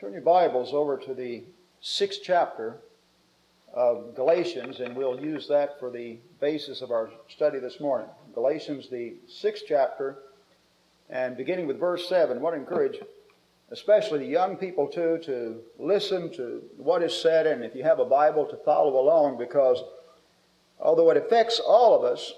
Turn 0.00 0.14
your 0.14 0.22
Bibles 0.22 0.72
over 0.72 0.96
to 0.96 1.12
the 1.12 1.42
sixth 1.82 2.20
chapter 2.24 2.78
of 3.74 4.14
Galatians, 4.14 4.80
and 4.80 4.96
we'll 4.96 5.20
use 5.20 5.46
that 5.48 5.78
for 5.78 5.90
the 5.90 6.16
basis 6.40 6.80
of 6.80 6.90
our 6.90 7.10
study 7.28 7.58
this 7.58 7.80
morning. 7.80 8.08
Galatians, 8.32 8.88
the 8.88 9.16
sixth 9.28 9.64
chapter, 9.68 10.16
and 11.10 11.36
beginning 11.36 11.66
with 11.66 11.78
verse 11.78 12.08
7. 12.08 12.38
I 12.38 12.40
want 12.40 12.54
to 12.56 12.60
encourage, 12.60 12.98
especially 13.72 14.20
the 14.20 14.24
young 14.24 14.56
people, 14.56 14.88
too, 14.88 15.20
to 15.24 15.60
listen 15.78 16.32
to 16.32 16.62
what 16.78 17.02
is 17.02 17.14
said, 17.14 17.46
and 17.46 17.62
if 17.62 17.74
you 17.74 17.82
have 17.82 17.98
a 17.98 18.06
Bible, 18.06 18.46
to 18.46 18.56
follow 18.56 18.98
along, 18.98 19.36
because 19.36 19.84
although 20.78 21.10
it 21.10 21.18
affects 21.18 21.60
all 21.60 21.94
of 21.94 22.10
us, 22.10 22.32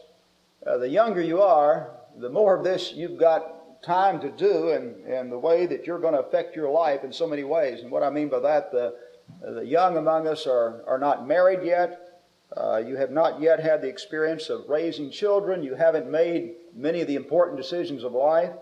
uh, 0.66 0.78
the 0.78 0.88
younger 0.88 1.22
you 1.22 1.40
are, 1.40 1.92
the 2.16 2.28
more 2.28 2.56
of 2.56 2.64
this 2.64 2.92
you've 2.92 3.20
got 3.20 3.61
time 3.82 4.20
to 4.20 4.30
do 4.30 4.70
and, 4.70 5.04
and 5.06 5.30
the 5.30 5.38
way 5.38 5.66
that 5.66 5.86
you're 5.86 5.98
going 5.98 6.14
to 6.14 6.20
affect 6.20 6.54
your 6.54 6.70
life 6.70 7.04
in 7.04 7.12
so 7.12 7.26
many 7.26 7.44
ways. 7.44 7.82
And 7.82 7.90
what 7.90 8.02
I 8.02 8.10
mean 8.10 8.28
by 8.28 8.40
that, 8.40 8.70
the, 8.70 8.94
the 9.42 9.66
young 9.66 9.96
among 9.96 10.28
us 10.28 10.46
are, 10.46 10.82
are 10.86 10.98
not 10.98 11.26
married 11.26 11.64
yet. 11.64 11.98
Uh, 12.56 12.76
you 12.76 12.96
have 12.96 13.10
not 13.10 13.40
yet 13.40 13.60
had 13.60 13.82
the 13.82 13.88
experience 13.88 14.50
of 14.50 14.68
raising 14.68 15.10
children. 15.10 15.62
You 15.62 15.74
haven't 15.74 16.10
made 16.10 16.54
many 16.74 17.00
of 17.00 17.08
the 17.08 17.16
important 17.16 17.56
decisions 17.56 18.04
of 18.04 18.12
life. 18.12 18.52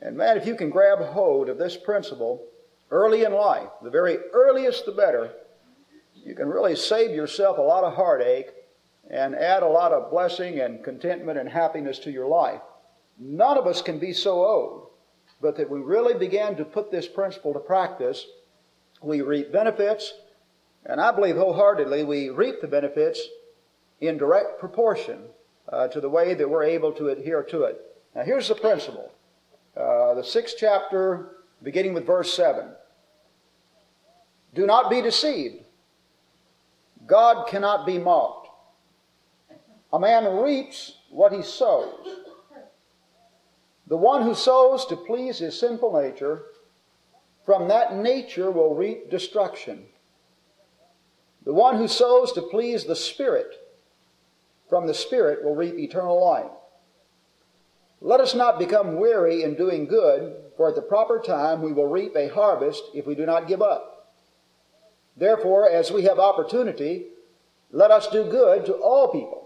And 0.00 0.16
man, 0.16 0.36
if 0.36 0.46
you 0.46 0.54
can 0.54 0.70
grab 0.70 1.00
hold 1.00 1.48
of 1.48 1.58
this 1.58 1.76
principle 1.76 2.44
early 2.90 3.24
in 3.24 3.32
life, 3.32 3.68
the 3.82 3.90
very 3.90 4.18
earliest 4.32 4.84
the 4.84 4.92
better, 4.92 5.32
you 6.14 6.34
can 6.34 6.48
really 6.48 6.76
save 6.76 7.10
yourself 7.10 7.58
a 7.58 7.62
lot 7.62 7.84
of 7.84 7.94
heartache 7.94 8.50
and 9.08 9.34
add 9.34 9.62
a 9.62 9.68
lot 9.68 9.92
of 9.92 10.10
blessing 10.10 10.60
and 10.60 10.84
contentment 10.84 11.38
and 11.38 11.48
happiness 11.48 11.98
to 12.00 12.10
your 12.10 12.26
life. 12.26 12.60
None 13.18 13.56
of 13.56 13.66
us 13.66 13.82
can 13.82 13.98
be 13.98 14.12
so 14.12 14.44
old, 14.44 14.88
but 15.40 15.56
that 15.56 15.70
we 15.70 15.80
really 15.80 16.14
began 16.14 16.56
to 16.56 16.64
put 16.64 16.90
this 16.90 17.06
principle 17.06 17.52
to 17.54 17.58
practice, 17.58 18.26
we 19.02 19.22
reap 19.22 19.52
benefits, 19.52 20.12
and 20.84 21.00
I 21.00 21.12
believe 21.12 21.36
wholeheartedly 21.36 22.04
we 22.04 22.30
reap 22.30 22.60
the 22.60 22.68
benefits 22.68 23.20
in 24.00 24.18
direct 24.18 24.60
proportion 24.60 25.20
uh, 25.68 25.88
to 25.88 26.00
the 26.00 26.08
way 26.08 26.34
that 26.34 26.48
we're 26.48 26.64
able 26.64 26.92
to 26.92 27.08
adhere 27.08 27.42
to 27.44 27.64
it. 27.64 27.80
Now, 28.14 28.22
here's 28.22 28.48
the 28.48 28.54
principle. 28.54 29.12
Uh, 29.76 30.14
the 30.14 30.24
sixth 30.24 30.56
chapter, 30.58 31.36
beginning 31.62 31.94
with 31.94 32.06
verse 32.06 32.32
7. 32.32 32.68
Do 34.54 34.66
not 34.66 34.90
be 34.90 35.02
deceived. 35.02 35.64
God 37.06 37.46
cannot 37.48 37.86
be 37.86 37.98
mocked. 37.98 38.48
A 39.92 40.00
man 40.00 40.24
reaps 40.42 40.96
what 41.10 41.32
he 41.32 41.42
sows. 41.42 42.25
The 43.86 43.96
one 43.96 44.22
who 44.22 44.34
sows 44.34 44.84
to 44.86 44.96
please 44.96 45.38
his 45.38 45.58
sinful 45.58 45.92
nature, 46.00 46.42
from 47.44 47.68
that 47.68 47.94
nature 47.94 48.50
will 48.50 48.74
reap 48.74 49.10
destruction. 49.10 49.84
The 51.44 51.52
one 51.52 51.76
who 51.76 51.86
sows 51.86 52.32
to 52.32 52.42
please 52.42 52.84
the 52.84 52.96
Spirit, 52.96 53.54
from 54.68 54.88
the 54.88 54.94
Spirit 54.94 55.44
will 55.44 55.54
reap 55.54 55.78
eternal 55.78 56.24
life. 56.24 56.50
Let 58.00 58.20
us 58.20 58.34
not 58.34 58.58
become 58.58 58.96
weary 58.96 59.44
in 59.44 59.54
doing 59.54 59.86
good, 59.86 60.34
for 60.56 60.68
at 60.68 60.74
the 60.74 60.82
proper 60.82 61.20
time 61.20 61.62
we 61.62 61.72
will 61.72 61.86
reap 61.86 62.16
a 62.16 62.28
harvest 62.28 62.82
if 62.92 63.06
we 63.06 63.14
do 63.14 63.24
not 63.24 63.46
give 63.46 63.62
up. 63.62 64.12
Therefore, 65.16 65.70
as 65.70 65.92
we 65.92 66.02
have 66.02 66.18
opportunity, 66.18 67.06
let 67.70 67.90
us 67.92 68.08
do 68.08 68.24
good 68.24 68.66
to 68.66 68.74
all 68.74 69.08
people 69.08 69.45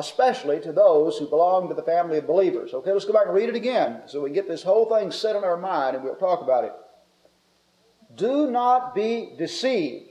especially 0.00 0.58
to 0.60 0.72
those 0.72 1.18
who 1.18 1.28
belong 1.28 1.68
to 1.68 1.74
the 1.74 1.82
family 1.82 2.16
of 2.16 2.26
believers. 2.26 2.72
Okay, 2.72 2.90
let's 2.90 3.04
go 3.04 3.12
back 3.12 3.26
and 3.26 3.34
read 3.34 3.50
it 3.50 3.54
again 3.54 4.00
so 4.06 4.22
we 4.22 4.30
get 4.30 4.48
this 4.48 4.62
whole 4.62 4.86
thing 4.86 5.10
set 5.10 5.36
in 5.36 5.44
our 5.44 5.58
mind 5.58 5.94
and 5.94 6.02
we'll 6.02 6.16
talk 6.16 6.40
about 6.40 6.64
it. 6.64 6.72
Do 8.16 8.50
not 8.50 8.94
be 8.94 9.34
deceived. 9.38 10.08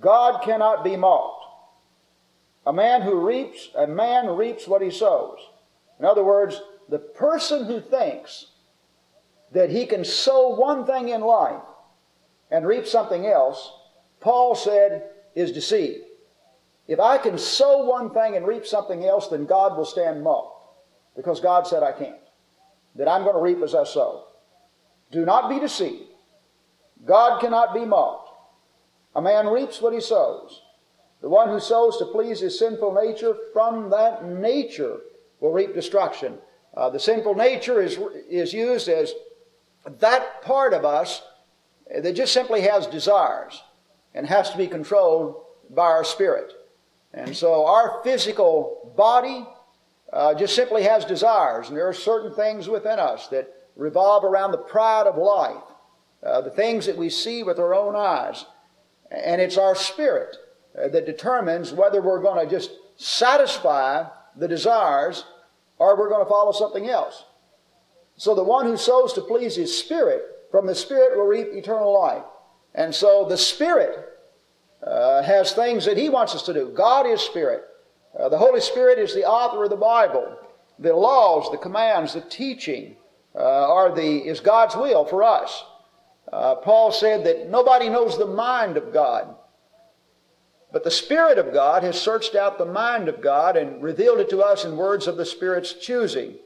God 0.00 0.42
cannot 0.42 0.82
be 0.82 0.96
mocked. 0.96 1.44
A 2.66 2.72
man 2.72 3.02
who 3.02 3.26
reaps, 3.26 3.68
a 3.76 3.86
man 3.86 4.28
reaps 4.28 4.66
what 4.66 4.80
he 4.80 4.90
sows. 4.90 5.38
In 5.98 6.06
other 6.06 6.24
words, 6.24 6.60
the 6.88 6.98
person 6.98 7.66
who 7.66 7.78
thinks 7.78 8.46
that 9.52 9.68
he 9.68 9.84
can 9.84 10.02
sow 10.02 10.48
one 10.48 10.86
thing 10.86 11.10
in 11.10 11.20
life 11.20 11.62
and 12.50 12.66
reap 12.66 12.86
something 12.86 13.26
else, 13.26 13.70
Paul 14.20 14.54
said, 14.54 15.10
is 15.34 15.52
deceived. 15.52 16.04
If 16.88 17.00
I 17.00 17.18
can 17.18 17.38
sow 17.38 17.84
one 17.84 18.10
thing 18.10 18.36
and 18.36 18.46
reap 18.46 18.66
something 18.66 19.04
else, 19.04 19.28
then 19.28 19.46
God 19.46 19.76
will 19.76 19.84
stand 19.84 20.22
mocked. 20.22 20.68
Because 21.16 21.40
God 21.40 21.66
said 21.66 21.82
I 21.82 21.92
can't. 21.92 22.16
That 22.96 23.08
I'm 23.08 23.22
going 23.22 23.36
to 23.36 23.40
reap 23.40 23.62
as 23.62 23.74
I 23.74 23.84
sow. 23.84 24.24
Do 25.10 25.24
not 25.24 25.48
be 25.48 25.60
deceived. 25.60 26.10
God 27.04 27.40
cannot 27.40 27.74
be 27.74 27.84
mocked. 27.84 28.30
A 29.14 29.22
man 29.22 29.46
reaps 29.46 29.80
what 29.80 29.92
he 29.92 30.00
sows. 30.00 30.62
The 31.20 31.28
one 31.28 31.48
who 31.48 31.60
sows 31.60 31.98
to 31.98 32.06
please 32.06 32.40
his 32.40 32.58
sinful 32.58 32.94
nature, 32.94 33.36
from 33.52 33.90
that 33.90 34.24
nature 34.26 34.98
will 35.40 35.52
reap 35.52 35.74
destruction. 35.74 36.38
Uh, 36.74 36.90
the 36.90 36.98
sinful 36.98 37.34
nature 37.34 37.80
is, 37.80 37.98
is 38.28 38.52
used 38.52 38.88
as 38.88 39.12
that 39.98 40.42
part 40.42 40.72
of 40.72 40.84
us 40.84 41.22
that 41.94 42.14
just 42.14 42.32
simply 42.32 42.62
has 42.62 42.86
desires 42.86 43.62
and 44.14 44.26
has 44.26 44.50
to 44.50 44.56
be 44.56 44.66
controlled 44.66 45.36
by 45.70 45.86
our 45.86 46.04
spirit. 46.04 46.52
And 47.14 47.36
so 47.36 47.66
our 47.66 48.00
physical 48.02 48.92
body 48.96 49.46
uh, 50.12 50.34
just 50.34 50.54
simply 50.54 50.82
has 50.82 51.04
desires, 51.04 51.68
and 51.68 51.76
there 51.76 51.88
are 51.88 51.94
certain 51.94 52.34
things 52.34 52.68
within 52.68 52.98
us 52.98 53.28
that 53.28 53.52
revolve 53.76 54.24
around 54.24 54.52
the 54.52 54.58
pride 54.58 55.06
of 55.06 55.16
life, 55.16 55.62
uh, 56.22 56.40
the 56.42 56.50
things 56.50 56.86
that 56.86 56.96
we 56.96 57.08
see 57.08 57.42
with 57.42 57.58
our 57.58 57.74
own 57.74 57.96
eyes. 57.96 58.44
And 59.10 59.40
it's 59.40 59.58
our 59.58 59.74
spirit 59.74 60.36
uh, 60.78 60.88
that 60.88 61.06
determines 61.06 61.72
whether 61.72 62.00
we're 62.00 62.22
going 62.22 62.46
to 62.46 62.50
just 62.50 62.70
satisfy 62.96 64.04
the 64.36 64.48
desires 64.48 65.24
or 65.78 65.98
we're 65.98 66.08
going 66.08 66.24
to 66.24 66.30
follow 66.30 66.52
something 66.52 66.88
else. 66.88 67.24
So 68.16 68.34
the 68.34 68.44
one 68.44 68.66
who 68.66 68.76
sows 68.76 69.12
to 69.14 69.20
please 69.22 69.56
his 69.56 69.76
spirit, 69.76 70.22
from 70.50 70.66
the 70.66 70.74
spirit 70.74 71.16
will 71.16 71.26
reap 71.26 71.48
eternal 71.52 71.92
life. 71.98 72.22
And 72.74 72.94
so 72.94 73.26
the 73.28 73.36
spirit 73.36 74.11
uh, 74.86 75.22
has 75.22 75.52
things 75.52 75.84
that 75.84 75.96
He 75.96 76.08
wants 76.08 76.34
us 76.34 76.42
to 76.44 76.54
do. 76.54 76.72
God 76.74 77.06
is 77.06 77.20
Spirit. 77.20 77.64
Uh, 78.18 78.28
the 78.28 78.38
Holy 78.38 78.60
Spirit 78.60 78.98
is 78.98 79.14
the 79.14 79.24
author 79.24 79.64
of 79.64 79.70
the 79.70 79.76
Bible. 79.76 80.36
The 80.78 80.94
laws, 80.94 81.50
the 81.50 81.58
commands, 81.58 82.14
the 82.14 82.20
teaching 82.20 82.96
uh, 83.34 83.38
are 83.38 83.94
the, 83.94 84.18
is 84.18 84.40
God's 84.40 84.76
will 84.76 85.04
for 85.04 85.22
us. 85.22 85.64
Uh, 86.32 86.56
Paul 86.56 86.92
said 86.92 87.24
that 87.24 87.50
nobody 87.50 87.88
knows 87.88 88.18
the 88.18 88.26
mind 88.26 88.76
of 88.76 88.92
God. 88.92 89.34
But 90.72 90.84
the 90.84 90.90
Spirit 90.90 91.38
of 91.38 91.52
God 91.52 91.82
has 91.82 92.00
searched 92.00 92.34
out 92.34 92.58
the 92.58 92.64
mind 92.64 93.08
of 93.08 93.20
God 93.20 93.56
and 93.56 93.82
revealed 93.82 94.20
it 94.20 94.30
to 94.30 94.40
us 94.40 94.64
in 94.64 94.76
words 94.76 95.06
of 95.06 95.16
the 95.16 95.26
Spirit's 95.26 95.74
choosing. 95.74 96.36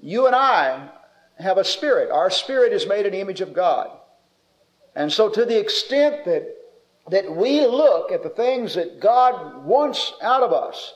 You 0.00 0.26
and 0.26 0.36
I 0.36 0.88
have 1.38 1.58
a 1.58 1.64
spirit. 1.64 2.10
Our 2.10 2.30
spirit 2.30 2.72
is 2.72 2.86
made 2.86 3.06
the 3.06 3.18
image 3.18 3.40
of 3.40 3.52
God. 3.52 3.90
And 4.94 5.12
so, 5.12 5.28
to 5.28 5.44
the 5.44 5.58
extent 5.58 6.24
that 6.26 6.46
that 7.10 7.34
we 7.34 7.60
look 7.66 8.12
at 8.12 8.22
the 8.22 8.30
things 8.30 8.74
that 8.74 9.00
God 9.00 9.64
wants 9.64 10.14
out 10.22 10.42
of 10.42 10.52
us. 10.52 10.94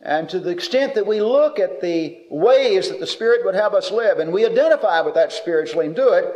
And 0.00 0.28
to 0.30 0.38
the 0.38 0.50
extent 0.50 0.94
that 0.94 1.06
we 1.06 1.20
look 1.20 1.58
at 1.58 1.80
the 1.80 2.22
ways 2.30 2.90
that 2.90 3.00
the 3.00 3.06
Spirit 3.06 3.44
would 3.44 3.54
have 3.54 3.74
us 3.74 3.90
live, 3.90 4.18
and 4.18 4.32
we 4.32 4.44
identify 4.44 5.00
with 5.00 5.14
that 5.14 5.32
spiritually 5.32 5.86
and 5.86 5.96
do 5.96 6.10
it, 6.10 6.32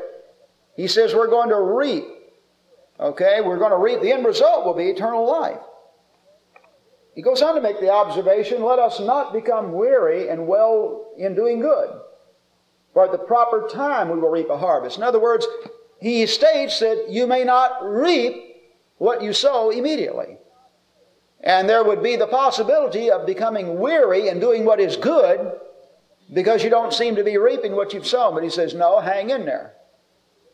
He 0.77 0.89
says 0.89 1.15
we're 1.15 1.29
going 1.29 1.51
to 1.51 1.61
reap. 1.61 2.05
Okay, 3.01 3.41
we're 3.41 3.59
going 3.59 3.71
to 3.71 3.77
reap. 3.77 4.01
The 4.01 4.13
end 4.13 4.25
result 4.25 4.65
will 4.65 4.75
be 4.75 4.89
eternal 4.89 5.31
life. 5.31 5.61
He 7.15 7.23
goes 7.23 7.43
on 7.43 7.55
to 7.57 7.61
make 7.61 7.81
the 7.81 7.91
observation 7.91 8.63
let 8.63 8.79
us 8.79 9.01
not 9.01 9.33
become 9.33 9.73
weary 9.73 10.29
and 10.29 10.47
well 10.47 11.13
in 11.19 11.35
doing 11.35 11.61
good. 11.61 12.01
For 12.93 13.05
at 13.05 13.13
the 13.13 13.19
proper 13.19 13.69
time 13.69 14.09
we 14.09 14.19
will 14.19 14.31
reap 14.31 14.51
a 14.51 14.59
harvest. 14.59 14.97
In 14.99 15.03
other 15.03 15.21
words, 15.21 15.47
he 16.01 16.27
states 16.27 16.81
that 16.81 17.07
you 17.11 17.27
may 17.27 17.45
not 17.45 17.83
reap 17.83 18.48
what 18.99 19.23
you 19.23 19.33
sow 19.33 19.71
immediately. 19.71 20.39
And 21.41 21.69
there 21.69 21.85
would 21.85 22.03
be 22.03 22.17
the 22.17 22.27
possibility 22.27 23.11
of 23.11 23.27
becoming 23.27 23.79
weary 23.79 24.29
and 24.29 24.41
doing 24.41 24.65
what 24.65 24.81
is 24.81 24.97
good 24.97 25.53
because 26.33 26.63
you 26.65 26.71
don't 26.71 26.93
seem 26.93 27.17
to 27.17 27.25
be 27.25 27.39
reaping 27.39 27.77
what 27.77 27.93
you've 27.93 28.07
sown. 28.07 28.35
But 28.35 28.43
he 28.43 28.51
says, 28.51 28.75
no, 28.75 29.01
hang 29.01 29.31
in 29.31 29.47
there. 29.47 29.75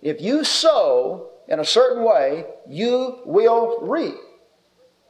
If 0.02 0.20
you 0.20 0.44
sow 0.44 1.30
in 1.48 1.58
a 1.58 1.64
certain 1.64 2.04
way, 2.04 2.44
you 2.68 3.20
will 3.24 3.80
reap. 3.82 4.14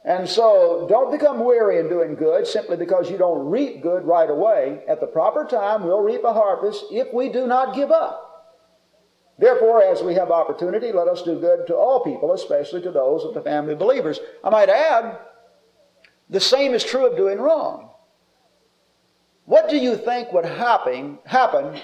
And 0.05 0.29
so 0.29 0.85
don't 0.87 1.11
become 1.11 1.43
weary 1.43 1.79
in 1.79 1.89
doing 1.89 2.15
good 2.15 2.45
simply 2.47 2.77
because 2.77 3.09
you 3.09 3.17
don't 3.17 3.49
reap 3.49 3.81
good 3.81 4.05
right 4.05 4.29
away. 4.29 4.83
At 4.87 5.01
the 5.01 5.07
proper 5.07 5.45
time, 5.45 5.83
we'll 5.83 6.01
reap 6.01 6.23
a 6.23 6.31
harvest 6.31 6.85
if 6.91 7.11
we 7.13 7.29
do 7.29 7.47
not 7.47 7.75
give 7.75 7.91
up. 7.91 8.24
Therefore, 9.37 9.83
as 9.83 10.01
we 10.01 10.13
have 10.13 10.31
opportunity, 10.31 10.91
let 10.91 11.07
us 11.07 11.21
do 11.21 11.39
good 11.39 11.67
to 11.67 11.75
all 11.75 12.03
people, 12.03 12.31
especially 12.31 12.81
to 12.83 12.91
those 12.91 13.23
of 13.23 13.33
the 13.33 13.41
family 13.41 13.73
of 13.73 13.79
believers. 13.79 14.19
I 14.43 14.49
might 14.49 14.69
add, 14.69 15.17
the 16.29 16.39
same 16.39 16.73
is 16.73 16.83
true 16.83 17.05
of 17.05 17.17
doing 17.17 17.39
wrong. 17.39 17.89
What 19.45 19.69
do 19.69 19.77
you 19.77 19.97
think 19.97 20.31
would 20.31 20.45
happen, 20.45 21.19
happen 21.25 21.79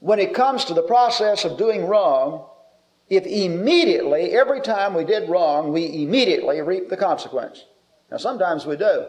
when 0.00 0.18
it 0.18 0.34
comes 0.34 0.64
to 0.64 0.74
the 0.74 0.82
process 0.82 1.44
of 1.44 1.58
doing 1.58 1.86
wrong 1.86 2.46
if 3.08 3.24
immediately, 3.24 4.32
every 4.32 4.60
time 4.60 4.94
we 4.94 5.04
did 5.04 5.28
wrong, 5.28 5.72
we 5.72 6.02
immediately 6.02 6.60
reap 6.60 6.88
the 6.88 6.96
consequence. 6.96 7.64
Now, 8.10 8.16
sometimes 8.16 8.66
we 8.66 8.76
do. 8.76 9.06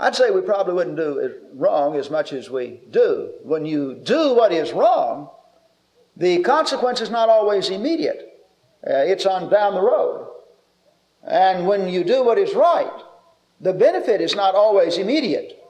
I'd 0.00 0.16
say 0.16 0.30
we 0.30 0.40
probably 0.40 0.74
wouldn't 0.74 0.96
do 0.96 1.32
wrong 1.54 1.96
as 1.96 2.10
much 2.10 2.32
as 2.32 2.50
we 2.50 2.80
do. 2.90 3.34
When 3.42 3.64
you 3.64 3.94
do 3.94 4.34
what 4.34 4.52
is 4.52 4.72
wrong, 4.72 5.30
the 6.16 6.40
consequence 6.42 7.00
is 7.00 7.10
not 7.10 7.28
always 7.28 7.68
immediate. 7.68 8.44
Uh, 8.86 8.98
it's 8.98 9.26
on 9.26 9.50
down 9.50 9.74
the 9.74 9.82
road. 9.82 10.32
And 11.26 11.66
when 11.66 11.88
you 11.88 12.04
do 12.04 12.24
what 12.24 12.38
is 12.38 12.54
right, 12.54 13.02
the 13.60 13.72
benefit 13.72 14.20
is 14.20 14.34
not 14.34 14.54
always 14.54 14.96
immediate. 14.96 15.62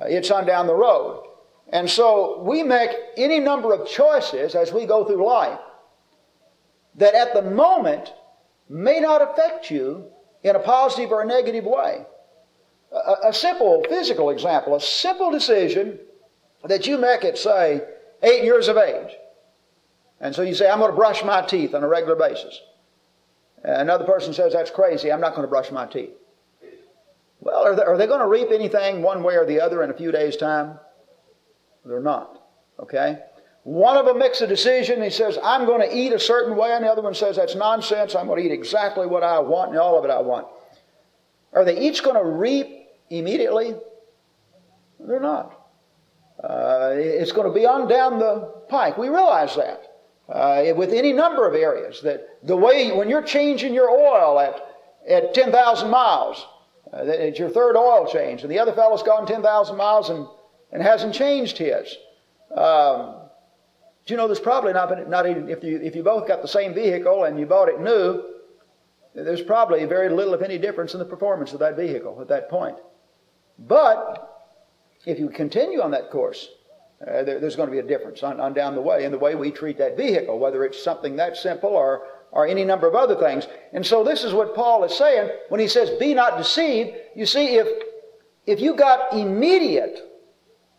Uh, 0.00 0.06
it's 0.08 0.30
on 0.30 0.46
down 0.46 0.66
the 0.66 0.74
road. 0.74 1.24
And 1.72 1.88
so 1.88 2.42
we 2.42 2.62
make 2.62 2.90
any 3.16 3.38
number 3.38 3.72
of 3.72 3.86
choices 3.86 4.54
as 4.54 4.72
we 4.72 4.86
go 4.86 5.04
through 5.04 5.24
life 5.24 5.60
that 6.96 7.14
at 7.14 7.34
the 7.34 7.42
moment 7.42 8.12
may 8.68 8.98
not 8.98 9.22
affect 9.22 9.70
you 9.70 10.06
in 10.42 10.56
a 10.56 10.58
positive 10.58 11.12
or 11.12 11.22
a 11.22 11.26
negative 11.26 11.64
way. 11.64 12.04
A, 12.92 13.28
a, 13.28 13.32
simple 13.32 13.84
physical 13.88 14.30
example, 14.30 14.74
a 14.74 14.80
simple 14.80 15.30
decision 15.30 15.98
that 16.64 16.86
you 16.86 16.98
make 16.98 17.24
at, 17.24 17.38
say, 17.38 17.82
eight 18.22 18.42
years 18.42 18.66
of 18.66 18.76
age. 18.76 19.12
And 20.20 20.34
so 20.34 20.42
you 20.42 20.54
say, 20.54 20.68
I'm 20.68 20.78
going 20.78 20.90
to 20.90 20.96
brush 20.96 21.24
my 21.24 21.42
teeth 21.42 21.74
on 21.74 21.82
a 21.82 21.88
regular 21.88 22.16
basis. 22.16 22.60
Another 23.62 24.04
person 24.04 24.32
says, 24.32 24.52
That's 24.52 24.70
crazy, 24.70 25.12
I'm 25.12 25.20
not 25.20 25.34
going 25.34 25.42
to 25.42 25.48
brush 25.48 25.70
my 25.70 25.86
teeth. 25.86 26.10
Well, 27.40 27.66
are 27.66 27.74
they, 27.74 27.82
are 27.82 27.96
they 27.96 28.06
going 28.06 28.20
to 28.20 28.26
reap 28.26 28.50
anything 28.52 29.02
one 29.02 29.22
way 29.22 29.36
or 29.36 29.46
the 29.46 29.60
other 29.60 29.82
in 29.82 29.90
a 29.90 29.94
few 29.94 30.12
days' 30.12 30.36
time? 30.36 30.78
They're 31.84 32.00
not. 32.00 32.42
Okay? 32.78 33.18
One 33.64 33.96
of 33.96 34.06
them 34.06 34.18
makes 34.18 34.40
a 34.40 34.46
decision. 34.46 35.02
He 35.02 35.10
says, 35.10 35.38
I'm 35.42 35.66
going 35.66 35.80
to 35.80 35.94
eat 35.94 36.12
a 36.12 36.18
certain 36.18 36.56
way, 36.56 36.72
and 36.72 36.84
the 36.84 36.88
other 36.88 37.02
one 37.02 37.14
says, 37.14 37.36
That's 37.36 37.54
nonsense. 37.54 38.14
I'm 38.14 38.26
going 38.26 38.42
to 38.42 38.46
eat 38.46 38.52
exactly 38.52 39.06
what 39.06 39.22
I 39.22 39.38
want 39.38 39.70
and 39.70 39.78
all 39.78 39.98
of 39.98 40.04
it 40.04 40.10
I 40.10 40.20
want. 40.20 40.46
Are 41.52 41.64
they 41.64 41.78
each 41.78 42.02
going 42.02 42.16
to 42.16 42.24
reap 42.24 42.88
immediately? 43.10 43.74
They're 44.98 45.20
not. 45.20 45.56
Uh, 46.42 46.92
it's 46.94 47.32
going 47.32 47.46
to 47.46 47.52
be 47.52 47.66
on 47.66 47.88
down 47.88 48.18
the 48.18 48.52
pike. 48.68 48.96
We 48.96 49.08
realize 49.08 49.56
that. 49.56 49.89
Uh, 50.30 50.72
with 50.76 50.92
any 50.92 51.12
number 51.12 51.48
of 51.48 51.54
areas, 51.54 52.00
that 52.02 52.38
the 52.44 52.56
way 52.56 52.92
when 52.92 53.08
you're 53.08 53.22
changing 53.22 53.74
your 53.74 53.90
oil 53.90 54.38
at, 54.38 54.54
at 55.08 55.34
10,000 55.34 55.90
miles, 55.90 56.46
uh, 56.92 57.02
it's 57.02 57.38
your 57.38 57.50
third 57.50 57.76
oil 57.76 58.06
change, 58.06 58.42
and 58.42 58.50
the 58.50 58.58
other 58.58 58.72
fellow's 58.72 59.02
gone 59.02 59.26
10,000 59.26 59.76
miles 59.76 60.08
and, 60.08 60.26
and 60.70 60.82
hasn't 60.82 61.14
changed 61.14 61.58
his. 61.58 61.96
Um, 62.54 63.16
do 64.06 64.14
you 64.14 64.16
know 64.16 64.28
there's 64.28 64.38
probably 64.38 64.72
not, 64.72 64.88
been, 64.88 65.10
not 65.10 65.28
even, 65.28 65.48
if 65.48 65.64
you, 65.64 65.80
if 65.80 65.96
you 65.96 66.04
both 66.04 66.28
got 66.28 66.42
the 66.42 66.48
same 66.48 66.74
vehicle 66.74 67.24
and 67.24 67.38
you 67.38 67.44
bought 67.44 67.68
it 67.68 67.80
new, 67.80 68.22
there's 69.14 69.42
probably 69.42 69.84
very 69.84 70.10
little, 70.10 70.34
if 70.34 70.42
any, 70.42 70.58
difference 70.58 70.92
in 70.92 71.00
the 71.00 71.04
performance 71.04 71.52
of 71.52 71.58
that 71.58 71.76
vehicle 71.76 72.20
at 72.20 72.28
that 72.28 72.48
point. 72.48 72.76
But 73.58 74.48
if 75.06 75.18
you 75.18 75.28
continue 75.28 75.80
on 75.80 75.90
that 75.90 76.10
course, 76.10 76.48
uh, 77.06 77.22
there, 77.22 77.40
there's 77.40 77.56
going 77.56 77.68
to 77.68 77.72
be 77.72 77.78
a 77.78 77.82
difference 77.82 78.22
on, 78.22 78.40
on 78.40 78.52
down 78.52 78.74
the 78.74 78.80
way 78.80 79.04
in 79.04 79.12
the 79.12 79.18
way 79.18 79.34
we 79.34 79.50
treat 79.50 79.78
that 79.78 79.96
vehicle, 79.96 80.38
whether 80.38 80.64
it's 80.64 80.82
something 80.82 81.16
that 81.16 81.36
simple 81.36 81.70
or, 81.70 82.02
or 82.30 82.46
any 82.46 82.62
number 82.62 82.86
of 82.86 82.94
other 82.94 83.16
things. 83.16 83.46
And 83.72 83.84
so 83.84 84.04
this 84.04 84.22
is 84.22 84.34
what 84.34 84.54
Paul 84.54 84.84
is 84.84 84.96
saying 84.96 85.30
when 85.48 85.60
he 85.60 85.68
says, 85.68 85.90
be 85.98 86.12
not 86.12 86.36
deceived. 86.36 86.96
You 87.16 87.24
see, 87.24 87.56
if, 87.56 87.66
if 88.46 88.60
you 88.60 88.76
got 88.76 89.14
immediate, 89.14 89.98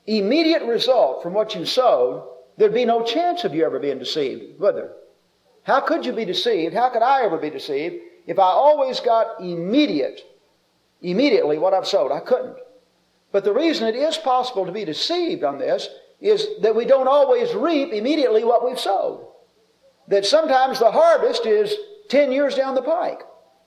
immediate 0.06 0.64
result 0.64 1.24
from 1.24 1.34
what 1.34 1.56
you 1.56 1.66
sowed, 1.66 2.28
there'd 2.58 2.74
be 2.74 2.86
no 2.86 3.04
chance 3.04 3.44
of 3.44 3.56
you 3.56 3.66
ever 3.66 3.80
being 3.80 4.00
deceived, 4.00 4.60
would 4.60 4.76
there? 4.76 4.94
How 5.64 5.82
could 5.82 6.06
you 6.06 6.14
be 6.14 6.26
deceived? 6.26 6.76
How 6.76 6.90
could 6.90 7.02
I 7.02 7.24
ever 7.24 7.38
be 7.38 7.50
deceived 7.50 7.96
if 8.28 8.38
I 8.38 8.44
always 8.44 9.00
got 9.00 9.40
immediate, 9.40 10.22
immediately 11.02 11.58
what 11.58 11.74
I've 11.74 11.88
sowed? 11.88 12.12
I 12.12 12.20
couldn't. 12.20 12.58
But 13.32 13.44
the 13.44 13.54
reason 13.54 13.88
it 13.88 13.96
is 13.96 14.18
possible 14.18 14.66
to 14.66 14.72
be 14.72 14.86
deceived 14.86 15.44
on 15.44 15.58
this 15.58 15.88
is 16.22 16.48
that 16.62 16.76
we 16.76 16.86
don't 16.86 17.08
always 17.08 17.54
reap 17.54 17.92
immediately 17.92 18.44
what 18.44 18.64
we've 18.64 18.80
sowed. 18.80 19.28
That 20.08 20.26
sometimes 20.26 20.80
the 20.80 20.92
harvest 20.92 21.46
is 21.46 21.76
10 22.10 22.32
years 22.32 22.56
down 22.56 22.76
the 22.76 22.82
pike, 22.82 23.24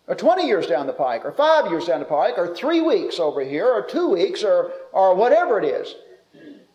or 0.06 0.14
20 0.14 0.46
years 0.46 0.66
down 0.66 0.86
the 0.86 0.92
pike, 0.92 1.24
or 1.24 1.32
five 1.32 1.70
years 1.70 1.86
down 1.86 1.98
the 1.98 2.06
pike, 2.06 2.34
or 2.36 2.54
three 2.54 2.80
weeks 2.80 3.18
over 3.18 3.42
here, 3.42 3.66
or 3.66 3.82
two 3.82 4.10
weeks, 4.10 4.44
or, 4.44 4.70
or 4.92 5.14
whatever 5.14 5.58
it 5.58 5.64
is. 5.64 5.94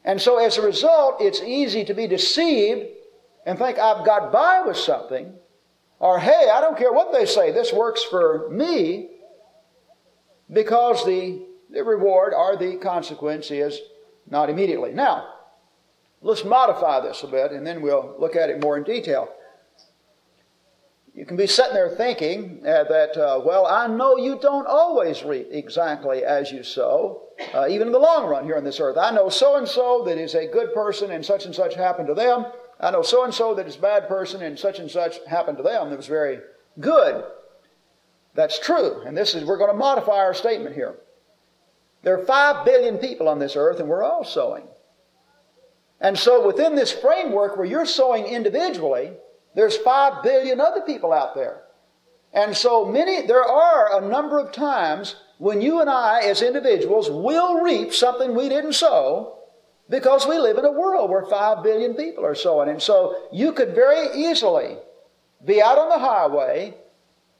And 0.03 0.19
so 0.19 0.37
as 0.37 0.57
a 0.57 0.61
result, 0.61 1.17
it's 1.21 1.41
easy 1.41 1.85
to 1.85 1.93
be 1.93 2.07
deceived 2.07 2.87
and 3.45 3.57
think 3.57 3.79
I've 3.79 4.05
got 4.05 4.31
by 4.31 4.61
with 4.65 4.77
something, 4.77 5.33
or 5.99 6.19
hey, 6.19 6.49
I 6.51 6.59
don't 6.61 6.77
care 6.77 6.91
what 6.91 7.13
they 7.13 7.25
say, 7.25 7.51
this 7.51 7.71
works 7.71 8.03
for 8.03 8.49
me, 8.49 9.09
because 10.51 11.05
the, 11.05 11.45
the 11.69 11.83
reward 11.83 12.33
or 12.33 12.57
the 12.57 12.77
consequence 12.77 13.51
is 13.51 13.79
not 14.29 14.49
immediately. 14.49 14.91
Now, 14.91 15.38
Let's 16.21 16.43
modify 16.43 16.99
this 17.01 17.23
a 17.23 17.27
bit 17.27 17.51
and 17.51 17.65
then 17.65 17.81
we'll 17.81 18.15
look 18.19 18.35
at 18.35 18.49
it 18.49 18.61
more 18.61 18.77
in 18.77 18.83
detail. 18.83 19.29
You 21.15 21.25
can 21.25 21.37
be 21.37 21.47
sitting 21.47 21.73
there 21.73 21.89
thinking 21.89 22.61
uh, 22.65 22.85
that, 22.85 23.17
uh, 23.17 23.41
well, 23.43 23.65
I 23.65 23.87
know 23.87 24.15
you 24.15 24.39
don't 24.41 24.67
always 24.67 25.23
reap 25.23 25.49
exactly 25.51 26.23
as 26.23 26.51
you 26.51 26.63
sow, 26.63 27.23
uh, 27.53 27.67
even 27.69 27.87
in 27.87 27.93
the 27.93 27.99
long 27.99 28.25
run 28.25 28.45
here 28.45 28.55
on 28.55 28.63
this 28.63 28.79
earth. 28.79 28.97
I 28.97 29.11
know 29.11 29.27
so 29.27 29.57
and 29.57 29.67
so 29.67 30.03
that 30.05 30.17
is 30.17 30.35
a 30.35 30.47
good 30.47 30.73
person 30.73 31.11
and 31.11 31.25
such 31.25 31.45
and 31.45 31.53
such 31.53 31.75
happened 31.75 32.07
to 32.07 32.13
them. 32.13 32.45
I 32.79 32.91
know 32.91 33.01
so 33.01 33.25
and 33.25 33.33
so 33.33 33.53
that 33.55 33.67
is 33.67 33.75
a 33.75 33.81
bad 33.81 34.07
person 34.07 34.41
and 34.41 34.57
such 34.57 34.79
and 34.79 34.89
such 34.89 35.17
happened 35.27 35.57
to 35.57 35.63
them 35.63 35.89
that 35.89 35.97
was 35.97 36.07
very 36.07 36.39
good. 36.79 37.25
That's 38.35 38.57
true. 38.57 39.01
And 39.05 39.17
this 39.17 39.35
is, 39.35 39.43
we're 39.43 39.57
going 39.57 39.71
to 39.71 39.77
modify 39.77 40.19
our 40.19 40.33
statement 40.33 40.73
here. 40.73 40.95
There 42.03 42.17
are 42.17 42.25
five 42.25 42.65
billion 42.65 42.97
people 42.97 43.27
on 43.27 43.39
this 43.39 43.57
earth 43.57 43.81
and 43.81 43.89
we're 43.89 44.03
all 44.03 44.23
sowing. 44.23 44.68
And 46.01 46.17
so 46.17 46.45
within 46.45 46.75
this 46.75 46.91
framework 46.91 47.57
where 47.57 47.65
you're 47.65 47.85
sowing 47.85 48.25
individually, 48.25 49.11
there's 49.55 49.77
five 49.77 50.23
billion 50.23 50.61
other 50.61 50.81
people 50.81 51.11
out 51.11 51.35
there. 51.35 51.63
And 52.33 52.55
so 52.55 52.85
many, 52.85 53.25
there 53.25 53.43
are 53.43 54.01
a 54.01 54.07
number 54.07 54.39
of 54.39 54.51
times 54.51 55.15
when 55.39 55.61
you 55.61 55.81
and 55.81 55.89
I 55.89 56.21
as 56.21 56.41
individuals 56.41 57.09
will 57.09 57.61
reap 57.61 57.93
something 57.93 58.35
we 58.35 58.49
didn't 58.49 58.73
sow 58.73 59.39
because 59.89 60.27
we 60.27 60.37
live 60.37 60.57
in 60.57 60.65
a 60.65 60.71
world 60.71 61.09
where 61.09 61.25
five 61.25 61.63
billion 61.63 61.95
people 61.95 62.25
are 62.25 62.35
sowing. 62.35 62.69
And 62.69 62.81
so 62.81 63.27
you 63.31 63.51
could 63.51 63.73
very 63.73 64.15
easily 64.15 64.77
be 65.43 65.61
out 65.61 65.79
on 65.79 65.89
the 65.89 65.97
highway, 65.97 66.75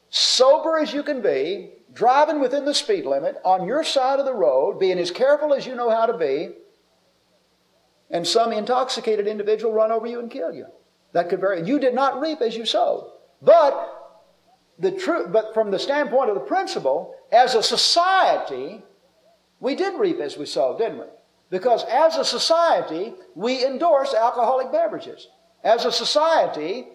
sober 0.10 0.80
as 0.80 0.94
you 0.94 1.04
can 1.04 1.22
be, 1.22 1.72
driving 1.94 2.40
within 2.40 2.66
the 2.66 2.74
speed 2.74 3.06
limit 3.06 3.38
on 3.44 3.68
your 3.68 3.84
side 3.84 4.20
of 4.20 4.26
the 4.26 4.34
road, 4.34 4.80
being 4.80 4.98
as 5.00 5.12
careful 5.12 5.54
as 5.54 5.68
you 5.68 5.76
know 5.76 5.90
how 5.90 6.06
to 6.06 6.18
be, 6.18 6.50
and 8.10 8.26
some 8.26 8.52
intoxicated 8.52 9.28
individual 9.28 9.74
run 9.74 9.92
over 9.92 10.08
you 10.08 10.20
and 10.20 10.32
kill 10.32 10.54
you. 10.54 10.66
That 11.14 11.30
could 11.30 11.40
vary. 11.40 11.66
You 11.66 11.80
did 11.80 11.94
not 11.94 12.20
reap 12.20 12.42
as 12.42 12.56
you 12.56 12.66
sowed. 12.66 13.12
But 13.42 14.00
the 14.78 14.92
truth, 14.92 15.32
but 15.32 15.54
from 15.54 15.72
the 15.72 15.80
standpoint 15.80 16.30
of 16.30 16.36
the 16.36 16.42
principle, 16.42 17.16
as 17.32 17.56
a 17.56 17.64
society, 17.64 18.82
we 19.60 19.76
did 19.76 20.00
reap 20.00 20.20
as 20.20 20.38
we 20.38 20.46
sowed, 20.46 20.78
didn't 20.78 21.00
we? 21.00 21.06
Because 21.50 21.84
as 21.86 22.16
a 22.18 22.26
society, 22.26 23.14
we 23.36 23.66
endorse 23.66 24.14
alcoholic 24.14 24.72
beverages. 24.72 25.28
As 25.64 25.86
a 25.86 25.92
society, 25.92 26.88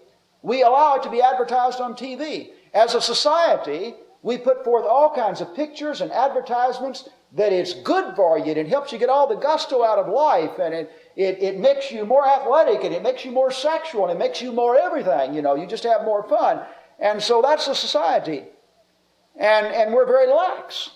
we 0.43 0.63
allow 0.63 0.97
it 0.97 1.03
to 1.03 1.11
be 1.11 1.21
advertised 1.21 1.81
on 1.81 1.95
TV. 1.95 2.51
As 2.73 2.95
a 2.95 3.01
society, 3.01 3.95
we 4.23 4.39
put 4.39 4.65
forth 4.65 4.87
all 4.87 5.15
kinds 5.15 5.41
of 5.41 5.55
pictures 5.55 6.01
and 6.01 6.11
advertisements 6.13 7.09
that 7.33 7.53
it's 7.53 7.75
good 7.75 8.15
for 8.15 8.39
you 8.39 8.47
and 8.47 8.59
it 8.59 8.69
helps 8.69 8.93
you 8.93 8.99
get 8.99 9.09
all 9.09 9.27
the 9.27 9.35
gusto 9.35 9.83
out 9.85 9.99
of 9.99 10.09
life 10.09 10.59
and 10.59 10.73
it, 10.73 10.91
it, 11.17 11.43
it 11.43 11.61
makes 11.61 11.93
you 11.93 12.05
more 12.05 12.27
athletic 12.27 12.85
and 12.85 12.95
it 12.95 13.03
makes 13.03 13.25
you 13.25 13.31
more 13.31 13.51
sexual 13.51 14.05
and 14.05 14.13
it 14.13 14.19
makes 14.19 14.43
you 14.43 14.53
more 14.53 14.77
everything. 14.77 15.35
You 15.35 15.43
know, 15.43 15.55
you 15.55 15.67
just 15.67 15.85
have 15.85 16.05
more 16.05 16.29
fun. 16.29 16.63
And 16.99 17.23
so 17.23 17.41
that's 17.41 17.67
the 17.67 17.75
society. 17.75 18.45
And, 19.37 19.67
and 19.67 19.93
we're 19.93 20.07
very 20.07 20.29
lax 20.29 20.91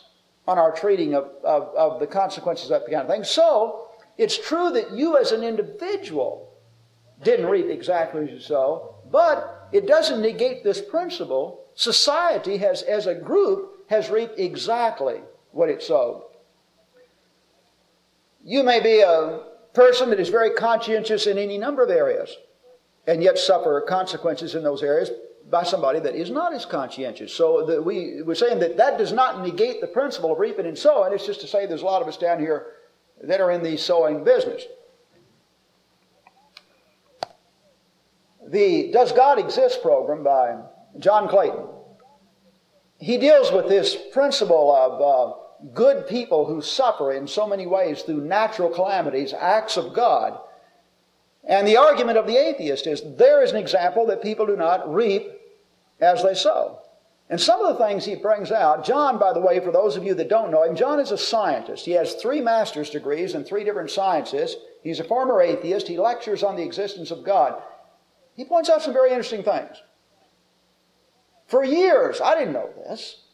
on 0.47 0.59
our 0.59 0.73
treating 0.73 1.15
of, 1.15 1.31
of, 1.45 1.75
of 1.77 2.01
the 2.01 2.07
consequences 2.07 2.71
of 2.71 2.81
that 2.81 2.91
kind 2.91 3.03
of 3.03 3.09
thing. 3.09 3.25
So 3.25 3.89
it's 4.17 4.37
true 4.37 4.71
that 4.71 4.93
you 4.93 5.17
as 5.17 5.33
an 5.33 5.45
individual 5.45 6.53
didn't 7.23 7.47
reap 7.47 7.67
exactly 7.67 8.25
as 8.25 8.31
you 8.31 8.41
sow, 8.41 8.97
but 9.11 9.69
it 9.73 9.87
doesn't 9.87 10.21
negate 10.21 10.65
this 10.65 10.81
principle. 10.81 11.65
Society 11.75 12.57
has, 12.59 12.83
as 12.83 13.07
a 13.07 13.15
group, 13.15 13.89
has 13.89 14.11
reaped 14.11 14.39
exactly 14.39 15.21
what 15.53 15.69
it 15.69 15.83
sowed. 15.83 16.25
You 18.45 18.63
may 18.63 18.81
be 18.81 19.01
a 19.01 19.43
person 19.79 20.11
that 20.11 20.19
is 20.19 20.29
very 20.29 20.51
conscientious 20.51 21.29
in 21.29 21.39
any 21.39 21.57
number 21.57 21.85
of 21.85 21.91
areas 21.91 22.37
and 23.07 23.23
yet 23.23 23.39
suffer 23.39 23.81
consequences 23.89 24.57
in 24.57 24.65
those 24.65 24.83
areas 24.83 25.11
by 25.49 25.63
somebody 25.63 26.01
that 26.01 26.17
is 26.17 26.31
not 26.31 26.53
as 26.53 26.67
conscientious. 26.67 27.33
So 27.33 27.65
the, 27.65 27.81
we, 27.81 28.23
we're 28.23 28.35
saying 28.35 28.59
that 28.59 28.77
that 28.77 28.99
does 28.99 29.13
not 29.13 29.41
negate 29.41 29.81
the 29.81 29.87
principle 29.87 30.33
of 30.33 30.41
reaping 30.41 30.67
and 30.67 30.77
sowing. 30.77 31.13
It's 31.13 31.25
just 31.25 31.41
to 31.43 31.47
say 31.47 31.65
there's 31.65 31.83
a 31.83 31.87
lot 31.87 32.03
of 32.03 32.09
us 32.09 32.17
down 32.17 32.41
here 32.41 32.67
that 33.23 33.41
are 33.41 33.53
in 33.53 33.63
the 33.63 33.77
sowing 33.77 34.25
business. 34.25 34.65
the 38.49 38.91
Does 38.93 39.13
God 39.13 39.39
Exist 39.39 39.81
program 39.81 40.25
by 40.25 40.57
John 40.99 41.29
Clayton. 41.29 41.67
He 42.99 43.17
deals 43.17 43.53
with 43.53 43.69
this 43.69 43.97
principle 44.13 44.75
of 44.75 45.01
uh, 45.01 45.48
good 45.75 46.07
people 46.07 46.47
who 46.47 46.63
suffer 46.63 47.13
in 47.13 47.27
so 47.27 47.47
many 47.47 47.67
ways 47.67 48.03
through 48.03 48.21
natural 48.21 48.71
calamities, 48.71 49.33
acts 49.33 49.77
of 49.77 49.93
God. 49.93 50.39
And 51.45 51.67
the 51.67 51.77
argument 51.77 52.19
of 52.19 52.27
the 52.27 52.37
atheist 52.37 52.87
is 52.87 53.03
there 53.17 53.43
is 53.43 53.51
an 53.51 53.57
example 53.57 54.07
that 54.07 54.23
people 54.23 54.47
do 54.47 54.57
not 54.57 54.93
reap 54.93 55.31
as 56.01 56.23
they 56.23 56.35
sow. 56.35 56.81
And 57.31 57.41
some 57.41 57.63
of 57.63 57.77
the 57.77 57.85
things 57.85 58.05
he 58.05 58.15
brings 58.15 58.51
out, 58.51 58.85
John, 58.85 59.19
by 59.19 59.33
the 59.35 59.41
way, 59.41 59.61
for 59.61 59.71
those 59.71 59.97
of 59.97 60.05
you 60.05 60.15
that 60.15 60.31
don't 60.31 60.51
know 60.51 60.63
him, 60.63 60.77
John 60.77 60.99
is 60.99 61.11
a 61.11 61.19
scientist. 61.19 61.85
He 61.85 61.93
has 61.93 62.15
three 62.15 62.41
master's 62.41 62.89
degrees 62.89 63.35
in 63.35 63.45
three 63.45 63.65
different 63.65 63.91
sciences. 63.91 64.57
He's 64.83 65.01
a 65.01 65.05
former 65.05 65.43
atheist. 65.43 65.89
He 65.89 65.99
lectures 65.99 66.43
on 66.43 66.57
the 66.57 66.63
existence 66.63 67.11
of 67.11 67.25
God. 67.25 67.61
He 68.35 68.45
points 68.45 68.71
out 68.71 68.83
some 68.83 68.95
very 68.95 69.11
interesting 69.11 69.43
things. 69.43 69.77
For 71.49 71.65
years, 71.65 72.21
I 72.21 72.39
didn't 72.39 72.55
know 72.55 72.71
this. 72.77 73.25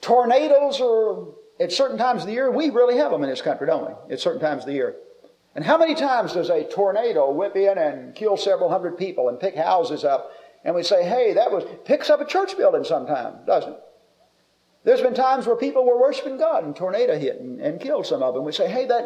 Tornadoes 0.00 0.80
are 0.80 1.26
at 1.60 1.72
certain 1.72 1.98
times 1.98 2.22
of 2.22 2.26
the 2.26 2.32
year. 2.32 2.50
We 2.50 2.70
really 2.70 2.96
have 2.96 3.10
them 3.10 3.22
in 3.22 3.30
this 3.30 3.42
country, 3.42 3.66
don't 3.66 3.86
we? 3.86 4.14
At 4.14 4.20
certain 4.20 4.40
times 4.40 4.62
of 4.62 4.66
the 4.66 4.74
year. 4.74 4.96
And 5.54 5.64
how 5.64 5.78
many 5.78 5.94
times 5.94 6.32
does 6.32 6.50
a 6.50 6.64
tornado 6.64 7.30
whip 7.30 7.54
in 7.54 7.78
and 7.78 8.14
kill 8.14 8.36
several 8.36 8.68
hundred 8.68 8.98
people 8.98 9.28
and 9.28 9.38
pick 9.38 9.54
houses 9.54 10.04
up? 10.04 10.32
And 10.64 10.74
we 10.74 10.82
say, 10.82 11.04
hey, 11.04 11.34
that 11.34 11.52
was, 11.52 11.64
picks 11.84 12.10
up 12.10 12.20
a 12.20 12.24
church 12.24 12.56
building 12.56 12.84
sometime, 12.84 13.34
doesn't 13.46 13.72
it? 13.72 13.80
There's 14.84 15.00
been 15.00 15.14
times 15.14 15.46
where 15.46 15.56
people 15.56 15.86
were 15.86 16.00
worshiping 16.00 16.36
God 16.36 16.64
and 16.64 16.74
tornado 16.74 17.18
hit 17.18 17.40
and, 17.40 17.60
and 17.60 17.80
killed 17.80 18.06
some 18.06 18.22
of 18.22 18.34
them. 18.34 18.44
We 18.44 18.52
say, 18.52 18.68
hey, 18.68 18.86
that, 18.86 19.04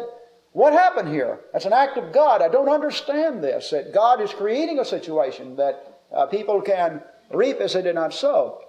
what 0.51 0.73
happened 0.73 1.09
here? 1.09 1.39
That's 1.53 1.65
an 1.65 1.73
act 1.73 1.97
of 1.97 2.11
God. 2.11 2.41
I 2.41 2.49
don't 2.49 2.67
understand 2.67 3.43
this. 3.43 3.69
That 3.69 3.93
God 3.93 4.19
is 4.19 4.33
creating 4.33 4.79
a 4.79 4.85
situation 4.85 5.55
that 5.57 6.01
uh, 6.13 6.25
people 6.25 6.61
can 6.61 7.01
reap 7.31 7.57
as 7.61 7.73
they 7.73 7.81
did 7.81 7.95
not 7.95 8.13
sow. 8.13 8.61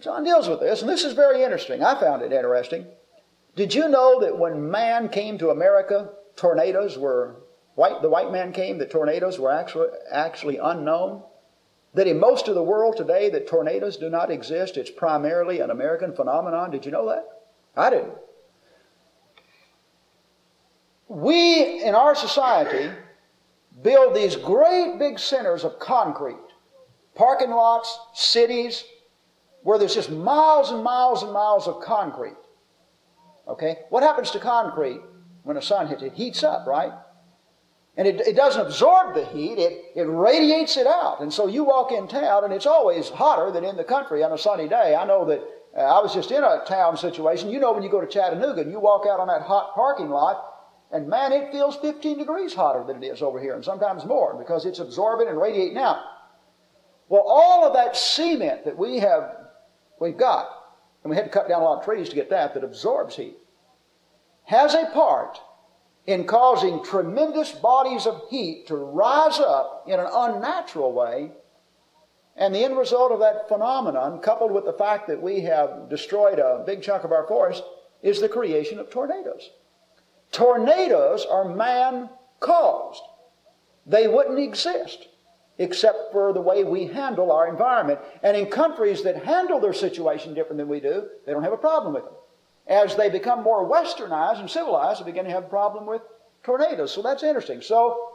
John 0.00 0.24
deals 0.24 0.48
with 0.48 0.60
this, 0.60 0.80
and 0.80 0.88
this 0.88 1.04
is 1.04 1.12
very 1.12 1.42
interesting. 1.42 1.82
I 1.82 1.98
found 1.98 2.22
it 2.22 2.32
interesting. 2.32 2.86
Did 3.56 3.74
you 3.74 3.88
know 3.88 4.20
that 4.20 4.38
when 4.38 4.70
man 4.70 5.08
came 5.08 5.38
to 5.38 5.50
America, 5.50 6.10
tornadoes 6.36 6.96
were 6.96 7.36
white? 7.74 8.02
The 8.02 8.08
white 8.08 8.30
man 8.30 8.52
came. 8.52 8.78
that 8.78 8.90
tornadoes 8.90 9.38
were 9.38 9.50
actually 9.50 9.88
actually 10.10 10.58
unknown. 10.58 11.22
That 11.94 12.06
in 12.06 12.20
most 12.20 12.46
of 12.46 12.54
the 12.54 12.62
world 12.62 12.96
today, 12.96 13.30
that 13.30 13.48
tornadoes 13.48 13.96
do 13.96 14.08
not 14.08 14.30
exist. 14.30 14.76
It's 14.76 14.90
primarily 14.90 15.60
an 15.60 15.70
American 15.70 16.14
phenomenon. 16.14 16.70
Did 16.70 16.84
you 16.84 16.92
know 16.92 17.08
that? 17.08 17.26
I 17.76 17.90
didn't. 17.90 18.14
We 21.08 21.82
in 21.82 21.94
our 21.94 22.14
society 22.14 22.90
build 23.82 24.14
these 24.14 24.36
great 24.36 24.98
big 24.98 25.18
centers 25.18 25.64
of 25.64 25.78
concrete 25.78 26.36
parking 27.18 27.50
lots, 27.50 27.98
cities, 28.14 28.84
where 29.62 29.78
there's 29.78 29.94
just 29.94 30.10
miles 30.10 30.70
and 30.70 30.82
miles 30.82 31.22
and 31.22 31.32
miles 31.32 31.66
of 31.66 31.80
concrete. 31.82 32.36
Okay? 33.46 33.78
What 33.90 34.02
happens 34.02 34.30
to 34.32 34.40
concrete 34.40 35.00
when 35.42 35.56
the 35.56 35.62
sun 35.62 35.88
hits 35.88 36.02
it? 36.02 36.06
It 36.06 36.14
heats 36.14 36.42
up, 36.42 36.66
right? 36.66 36.92
And 37.96 38.06
it, 38.06 38.20
it 38.20 38.36
doesn't 38.36 38.64
absorb 38.64 39.14
the 39.14 39.24
heat, 39.24 39.58
it, 39.58 39.86
it 39.96 40.04
radiates 40.04 40.76
it 40.76 40.86
out. 40.86 41.20
And 41.20 41.32
so 41.32 41.48
you 41.48 41.64
walk 41.64 41.90
in 41.90 42.06
town, 42.06 42.44
and 42.44 42.52
it's 42.52 42.66
always 42.66 43.08
hotter 43.08 43.50
than 43.50 43.64
in 43.64 43.76
the 43.76 43.82
country 43.82 44.22
on 44.22 44.32
a 44.32 44.38
sunny 44.38 44.68
day. 44.68 44.94
I 44.94 45.04
know 45.04 45.24
that 45.24 45.40
uh, 45.76 45.80
I 45.80 46.00
was 46.00 46.14
just 46.14 46.30
in 46.30 46.44
a 46.44 46.62
town 46.66 46.96
situation. 46.96 47.50
You 47.50 47.58
know, 47.58 47.72
when 47.72 47.82
you 47.82 47.90
go 47.90 48.00
to 48.00 48.06
Chattanooga 48.06 48.60
and 48.60 48.70
you 48.70 48.78
walk 48.78 49.06
out 49.10 49.18
on 49.18 49.26
that 49.26 49.42
hot 49.42 49.74
parking 49.74 50.10
lot, 50.10 50.44
and 50.92 51.08
man, 51.08 51.32
it 51.32 51.50
feels 51.50 51.76
15 51.76 52.18
degrees 52.18 52.54
hotter 52.54 52.84
than 52.86 53.02
it 53.02 53.06
is 53.06 53.20
over 53.20 53.40
here, 53.40 53.54
and 53.54 53.64
sometimes 53.64 54.04
more, 54.04 54.38
because 54.38 54.64
it's 54.64 54.78
absorbing 54.78 55.28
and 55.28 55.38
radiating 55.38 55.76
out. 55.76 55.98
Well, 57.08 57.24
all 57.26 57.64
of 57.66 57.74
that 57.74 57.96
cement 57.96 58.64
that 58.64 58.78
we 58.78 58.98
have, 58.98 59.37
we've 60.00 60.16
got, 60.16 60.48
and 61.02 61.10
we 61.10 61.16
had 61.16 61.24
to 61.24 61.30
cut 61.30 61.48
down 61.48 61.62
a 61.62 61.64
lot 61.64 61.78
of 61.78 61.84
trees 61.84 62.08
to 62.08 62.14
get 62.14 62.30
that, 62.30 62.54
that 62.54 62.64
absorbs 62.64 63.16
heat, 63.16 63.36
has 64.44 64.74
a 64.74 64.86
part 64.92 65.38
in 66.06 66.24
causing 66.24 66.82
tremendous 66.82 67.52
bodies 67.52 68.06
of 68.06 68.22
heat 68.30 68.66
to 68.66 68.74
rise 68.76 69.38
up 69.38 69.84
in 69.86 70.00
an 70.00 70.08
unnatural 70.10 70.92
way. 70.92 71.30
And 72.34 72.54
the 72.54 72.64
end 72.64 72.78
result 72.78 73.12
of 73.12 73.18
that 73.20 73.48
phenomenon, 73.48 74.20
coupled 74.20 74.52
with 74.52 74.64
the 74.64 74.72
fact 74.72 75.08
that 75.08 75.20
we 75.20 75.40
have 75.40 75.90
destroyed 75.90 76.38
a 76.38 76.62
big 76.64 76.82
chunk 76.82 77.04
of 77.04 77.12
our 77.12 77.26
forest, 77.26 77.62
is 78.02 78.20
the 78.20 78.28
creation 78.28 78.78
of 78.78 78.88
tornadoes. 78.88 79.50
Tornadoes 80.32 81.26
are 81.26 81.44
man 81.44 82.08
caused. 82.40 83.02
They 83.84 84.06
wouldn't 84.08 84.38
exist 84.38 85.08
except 85.58 86.12
for 86.12 86.32
the 86.32 86.40
way 86.40 86.64
we 86.64 86.86
handle 86.86 87.32
our 87.32 87.48
environment. 87.48 87.98
And 88.22 88.36
in 88.36 88.46
countries 88.46 89.02
that 89.02 89.24
handle 89.24 89.60
their 89.60 89.72
situation 89.72 90.34
different 90.34 90.58
than 90.58 90.68
we 90.68 90.80
do, 90.80 91.08
they 91.26 91.32
don't 91.32 91.42
have 91.42 91.52
a 91.52 91.58
problem 91.58 91.94
with 91.94 92.04
them. 92.04 92.14
As 92.68 92.96
they 92.96 93.10
become 93.10 93.42
more 93.42 93.68
westernized 93.68 94.40
and 94.40 94.50
civilized, 94.50 95.00
they 95.00 95.06
begin 95.06 95.24
to 95.24 95.30
have 95.30 95.44
a 95.44 95.48
problem 95.48 95.86
with 95.86 96.02
tornadoes. 96.44 96.92
So 96.92 97.02
that's 97.02 97.22
interesting. 97.22 97.60
So 97.60 98.10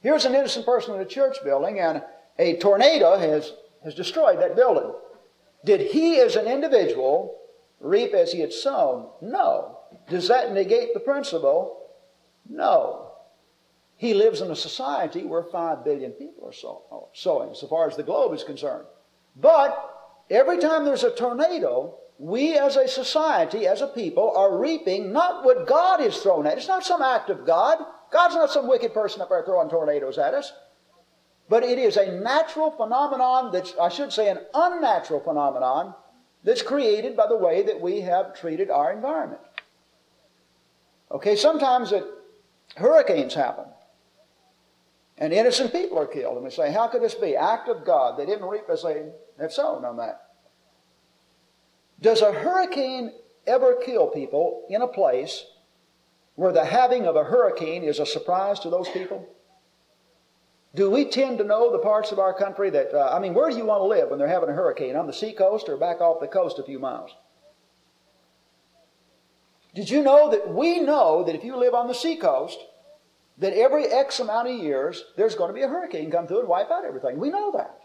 here's 0.00 0.24
an 0.24 0.34
innocent 0.34 0.64
person 0.64 0.94
in 0.94 1.00
a 1.00 1.06
church 1.06 1.36
building, 1.44 1.80
and 1.80 2.02
a 2.38 2.56
tornado 2.56 3.18
has, 3.18 3.52
has 3.84 3.94
destroyed 3.94 4.40
that 4.40 4.56
building. 4.56 4.92
Did 5.64 5.92
he, 5.92 6.20
as 6.20 6.36
an 6.36 6.46
individual, 6.46 7.38
reap 7.80 8.14
as 8.14 8.32
he 8.32 8.40
had 8.40 8.52
sown? 8.52 9.08
No. 9.20 9.78
Does 10.08 10.28
that 10.28 10.52
negate 10.52 10.94
the 10.94 11.00
principle? 11.00 11.86
No. 12.48 13.01
He 14.02 14.14
lives 14.14 14.40
in 14.40 14.50
a 14.50 14.56
society 14.56 15.22
where 15.22 15.44
5 15.44 15.84
billion 15.84 16.10
people 16.10 16.48
are 16.48 16.52
sow- 16.52 17.08
sowing, 17.14 17.54
so 17.54 17.68
far 17.68 17.88
as 17.88 17.96
the 17.96 18.02
globe 18.02 18.34
is 18.34 18.42
concerned. 18.42 18.84
But 19.36 19.78
every 20.28 20.58
time 20.58 20.84
there's 20.84 21.04
a 21.04 21.14
tornado, 21.14 21.94
we 22.18 22.58
as 22.58 22.74
a 22.74 22.88
society, 22.88 23.64
as 23.68 23.80
a 23.80 23.86
people, 23.86 24.36
are 24.36 24.58
reaping 24.58 25.12
not 25.12 25.44
what 25.44 25.68
God 25.68 26.00
is 26.00 26.18
thrown 26.18 26.48
at. 26.48 26.58
It's 26.58 26.66
not 26.66 26.84
some 26.84 27.00
act 27.00 27.30
of 27.30 27.46
God. 27.46 27.78
God's 28.10 28.34
not 28.34 28.50
some 28.50 28.66
wicked 28.66 28.92
person 28.92 29.22
up 29.22 29.28
there 29.28 29.44
throwing 29.44 29.70
tornadoes 29.70 30.18
at 30.18 30.34
us. 30.34 30.52
But 31.48 31.62
it 31.62 31.78
is 31.78 31.96
a 31.96 32.18
natural 32.18 32.72
phenomenon 32.72 33.52
that's, 33.52 33.72
I 33.80 33.88
should 33.88 34.12
say, 34.12 34.28
an 34.28 34.40
unnatural 34.52 35.20
phenomenon 35.20 35.94
that's 36.42 36.62
created 36.62 37.16
by 37.16 37.28
the 37.28 37.36
way 37.36 37.62
that 37.62 37.80
we 37.80 38.00
have 38.00 38.34
treated 38.34 38.68
our 38.68 38.92
environment. 38.92 39.42
Okay, 41.12 41.36
sometimes 41.36 41.92
it, 41.92 42.04
hurricanes 42.74 43.34
happen. 43.34 43.66
And 45.18 45.32
innocent 45.32 45.72
people 45.72 45.98
are 45.98 46.06
killed. 46.06 46.36
And 46.36 46.44
we 46.44 46.50
say, 46.50 46.72
how 46.72 46.88
could 46.88 47.02
this 47.02 47.14
be? 47.14 47.36
Act 47.36 47.68
of 47.68 47.84
God. 47.84 48.18
They 48.18 48.26
didn't 48.26 48.48
reap 48.48 48.64
as 48.70 48.82
they 48.82 49.10
had 49.38 49.52
sown 49.52 49.84
on 49.84 49.98
that. 49.98 50.22
Does 52.00 52.22
a 52.22 52.32
hurricane 52.32 53.12
ever 53.46 53.76
kill 53.84 54.08
people 54.08 54.66
in 54.68 54.82
a 54.82 54.88
place 54.88 55.44
where 56.34 56.52
the 56.52 56.64
having 56.64 57.06
of 57.06 57.14
a 57.14 57.24
hurricane 57.24 57.84
is 57.84 57.98
a 57.98 58.06
surprise 58.06 58.58
to 58.60 58.70
those 58.70 58.88
people? 58.88 59.28
Do 60.74 60.90
we 60.90 61.04
tend 61.04 61.38
to 61.38 61.44
know 61.44 61.70
the 61.70 61.78
parts 61.78 62.12
of 62.12 62.18
our 62.18 62.32
country 62.32 62.70
that, 62.70 62.94
uh, 62.94 63.14
I 63.14 63.18
mean, 63.18 63.34
where 63.34 63.50
do 63.50 63.56
you 63.56 63.66
want 63.66 63.80
to 63.80 63.86
live 63.86 64.08
when 64.08 64.18
they're 64.18 64.26
having 64.26 64.48
a 64.48 64.54
hurricane? 64.54 64.96
On 64.96 65.06
the 65.06 65.12
seacoast 65.12 65.68
or 65.68 65.76
back 65.76 66.00
off 66.00 66.20
the 66.20 66.26
coast 66.26 66.58
a 66.58 66.62
few 66.62 66.78
miles? 66.78 67.10
Did 69.74 69.90
you 69.90 70.02
know 70.02 70.30
that 70.30 70.48
we 70.48 70.80
know 70.80 71.24
that 71.24 71.34
if 71.34 71.44
you 71.44 71.56
live 71.56 71.74
on 71.74 71.88
the 71.88 71.94
seacoast, 71.94 72.58
that 73.38 73.54
every 73.54 73.86
X 73.86 74.20
amount 74.20 74.48
of 74.48 74.58
years 74.58 75.04
there's 75.16 75.34
going 75.34 75.48
to 75.48 75.54
be 75.54 75.62
a 75.62 75.68
hurricane 75.68 76.10
come 76.10 76.26
through 76.26 76.40
and 76.40 76.48
wipe 76.48 76.70
out 76.70 76.84
everything. 76.84 77.18
We 77.18 77.30
know 77.30 77.52
that. 77.52 77.78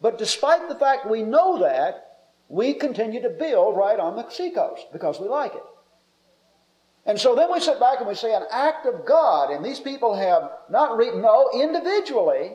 But 0.00 0.18
despite 0.18 0.68
the 0.68 0.74
fact 0.74 1.10
we 1.10 1.22
know 1.22 1.58
that, 1.60 2.06
we 2.48 2.74
continue 2.74 3.22
to 3.22 3.30
build 3.30 3.76
right 3.76 3.98
on 3.98 4.16
the 4.16 4.28
seacoast 4.28 4.92
because 4.92 5.20
we 5.20 5.28
like 5.28 5.54
it. 5.54 5.62
And 7.06 7.18
so 7.18 7.34
then 7.34 7.50
we 7.52 7.60
sit 7.60 7.80
back 7.80 7.98
and 7.98 8.08
we 8.08 8.14
say 8.14 8.34
an 8.34 8.44
act 8.50 8.86
of 8.86 9.06
God, 9.06 9.50
and 9.50 9.64
these 9.64 9.80
people 9.80 10.14
have 10.14 10.50
not 10.68 10.96
written, 10.96 11.22
no, 11.22 11.48
individually, 11.54 12.52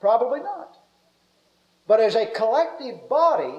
probably 0.00 0.40
not. 0.40 0.76
But 1.86 2.00
as 2.00 2.14
a 2.14 2.26
collective 2.26 3.08
body, 3.08 3.54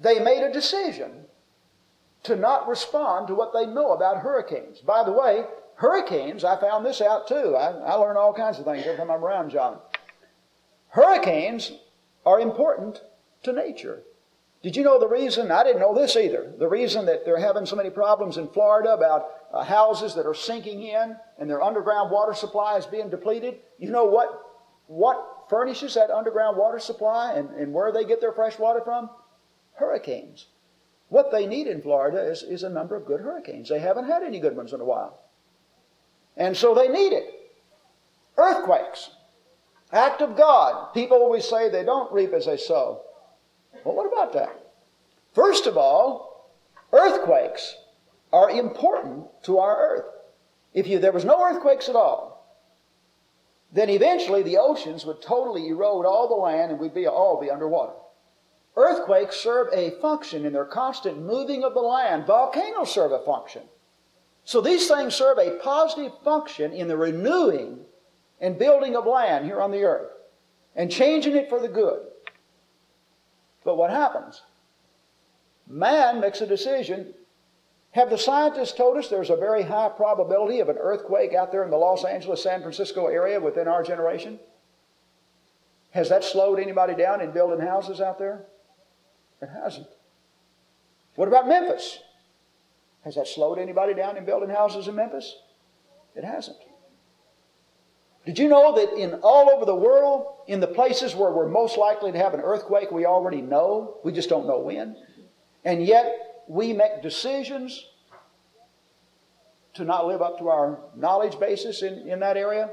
they 0.00 0.20
made 0.20 0.42
a 0.42 0.52
decision 0.52 1.24
to 2.22 2.36
not 2.36 2.68
respond 2.68 3.26
to 3.26 3.34
what 3.34 3.52
they 3.52 3.66
know 3.66 3.92
about 3.92 4.22
hurricanes. 4.22 4.78
By 4.78 5.02
the 5.02 5.12
way, 5.12 5.44
Hurricanes, 5.82 6.44
I 6.44 6.60
found 6.60 6.86
this 6.86 7.00
out 7.00 7.26
too. 7.26 7.56
I, 7.56 7.72
I 7.72 7.94
learn 7.94 8.16
all 8.16 8.32
kinds 8.32 8.56
of 8.60 8.64
things 8.64 8.84
every 8.86 8.96
time 8.96 9.10
I'm 9.10 9.24
around 9.24 9.50
John. 9.50 9.80
Hurricanes 10.90 11.72
are 12.24 12.38
important 12.38 13.00
to 13.42 13.52
nature. 13.52 14.04
Did 14.62 14.76
you 14.76 14.84
know 14.84 15.00
the 15.00 15.08
reason? 15.08 15.50
I 15.50 15.64
didn't 15.64 15.80
know 15.80 15.92
this 15.92 16.14
either. 16.14 16.52
The 16.56 16.68
reason 16.68 17.06
that 17.06 17.24
they're 17.24 17.40
having 17.40 17.66
so 17.66 17.74
many 17.74 17.90
problems 17.90 18.36
in 18.36 18.46
Florida 18.46 18.92
about 18.92 19.26
uh, 19.52 19.64
houses 19.64 20.14
that 20.14 20.24
are 20.24 20.34
sinking 20.34 20.84
in 20.84 21.16
and 21.36 21.50
their 21.50 21.60
underground 21.60 22.12
water 22.12 22.32
supply 22.32 22.76
is 22.76 22.86
being 22.86 23.10
depleted. 23.10 23.56
You 23.80 23.90
know 23.90 24.04
what, 24.04 24.40
what 24.86 25.46
furnishes 25.50 25.94
that 25.94 26.10
underground 26.10 26.56
water 26.56 26.78
supply 26.78 27.32
and, 27.32 27.50
and 27.56 27.72
where 27.72 27.90
they 27.90 28.04
get 28.04 28.20
their 28.20 28.30
fresh 28.30 28.56
water 28.56 28.82
from? 28.84 29.10
Hurricanes. 29.74 30.46
What 31.08 31.32
they 31.32 31.44
need 31.44 31.66
in 31.66 31.82
Florida 31.82 32.22
is, 32.22 32.44
is 32.44 32.62
a 32.62 32.70
number 32.70 32.94
of 32.94 33.04
good 33.04 33.20
hurricanes. 33.20 33.68
They 33.68 33.80
haven't 33.80 34.06
had 34.06 34.22
any 34.22 34.38
good 34.38 34.54
ones 34.54 34.72
in 34.72 34.80
a 34.80 34.84
while. 34.84 35.21
And 36.36 36.56
so 36.56 36.74
they 36.74 36.88
need 36.88 37.12
it. 37.12 37.50
Earthquakes. 38.36 39.10
Act 39.92 40.22
of 40.22 40.36
God. 40.36 40.92
People 40.94 41.18
always 41.18 41.46
say 41.46 41.68
they 41.68 41.84
don't 41.84 42.12
reap 42.12 42.32
as 42.32 42.46
they 42.46 42.56
sow. 42.56 43.02
Well, 43.84 43.94
what 43.94 44.10
about 44.10 44.32
that? 44.32 44.58
First 45.34 45.66
of 45.66 45.76
all, 45.76 46.50
earthquakes 46.92 47.76
are 48.32 48.50
important 48.50 49.26
to 49.44 49.58
our 49.58 49.76
earth. 49.76 50.06
If 50.72 50.86
you, 50.86 50.98
there 50.98 51.12
was 51.12 51.24
no 51.24 51.44
earthquakes 51.44 51.88
at 51.88 51.96
all, 51.96 52.32
then 53.72 53.90
eventually 53.90 54.42
the 54.42 54.58
oceans 54.58 55.04
would 55.04 55.20
totally 55.20 55.68
erode 55.68 56.06
all 56.06 56.28
the 56.28 56.34
land 56.34 56.70
and 56.70 56.80
we'd 56.80 56.94
be, 56.94 57.06
all 57.06 57.40
be 57.40 57.50
underwater. 57.50 57.92
Earthquakes 58.76 59.36
serve 59.36 59.68
a 59.72 59.90
function 60.00 60.46
in 60.46 60.54
their 60.54 60.64
constant 60.64 61.20
moving 61.20 61.64
of 61.64 61.74
the 61.74 61.80
land. 61.80 62.26
Volcanoes 62.26 62.90
serve 62.90 63.12
a 63.12 63.24
function. 63.24 63.62
So 64.44 64.60
these 64.60 64.88
things 64.88 65.14
serve 65.14 65.38
a 65.38 65.58
positive 65.62 66.12
function 66.24 66.72
in 66.72 66.88
the 66.88 66.96
renewing 66.96 67.80
and 68.40 68.58
building 68.58 68.96
of 68.96 69.06
land 69.06 69.44
here 69.44 69.60
on 69.60 69.70
the 69.70 69.84
earth 69.84 70.10
and 70.74 70.90
changing 70.90 71.36
it 71.36 71.48
for 71.48 71.60
the 71.60 71.68
good. 71.68 72.06
But 73.64 73.76
what 73.76 73.90
happens? 73.90 74.42
Man 75.68 76.20
makes 76.20 76.40
a 76.40 76.46
decision. 76.46 77.14
Have 77.92 78.10
the 78.10 78.18
scientists 78.18 78.72
told 78.72 78.96
us 78.96 79.08
there's 79.08 79.30
a 79.30 79.36
very 79.36 79.62
high 79.62 79.90
probability 79.90 80.60
of 80.60 80.68
an 80.68 80.78
earthquake 80.78 81.34
out 81.34 81.52
there 81.52 81.62
in 81.62 81.70
the 81.70 81.76
Los 81.76 82.04
Angeles, 82.04 82.42
San 82.42 82.62
Francisco 82.62 83.06
area 83.06 83.38
within 83.38 83.68
our 83.68 83.82
generation? 83.82 84.40
Has 85.92 86.08
that 86.08 86.24
slowed 86.24 86.58
anybody 86.58 86.94
down 86.94 87.20
in 87.20 87.30
building 87.32 87.64
houses 87.64 88.00
out 88.00 88.18
there? 88.18 88.46
It 89.40 89.50
hasn't. 89.50 89.88
What 91.16 91.28
about 91.28 91.46
Memphis? 91.46 91.98
Has 93.04 93.16
that 93.16 93.26
slowed 93.26 93.58
anybody 93.58 93.94
down 93.94 94.16
in 94.16 94.24
building 94.24 94.50
houses 94.50 94.88
in 94.88 94.94
Memphis? 94.94 95.36
It 96.14 96.24
hasn't. 96.24 96.58
Did 98.24 98.38
you 98.38 98.48
know 98.48 98.74
that 98.76 98.92
in 98.96 99.14
all 99.22 99.50
over 99.50 99.64
the 99.64 99.74
world, 99.74 100.34
in 100.46 100.60
the 100.60 100.68
places 100.68 101.14
where 101.14 101.32
we're 101.32 101.48
most 101.48 101.76
likely 101.76 102.12
to 102.12 102.18
have 102.18 102.34
an 102.34 102.40
earthquake, 102.40 102.92
we 102.92 103.04
already 103.04 103.42
know, 103.42 103.96
we 104.04 104.12
just 104.12 104.28
don't 104.28 104.46
know 104.46 104.60
when. 104.60 104.96
And 105.64 105.84
yet 105.84 106.44
we 106.46 106.72
make 106.72 107.02
decisions 107.02 107.88
to 109.74 109.84
not 109.84 110.06
live 110.06 110.22
up 110.22 110.38
to 110.38 110.48
our 110.48 110.78
knowledge 110.94 111.40
basis 111.40 111.82
in, 111.82 112.06
in 112.08 112.20
that 112.20 112.36
area? 112.36 112.70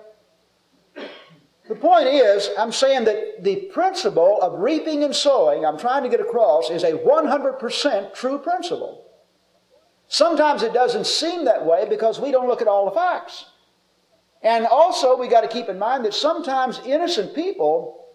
The 1.67 1.75
point 1.75 2.07
is, 2.07 2.49
I'm 2.57 2.71
saying 2.71 3.05
that 3.05 3.43
the 3.43 3.69
principle 3.71 4.41
of 4.41 4.59
reaping 4.59 5.03
and 5.03 5.15
sowing, 5.15 5.65
I'm 5.65 5.77
trying 5.77 6.03
to 6.03 6.09
get 6.09 6.19
across, 6.19 6.69
is 6.69 6.83
a 6.83 6.93
100% 6.93 8.13
true 8.13 8.39
principle. 8.39 9.05
Sometimes 10.09 10.63
it 10.63 10.73
doesn't 10.73 11.05
seem 11.05 11.45
that 11.45 11.65
way 11.65 11.85
because 11.87 12.19
we 12.19 12.31
don't 12.31 12.47
look 12.47 12.63
at 12.63 12.67
all 12.67 12.85
the 12.85 12.91
facts. 12.91 13.45
And 14.41 14.65
also, 14.65 15.15
we 15.15 15.27
got 15.27 15.41
to 15.41 15.47
keep 15.47 15.69
in 15.69 15.77
mind 15.77 16.03
that 16.03 16.15
sometimes 16.15 16.81
innocent 16.83 17.35
people 17.35 18.07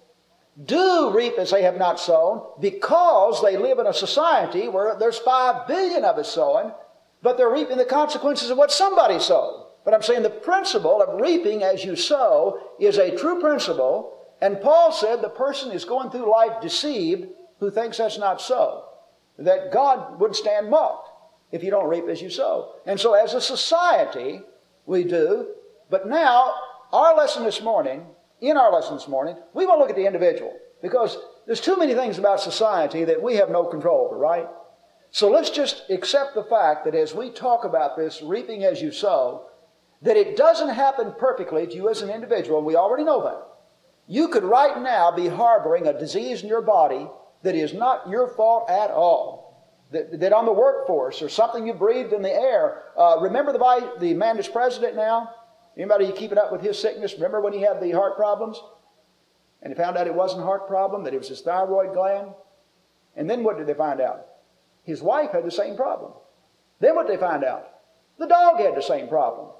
do 0.64 1.12
reap 1.14 1.34
as 1.38 1.52
they 1.52 1.62
have 1.62 1.78
not 1.78 2.00
sown 2.00 2.42
because 2.60 3.40
they 3.42 3.56
live 3.56 3.78
in 3.78 3.86
a 3.86 3.94
society 3.94 4.66
where 4.68 4.96
there's 4.98 5.18
five 5.18 5.68
billion 5.68 6.04
of 6.04 6.18
us 6.18 6.32
sowing, 6.32 6.72
but 7.22 7.36
they're 7.36 7.52
reaping 7.52 7.78
the 7.78 7.84
consequences 7.84 8.50
of 8.50 8.58
what 8.58 8.72
somebody 8.72 9.20
sowed. 9.20 9.66
But 9.84 9.94
I'm 9.94 10.02
saying 10.02 10.22
the 10.22 10.30
principle 10.30 11.00
of 11.00 11.20
reaping 11.20 11.62
as 11.62 11.84
you 11.84 11.94
sow 11.94 12.58
is 12.80 12.98
a 12.98 13.16
true 13.16 13.40
principle. 13.40 14.18
And 14.40 14.60
Paul 14.60 14.90
said 14.90 15.22
the 15.22 15.28
person 15.28 15.70
is 15.70 15.84
going 15.84 16.10
through 16.10 16.30
life 16.30 16.60
deceived 16.60 17.28
who 17.60 17.70
thinks 17.70 17.98
that's 17.98 18.18
not 18.18 18.40
so. 18.40 18.86
That 19.38 19.70
God 19.70 20.20
would 20.20 20.34
stand 20.34 20.70
mocked 20.70 21.10
if 21.54 21.62
you 21.62 21.70
don't 21.70 21.88
reap 21.88 22.08
as 22.08 22.20
you 22.20 22.28
sow. 22.28 22.74
And 22.84 22.98
so 22.98 23.14
as 23.14 23.32
a 23.32 23.40
society, 23.40 24.42
we 24.86 25.04
do. 25.04 25.54
But 25.88 26.08
now, 26.08 26.52
our 26.92 27.16
lesson 27.16 27.44
this 27.44 27.62
morning, 27.62 28.04
in 28.40 28.56
our 28.56 28.72
lesson 28.72 28.96
this 28.96 29.06
morning, 29.06 29.36
we 29.54 29.64
want 29.64 29.78
to 29.78 29.82
look 29.82 29.90
at 29.90 29.94
the 29.94 30.04
individual. 30.04 30.52
Because 30.82 31.16
there's 31.46 31.60
too 31.60 31.76
many 31.76 31.94
things 31.94 32.18
about 32.18 32.40
society 32.40 33.04
that 33.04 33.22
we 33.22 33.36
have 33.36 33.50
no 33.50 33.66
control 33.66 34.06
over, 34.06 34.18
right? 34.18 34.48
So 35.12 35.30
let's 35.30 35.50
just 35.50 35.84
accept 35.90 36.34
the 36.34 36.42
fact 36.42 36.84
that 36.86 36.96
as 36.96 37.14
we 37.14 37.30
talk 37.30 37.64
about 37.64 37.96
this, 37.96 38.20
reaping 38.20 38.64
as 38.64 38.82
you 38.82 38.90
sow, 38.90 39.46
that 40.02 40.16
it 40.16 40.36
doesn't 40.36 40.70
happen 40.70 41.14
perfectly 41.20 41.68
to 41.68 41.74
you 41.76 41.88
as 41.88 42.02
an 42.02 42.10
individual, 42.10 42.64
we 42.64 42.74
already 42.74 43.04
know 43.04 43.22
that. 43.22 43.46
You 44.08 44.26
could 44.26 44.42
right 44.42 44.82
now 44.82 45.12
be 45.12 45.28
harboring 45.28 45.86
a 45.86 45.96
disease 45.96 46.42
in 46.42 46.48
your 46.48 46.62
body 46.62 47.06
that 47.44 47.54
is 47.54 47.72
not 47.72 48.08
your 48.10 48.26
fault 48.26 48.68
at 48.68 48.90
all. 48.90 49.43
That, 49.94 50.18
that 50.18 50.32
on 50.32 50.44
the 50.44 50.52
workforce 50.52 51.22
or 51.22 51.28
something 51.28 51.68
you 51.68 51.72
breathed 51.72 52.12
in 52.12 52.20
the 52.20 52.32
air. 52.32 52.82
Uh, 52.98 53.18
remember 53.20 53.52
the, 53.52 53.92
the 54.00 54.12
man 54.14 54.34
that's 54.34 54.48
president 54.48 54.96
now? 54.96 55.30
Anybody 55.76 56.10
keeping 56.10 56.36
up 56.36 56.50
with 56.50 56.62
his 56.62 56.76
sickness? 56.76 57.14
Remember 57.14 57.40
when 57.40 57.52
he 57.52 57.60
had 57.60 57.80
the 57.80 57.92
heart 57.92 58.16
problems? 58.16 58.60
And 59.62 59.72
he 59.72 59.76
found 59.76 59.96
out 59.96 60.08
it 60.08 60.14
wasn't 60.14 60.42
a 60.42 60.44
heart 60.44 60.66
problem, 60.66 61.04
that 61.04 61.14
it 61.14 61.18
was 61.18 61.28
his 61.28 61.42
thyroid 61.42 61.94
gland? 61.94 62.30
And 63.14 63.30
then 63.30 63.44
what 63.44 63.56
did 63.56 63.68
they 63.68 63.74
find 63.74 64.00
out? 64.00 64.26
His 64.82 65.00
wife 65.00 65.30
had 65.30 65.44
the 65.44 65.50
same 65.52 65.76
problem. 65.76 66.12
Then 66.80 66.96
what 66.96 67.06
did 67.06 67.16
they 67.16 67.20
find 67.20 67.44
out? 67.44 67.68
The 68.18 68.26
dog 68.26 68.58
had 68.58 68.74
the 68.74 68.82
same 68.82 69.06
problem. 69.06 69.50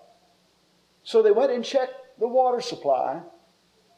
So 1.04 1.22
they 1.22 1.30
went 1.30 1.52
and 1.52 1.64
checked 1.64 1.94
the 2.18 2.26
water 2.26 2.60
supply 2.60 3.22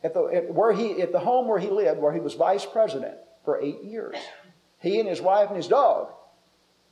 at 0.04 0.12
the, 0.12 0.24
at 0.24 0.52
where 0.52 0.72
he, 0.72 1.00
at 1.00 1.12
the 1.12 1.18
home 1.18 1.48
where 1.48 1.58
he 1.58 1.70
lived, 1.70 1.98
where 1.98 2.12
he 2.12 2.20
was 2.20 2.34
vice 2.34 2.66
president 2.66 3.16
for 3.46 3.58
eight 3.62 3.82
years. 3.82 4.16
He 4.80 5.00
and 5.00 5.08
his 5.08 5.22
wife 5.22 5.48
and 5.48 5.56
his 5.56 5.68
dog 5.68 6.12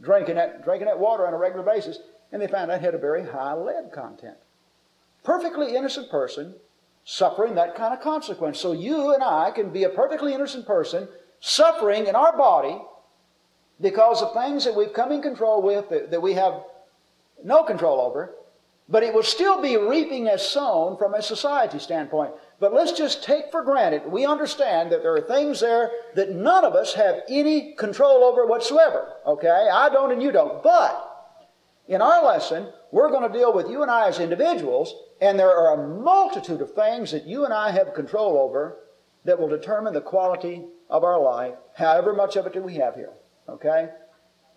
drinking 0.05 0.37
that, 0.37 0.65
drinking 0.65 0.87
that 0.87 0.99
water 0.99 1.27
on 1.27 1.35
a 1.35 1.39
regular 1.39 1.65
basis, 1.65 1.99
and 2.33 2.41
they 2.41 2.47
found 2.47 2.71
out 2.71 2.79
it 2.79 2.83
had 2.83 2.95
a 2.95 2.99
very 2.99 3.25
high 3.25 3.55
lead 3.55 3.91
content. 3.93 4.37
Perfectly 5.23 5.75
innocent 5.75 6.11
person 6.11 6.55
suffering 7.05 7.55
that 7.55 7.75
kind 7.77 7.93
of 7.93 8.01
consequence. 8.01 8.59
So 8.59 8.73
you 8.73 9.13
and 9.15 9.23
I 9.23 9.51
can 9.51 9.71
be 9.71 9.85
a 9.85 9.91
perfectly 9.91 10.35
innocent 10.35 10.67
person 10.67 11.09
suffering 11.41 12.07
in 12.07 12.15
our 12.15 12.37
body 12.37 12.81
because 13.81 14.23
of 14.23 14.33
things 14.33 14.65
that 14.65 14.75
we've 14.75 14.93
come 14.93 15.13
in 15.13 15.21
control 15.21 15.61
with 15.61 15.91
that, 15.91 16.11
that 16.11 16.23
we 16.23 16.35
have 16.35 16.63
no 17.43 17.65
control 17.65 18.01
over 18.01 18.35
but 18.89 19.03
it 19.03 19.15
will 19.15 19.23
still 19.23 19.63
be 19.63 19.77
reaping 19.77 20.29
as 20.29 20.47
sown 20.47 20.97
from 20.97 21.15
a 21.15 21.23
society 21.23 21.79
standpoint. 21.79 22.33
But 22.61 22.73
let's 22.73 22.93
just 22.93 23.25
take 23.25 23.51
for 23.51 23.63
granted, 23.63 24.07
we 24.07 24.25
understand 24.25 24.93
that 24.93 25.03
there 25.03 25.15
are 25.15 25.21
things 25.21 25.61
there 25.61 25.91
that 26.15 26.31
none 26.31 26.65
of 26.65 26.75
us 26.75 26.95
have 26.95 27.23
any 27.29 27.75
control 27.75 28.25
over 28.25 28.47
whatsoever. 28.47 29.13
Okay? 29.27 29.69
I 29.73 29.89
don't 29.89 30.13
and 30.13 30.23
you 30.23 30.31
don't. 30.33 30.63
But 30.63 31.11
in 31.89 32.01
our 32.01 32.25
lesson, 32.25 32.69
we're 32.93 33.11
going 33.11 33.31
to 33.31 33.39
deal 33.39 33.53
with 33.53 33.69
you 33.69 33.83
and 33.83 33.91
I 33.91 34.09
as 34.09 34.21
individuals, 34.21 34.95
and 35.21 35.39
there 35.39 35.55
are 35.55 35.75
a 35.75 35.89
multitude 35.89 36.61
of 36.61 36.75
things 36.75 37.11
that 37.11 37.27
you 37.27 37.45
and 37.45 37.53
I 37.53 37.71
have 37.73 37.93
control 37.93 38.39
over 38.39 38.79
that 39.25 39.39
will 39.39 39.49
determine 39.49 39.93
the 39.93 40.01
quality 40.01 40.65
of 40.89 41.03
our 41.03 41.21
life, 41.21 41.55
however 41.75 42.13
much 42.13 42.37
of 42.37 42.47
it 42.47 42.53
do 42.53 42.63
we 42.63 42.77
have 42.77 42.95
here. 42.95 43.13
Okay? 43.49 43.89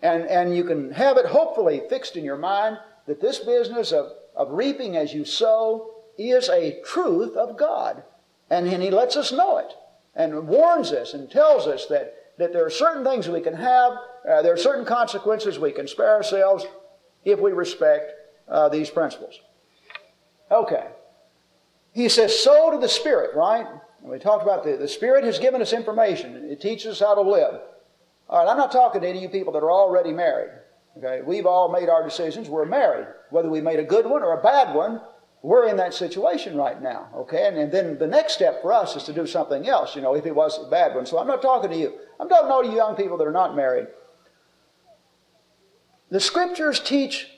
And, 0.02 0.24
and 0.26 0.56
you 0.56 0.64
can 0.64 0.92
have 0.92 1.16
it 1.16 1.26
hopefully 1.26 1.82
fixed 1.88 2.16
in 2.16 2.24
your 2.24 2.36
mind 2.36 2.78
that 3.06 3.20
this 3.20 3.40
business 3.40 3.92
of, 3.92 4.12
of 4.36 4.52
reaping 4.52 4.96
as 4.96 5.12
you 5.12 5.24
sow 5.24 5.97
is 6.18 6.48
a 6.48 6.80
truth 6.82 7.36
of 7.36 7.56
God. 7.56 8.02
And, 8.50 8.66
and 8.66 8.82
He 8.82 8.90
lets 8.90 9.16
us 9.16 9.32
know 9.32 9.58
it 9.58 9.72
and 10.14 10.48
warns 10.48 10.92
us 10.92 11.14
and 11.14 11.30
tells 11.30 11.66
us 11.66 11.86
that, 11.86 12.14
that 12.38 12.52
there 12.52 12.66
are 12.66 12.70
certain 12.70 13.04
things 13.04 13.28
we 13.28 13.40
can 13.40 13.54
have, 13.54 13.92
uh, 14.28 14.42
there 14.42 14.52
are 14.52 14.58
certain 14.58 14.84
consequences 14.84 15.58
we 15.58 15.72
can 15.72 15.86
spare 15.86 16.14
ourselves 16.14 16.66
if 17.24 17.38
we 17.38 17.52
respect 17.52 18.12
uh, 18.48 18.68
these 18.68 18.90
principles. 18.90 19.40
Okay. 20.50 20.86
He 21.92 22.08
says, 22.08 22.38
so 22.38 22.70
to 22.70 22.78
the 22.78 22.88
Spirit, 22.88 23.34
right? 23.34 23.66
And 24.00 24.10
we 24.10 24.18
talked 24.18 24.42
about 24.42 24.64
the, 24.64 24.76
the 24.76 24.88
Spirit 24.88 25.24
has 25.24 25.38
given 25.38 25.60
us 25.60 25.72
information. 25.72 26.48
It 26.50 26.60
teaches 26.60 26.92
us 26.92 27.00
how 27.00 27.14
to 27.14 27.20
live. 27.20 27.60
All 28.28 28.44
right, 28.44 28.50
I'm 28.50 28.58
not 28.58 28.72
talking 28.72 29.00
to 29.00 29.08
any 29.08 29.18
of 29.18 29.22
you 29.22 29.28
people 29.28 29.52
that 29.54 29.62
are 29.62 29.70
already 29.70 30.12
married. 30.12 30.50
Okay, 30.96 31.22
we've 31.24 31.46
all 31.46 31.70
made 31.70 31.88
our 31.88 32.02
decisions. 32.02 32.48
We're 32.48 32.64
married. 32.64 33.06
Whether 33.30 33.48
we 33.48 33.60
made 33.60 33.78
a 33.78 33.84
good 33.84 34.04
one 34.04 34.22
or 34.22 34.38
a 34.38 34.42
bad 34.42 34.74
one, 34.74 35.00
we're 35.42 35.68
in 35.68 35.76
that 35.76 35.94
situation 35.94 36.56
right 36.56 36.80
now. 36.82 37.08
Okay, 37.14 37.46
and, 37.46 37.56
and 37.56 37.70
then 37.70 37.98
the 37.98 38.06
next 38.06 38.34
step 38.34 38.60
for 38.60 38.72
us 38.72 38.96
is 38.96 39.04
to 39.04 39.12
do 39.12 39.26
something 39.26 39.68
else, 39.68 39.94
you 39.94 40.02
know, 40.02 40.14
if 40.14 40.26
it 40.26 40.34
was 40.34 40.58
a 40.58 40.68
bad 40.68 40.94
one. 40.94 41.06
So 41.06 41.18
I'm 41.18 41.26
not 41.26 41.42
talking 41.42 41.70
to 41.70 41.76
you. 41.76 41.94
I'm 42.18 42.28
talking 42.28 42.48
to 42.48 42.52
all 42.52 42.64
you 42.64 42.74
young 42.74 42.96
people 42.96 43.16
that 43.18 43.26
are 43.26 43.32
not 43.32 43.54
married. 43.54 43.86
The 46.10 46.20
scriptures 46.20 46.80
teach 46.80 47.28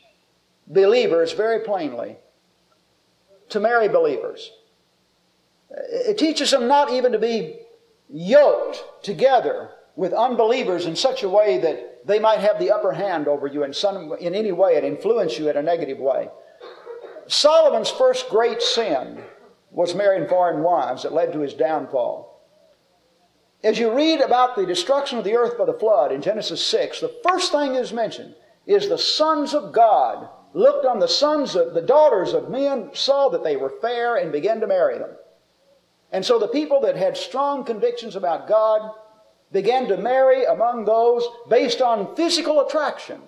believers 0.66 1.32
very 1.32 1.60
plainly 1.60 2.16
to 3.50 3.60
marry 3.60 3.88
believers. 3.88 4.52
It 5.70 6.18
teaches 6.18 6.50
them 6.50 6.68
not 6.68 6.90
even 6.90 7.12
to 7.12 7.18
be 7.18 7.56
yoked 8.08 8.82
together 9.02 9.70
with 9.96 10.12
unbelievers 10.12 10.86
in 10.86 10.96
such 10.96 11.22
a 11.22 11.28
way 11.28 11.58
that 11.58 12.06
they 12.06 12.18
might 12.18 12.38
have 12.38 12.58
the 12.58 12.70
upper 12.70 12.92
hand 12.92 13.28
over 13.28 13.46
you 13.46 13.64
in, 13.64 13.72
some, 13.72 14.14
in 14.20 14.34
any 14.34 14.52
way 14.52 14.76
and 14.76 14.86
influence 14.86 15.38
you 15.38 15.50
in 15.50 15.56
a 15.56 15.62
negative 15.62 15.98
way. 15.98 16.28
Solomon's 17.30 17.90
first 17.90 18.28
great 18.28 18.60
sin 18.60 19.22
was 19.70 19.94
marrying 19.94 20.26
foreign 20.26 20.64
wives 20.64 21.04
that 21.04 21.12
led 21.12 21.32
to 21.32 21.38
his 21.38 21.54
downfall. 21.54 22.44
As 23.62 23.78
you 23.78 23.94
read 23.94 24.20
about 24.20 24.56
the 24.56 24.66
destruction 24.66 25.16
of 25.16 25.24
the 25.24 25.36
earth 25.36 25.56
by 25.56 25.64
the 25.64 25.78
flood 25.78 26.10
in 26.10 26.22
Genesis 26.22 26.66
6, 26.66 27.00
the 27.00 27.14
first 27.24 27.52
thing 27.52 27.76
is 27.76 27.92
mentioned 27.92 28.34
is 28.66 28.88
the 28.88 28.98
sons 28.98 29.54
of 29.54 29.72
God 29.72 30.28
looked 30.54 30.84
on 30.84 30.98
the 30.98 31.06
sons 31.06 31.54
of 31.54 31.72
the 31.72 31.82
daughters 31.82 32.32
of 32.32 32.50
men, 32.50 32.90
saw 32.94 33.28
that 33.28 33.44
they 33.44 33.56
were 33.56 33.78
fair, 33.80 34.16
and 34.16 34.32
began 34.32 34.58
to 34.58 34.66
marry 34.66 34.98
them. 34.98 35.10
And 36.10 36.26
so 36.26 36.40
the 36.40 36.48
people 36.48 36.80
that 36.80 36.96
had 36.96 37.16
strong 37.16 37.62
convictions 37.62 38.16
about 38.16 38.48
God 38.48 38.90
began 39.52 39.86
to 39.86 39.96
marry 39.96 40.46
among 40.46 40.84
those 40.84 41.24
based 41.48 41.80
on 41.80 42.16
physical 42.16 42.60
attraction. 42.66 43.22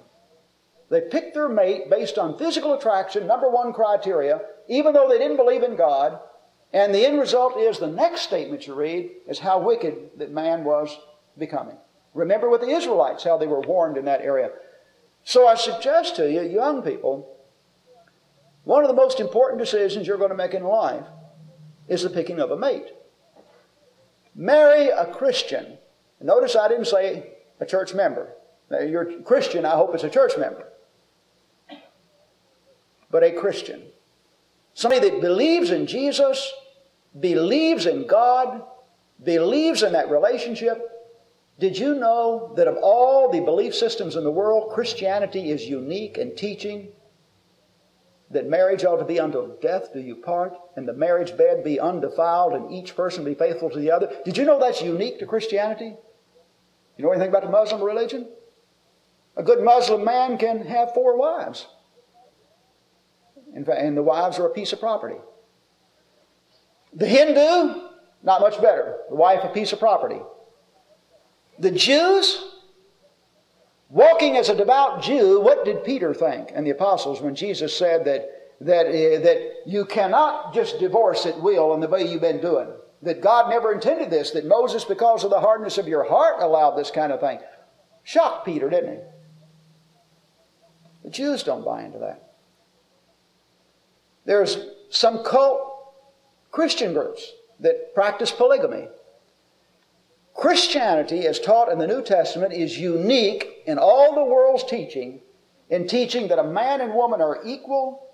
They 0.92 1.00
picked 1.00 1.32
their 1.32 1.48
mate 1.48 1.88
based 1.88 2.18
on 2.18 2.36
physical 2.36 2.74
attraction, 2.74 3.26
number 3.26 3.48
one 3.48 3.72
criteria, 3.72 4.42
even 4.68 4.92
though 4.92 5.08
they 5.08 5.16
didn't 5.16 5.38
believe 5.38 5.62
in 5.62 5.74
God. 5.74 6.20
And 6.74 6.94
the 6.94 7.06
end 7.06 7.18
result 7.18 7.56
is 7.56 7.78
the 7.78 7.86
next 7.86 8.20
statement 8.20 8.66
you 8.66 8.74
read 8.74 9.10
is 9.26 9.38
how 9.38 9.58
wicked 9.58 10.10
that 10.18 10.32
man 10.32 10.64
was 10.64 10.94
becoming. 11.38 11.78
Remember 12.12 12.50
with 12.50 12.60
the 12.60 12.68
Israelites, 12.68 13.24
how 13.24 13.38
they 13.38 13.46
were 13.46 13.62
warned 13.62 13.96
in 13.96 14.04
that 14.04 14.20
area. 14.20 14.50
So 15.24 15.48
I 15.48 15.54
suggest 15.54 16.16
to 16.16 16.30
you, 16.30 16.42
young 16.42 16.82
people, 16.82 17.38
one 18.64 18.84
of 18.84 18.88
the 18.88 18.94
most 18.94 19.18
important 19.18 19.60
decisions 19.60 20.06
you're 20.06 20.18
going 20.18 20.28
to 20.28 20.36
make 20.36 20.52
in 20.52 20.62
life 20.62 21.06
is 21.88 22.02
the 22.02 22.10
picking 22.10 22.38
of 22.38 22.50
a 22.50 22.58
mate. 22.58 22.92
Marry 24.34 24.90
a 24.90 25.06
Christian. 25.06 25.78
Notice 26.20 26.54
I 26.54 26.68
didn't 26.68 26.84
say 26.84 27.32
a 27.60 27.64
church 27.64 27.94
member. 27.94 28.34
Now, 28.70 28.80
you're 28.80 29.08
a 29.08 29.22
Christian, 29.22 29.64
I 29.64 29.70
hope 29.70 29.94
it's 29.94 30.04
a 30.04 30.10
church 30.10 30.32
member. 30.36 30.68
But 33.12 33.22
a 33.22 33.30
Christian. 33.30 33.82
Somebody 34.74 35.08
that 35.08 35.20
believes 35.20 35.70
in 35.70 35.86
Jesus, 35.86 36.52
believes 37.20 37.86
in 37.86 38.08
God, 38.08 38.64
believes 39.22 39.84
in 39.84 39.92
that 39.92 40.10
relationship. 40.10 40.88
Did 41.60 41.78
you 41.78 41.94
know 41.94 42.52
that 42.56 42.66
of 42.66 42.78
all 42.82 43.30
the 43.30 43.40
belief 43.40 43.74
systems 43.74 44.16
in 44.16 44.24
the 44.24 44.30
world, 44.30 44.72
Christianity 44.72 45.50
is 45.50 45.64
unique 45.68 46.18
in 46.18 46.34
teaching 46.34 46.88
that 48.30 48.48
marriage 48.48 48.84
ought 48.84 48.96
to 48.96 49.04
be 49.04 49.18
until 49.18 49.58
death 49.60 49.92
do 49.92 50.00
you 50.00 50.16
part, 50.16 50.54
and 50.76 50.88
the 50.88 50.94
marriage 50.94 51.36
bed 51.36 51.62
be 51.62 51.78
undefiled, 51.78 52.54
and 52.54 52.72
each 52.72 52.96
person 52.96 53.24
be 53.24 53.34
faithful 53.34 53.68
to 53.70 53.78
the 53.78 53.90
other. 53.90 54.10
Did 54.24 54.38
you 54.38 54.44
know 54.44 54.58
that's 54.58 54.80
unique 54.82 55.18
to 55.18 55.26
Christianity? 55.26 55.94
You 56.96 57.04
know 57.04 57.10
anything 57.10 57.28
about 57.28 57.42
the 57.42 57.50
Muslim 57.50 57.82
religion? 57.82 58.26
A 59.36 59.42
good 59.42 59.62
Muslim 59.62 60.04
man 60.04 60.38
can 60.38 60.64
have 60.64 60.94
four 60.94 61.16
wives. 61.16 61.66
And 63.54 63.96
the 63.96 64.02
wives 64.02 64.38
are 64.38 64.46
a 64.46 64.50
piece 64.50 64.72
of 64.72 64.80
property. 64.80 65.16
The 66.94 67.06
Hindu, 67.06 67.88
not 68.22 68.40
much 68.40 68.60
better. 68.60 68.98
The 69.08 69.16
wife, 69.16 69.40
a 69.44 69.48
piece 69.48 69.72
of 69.72 69.78
property. 69.78 70.20
The 71.58 71.70
Jews, 71.70 72.44
walking 73.88 74.36
as 74.36 74.48
a 74.48 74.56
devout 74.56 75.02
Jew, 75.02 75.40
what 75.40 75.64
did 75.64 75.84
Peter 75.84 76.14
think 76.14 76.50
and 76.54 76.66
the 76.66 76.70
apostles 76.70 77.20
when 77.20 77.34
Jesus 77.34 77.76
said 77.76 78.04
that, 78.06 78.28
that, 78.60 78.86
uh, 78.86 79.20
that 79.22 79.62
you 79.66 79.84
cannot 79.84 80.54
just 80.54 80.78
divorce 80.78 81.26
at 81.26 81.40
will 81.40 81.74
in 81.74 81.80
the 81.80 81.88
way 81.88 82.06
you've 82.06 82.20
been 82.20 82.40
doing? 82.40 82.68
That 83.02 83.20
God 83.20 83.50
never 83.50 83.72
intended 83.72 84.10
this, 84.10 84.30
that 84.30 84.46
Moses, 84.46 84.84
because 84.84 85.24
of 85.24 85.30
the 85.30 85.40
hardness 85.40 85.76
of 85.76 85.88
your 85.88 86.04
heart, 86.04 86.36
allowed 86.40 86.76
this 86.76 86.90
kind 86.90 87.12
of 87.12 87.20
thing. 87.20 87.40
Shocked 88.04 88.46
Peter, 88.46 88.70
didn't 88.70 88.92
he? 88.92 89.00
The 91.04 91.10
Jews 91.10 91.42
don't 91.42 91.64
buy 91.64 91.82
into 91.82 91.98
that. 91.98 92.31
There's 94.24 94.58
some 94.90 95.24
cult 95.24 95.94
Christian 96.50 96.92
groups 96.92 97.32
that 97.60 97.94
practice 97.94 98.30
polygamy. 98.30 98.88
Christianity, 100.34 101.26
as 101.26 101.38
taught 101.38 101.70
in 101.70 101.78
the 101.78 101.86
New 101.86 102.02
Testament, 102.02 102.52
is 102.52 102.78
unique 102.78 103.62
in 103.66 103.78
all 103.78 104.14
the 104.14 104.24
world's 104.24 104.64
teaching 104.64 105.20
in 105.72 105.88
teaching 105.88 106.28
that 106.28 106.38
a 106.38 106.44
man 106.44 106.82
and 106.82 106.92
woman 106.92 107.22
are 107.22 107.40
equal, 107.46 108.10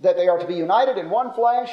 that 0.00 0.16
they 0.16 0.26
are 0.26 0.38
to 0.38 0.46
be 0.46 0.54
united 0.54 0.96
in 0.96 1.10
one 1.10 1.34
flesh, 1.34 1.70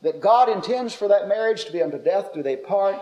that 0.00 0.22
God 0.22 0.48
intends 0.48 0.94
for 0.94 1.08
that 1.08 1.28
marriage 1.28 1.66
to 1.66 1.72
be 1.72 1.82
unto 1.82 2.02
death 2.02 2.32
do 2.32 2.42
they 2.42 2.56
part, 2.56 2.96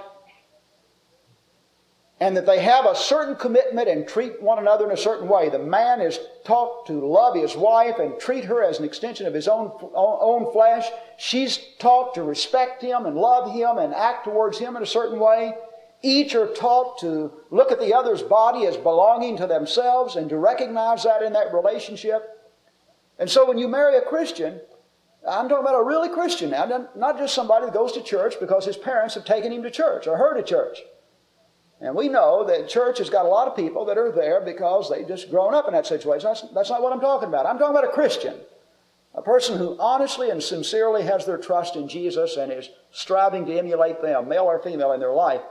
and 2.22 2.36
that 2.36 2.46
they 2.46 2.60
have 2.60 2.86
a 2.86 2.94
certain 2.94 3.34
commitment 3.34 3.88
and 3.88 4.06
treat 4.06 4.40
one 4.40 4.60
another 4.60 4.84
in 4.84 4.92
a 4.92 4.96
certain 4.96 5.26
way. 5.26 5.48
The 5.48 5.58
man 5.58 6.00
is 6.00 6.20
taught 6.44 6.86
to 6.86 7.04
love 7.04 7.34
his 7.34 7.56
wife 7.56 7.98
and 7.98 8.16
treat 8.16 8.44
her 8.44 8.62
as 8.62 8.78
an 8.78 8.84
extension 8.84 9.26
of 9.26 9.34
his 9.34 9.48
own, 9.48 9.72
own 9.92 10.52
flesh. 10.52 10.86
She's 11.18 11.58
taught 11.80 12.14
to 12.14 12.22
respect 12.22 12.80
him 12.80 13.06
and 13.06 13.16
love 13.16 13.52
him 13.52 13.76
and 13.78 13.92
act 13.92 14.22
towards 14.22 14.56
him 14.56 14.76
in 14.76 14.84
a 14.84 14.86
certain 14.86 15.18
way. 15.18 15.54
Each 16.00 16.36
are 16.36 16.46
taught 16.46 17.00
to 17.00 17.32
look 17.50 17.72
at 17.72 17.80
the 17.80 17.92
other's 17.92 18.22
body 18.22 18.66
as 18.66 18.76
belonging 18.76 19.36
to 19.38 19.48
themselves 19.48 20.14
and 20.14 20.28
to 20.28 20.38
recognize 20.38 21.02
that 21.02 21.22
in 21.22 21.32
that 21.32 21.52
relationship. 21.52 22.22
And 23.18 23.28
so 23.28 23.48
when 23.48 23.58
you 23.58 23.66
marry 23.66 23.96
a 23.96 24.00
Christian, 24.00 24.60
I'm 25.28 25.48
talking 25.48 25.66
about 25.66 25.80
a 25.80 25.82
really 25.82 26.08
Christian 26.08 26.50
now, 26.50 26.88
not 26.94 27.18
just 27.18 27.34
somebody 27.34 27.66
that 27.66 27.74
goes 27.74 27.90
to 27.94 28.00
church 28.00 28.36
because 28.38 28.64
his 28.64 28.76
parents 28.76 29.14
have 29.14 29.24
taken 29.24 29.50
him 29.50 29.64
to 29.64 29.72
church 29.72 30.06
or 30.06 30.16
her 30.16 30.34
to 30.36 30.44
church. 30.44 30.78
And 31.82 31.96
we 31.96 32.08
know 32.08 32.44
that 32.46 32.68
church 32.68 32.98
has 32.98 33.10
got 33.10 33.26
a 33.26 33.28
lot 33.28 33.48
of 33.48 33.56
people 33.56 33.84
that 33.86 33.98
are 33.98 34.12
there 34.12 34.40
because 34.40 34.88
they've 34.88 35.06
just 35.06 35.28
grown 35.28 35.52
up 35.52 35.66
in 35.66 35.74
that 35.74 35.84
situation. 35.84 36.28
That's, 36.28 36.42
that's 36.54 36.70
not 36.70 36.80
what 36.80 36.92
I'm 36.92 37.00
talking 37.00 37.28
about. 37.28 37.44
I'm 37.44 37.58
talking 37.58 37.76
about 37.76 37.90
a 37.90 37.92
Christian. 37.92 38.36
A 39.14 39.20
person 39.20 39.58
who 39.58 39.76
honestly 39.80 40.30
and 40.30 40.40
sincerely 40.40 41.02
has 41.02 41.26
their 41.26 41.36
trust 41.36 41.74
in 41.74 41.88
Jesus 41.88 42.36
and 42.36 42.52
is 42.52 42.70
striving 42.92 43.44
to 43.46 43.58
emulate 43.58 44.00
them, 44.00 44.28
male 44.28 44.44
or 44.44 44.62
female, 44.62 44.92
in 44.92 45.00
their 45.00 45.12
life. 45.12 45.42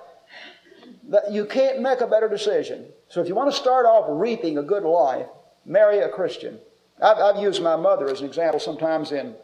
That 1.09 1.31
you 1.31 1.45
can't 1.45 1.81
make 1.81 1.99
a 1.99 2.07
better 2.07 2.29
decision. 2.29 2.87
So 3.09 3.21
if 3.21 3.27
you 3.27 3.35
want 3.35 3.51
to 3.51 3.57
start 3.57 3.85
off 3.85 4.05
reaping 4.07 4.57
a 4.57 4.63
good 4.63 4.83
life, 4.83 5.27
marry 5.65 5.99
a 5.99 6.07
Christian. 6.07 6.59
I've, 7.01 7.17
I've 7.17 7.43
used 7.43 7.61
my 7.61 7.75
mother 7.75 8.09
as 8.09 8.21
an 8.21 8.27
example 8.27 8.59
sometimes 8.59 9.11
in, 9.11 9.35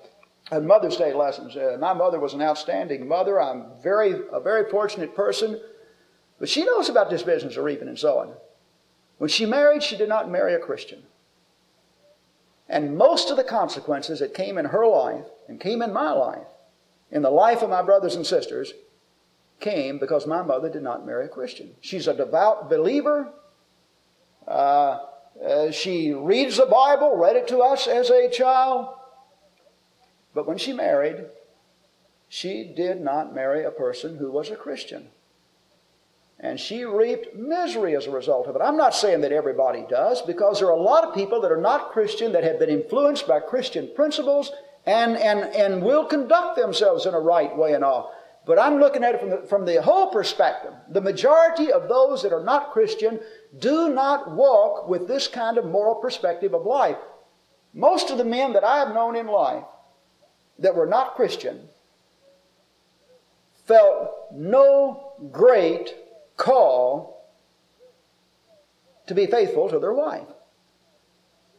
in 0.53 0.65
Mother's 0.65 0.95
Day 0.95 1.13
lessons. 1.13 1.57
Uh, 1.57 1.75
my 1.81 1.93
mother 1.93 2.19
was 2.21 2.33
an 2.33 2.41
outstanding 2.41 3.09
mother. 3.09 3.41
I'm 3.41 3.65
very 3.83 4.21
a 4.31 4.39
very 4.39 4.69
fortunate 4.71 5.13
person 5.13 5.59
but 6.39 6.49
she 6.49 6.65
knows 6.65 6.89
about 6.89 7.09
this 7.09 7.23
business 7.23 7.57
of 7.57 7.63
reaping 7.63 7.87
and 7.87 7.97
sowing. 7.97 8.31
When 9.17 9.29
she 9.29 9.45
married, 9.45 9.83
she 9.83 9.97
did 9.97 10.09
not 10.09 10.29
marry 10.29 10.53
a 10.53 10.59
Christian. 10.59 11.03
And 12.69 12.97
most 12.97 13.31
of 13.31 13.37
the 13.37 13.43
consequences 13.43 14.19
that 14.19 14.33
came 14.33 14.57
in 14.57 14.65
her 14.65 14.85
life 14.85 15.25
and 15.47 15.59
came 15.59 15.81
in 15.81 15.93
my 15.93 16.11
life, 16.11 16.47
in 17.11 17.21
the 17.21 17.29
life 17.29 17.61
of 17.61 17.69
my 17.69 17.81
brothers 17.81 18.15
and 18.15 18.25
sisters, 18.25 18.73
came 19.59 19.97
because 19.97 20.27
my 20.27 20.43
mother 20.43 20.69
did 20.69 20.83
not 20.83 21.05
marry 21.05 21.25
a 21.25 21.29
Christian. 21.29 21.71
She's 21.81 22.07
a 22.07 22.13
devout 22.13 22.69
believer. 22.69 23.31
Uh, 24.47 24.99
uh, 25.43 25.71
she 25.71 26.13
reads 26.13 26.57
the 26.57 26.65
Bible, 26.65 27.15
read 27.15 27.35
it 27.35 27.47
to 27.47 27.59
us 27.59 27.87
as 27.87 28.09
a 28.09 28.29
child. 28.29 28.93
But 30.35 30.47
when 30.47 30.57
she 30.57 30.73
married, 30.73 31.25
she 32.27 32.63
did 32.75 33.01
not 33.01 33.33
marry 33.33 33.63
a 33.63 33.71
person 33.71 34.17
who 34.17 34.31
was 34.31 34.51
a 34.51 34.55
Christian. 34.55 35.07
And 36.39 36.59
she 36.59 36.85
reaped 36.85 37.35
misery 37.35 37.95
as 37.95 38.05
a 38.05 38.11
result 38.11 38.47
of 38.47 38.55
it. 38.55 38.61
I'm 38.61 38.77
not 38.77 38.93
saying 38.93 39.21
that 39.21 39.31
everybody 39.31 39.85
does, 39.89 40.21
because 40.21 40.59
there 40.59 40.67
are 40.67 40.77
a 40.77 40.81
lot 40.81 41.03
of 41.03 41.15
people 41.15 41.41
that 41.41 41.51
are 41.51 41.61
not 41.61 41.91
Christian 41.91 42.31
that 42.33 42.43
have 42.43 42.59
been 42.59 42.69
influenced 42.69 43.27
by 43.27 43.39
Christian 43.39 43.89
principles 43.95 44.51
and, 44.85 45.17
and, 45.17 45.39
and 45.55 45.81
will 45.81 46.05
conduct 46.05 46.55
themselves 46.55 47.07
in 47.07 47.15
a 47.15 47.19
right 47.19 47.55
way 47.57 47.73
and 47.73 47.83
all. 47.83 48.13
But 48.45 48.59
I'm 48.59 48.79
looking 48.79 49.03
at 49.03 49.15
it 49.15 49.19
from 49.19 49.29
the, 49.29 49.37
from 49.49 49.65
the 49.65 49.81
whole 49.81 50.11
perspective. 50.11 50.71
The 50.89 51.01
majority 51.01 51.71
of 51.71 51.89
those 51.89 52.23
that 52.23 52.31
are 52.31 52.43
not 52.43 52.71
Christian 52.71 53.19
do 53.59 53.93
not 53.93 54.31
walk 54.31 54.87
with 54.87 55.07
this 55.07 55.27
kind 55.27 55.57
of 55.57 55.65
moral 55.65 55.95
perspective 55.95 56.53
of 56.53 56.65
life. 56.65 56.97
Most 57.73 58.09
of 58.09 58.17
the 58.17 58.23
men 58.23 58.53
that 58.53 58.63
I 58.63 58.77
have 58.77 58.93
known 58.93 59.15
in 59.15 59.27
life 59.27 59.65
that 60.59 60.75
were 60.75 60.85
not 60.85 61.15
Christian 61.15 61.67
felt 63.65 64.11
no 64.31 65.13
great 65.31 65.93
call 66.37 67.27
to 69.07 69.15
be 69.15 69.25
faithful 69.25 69.69
to 69.69 69.79
their 69.79 69.93
wife. 69.93 70.27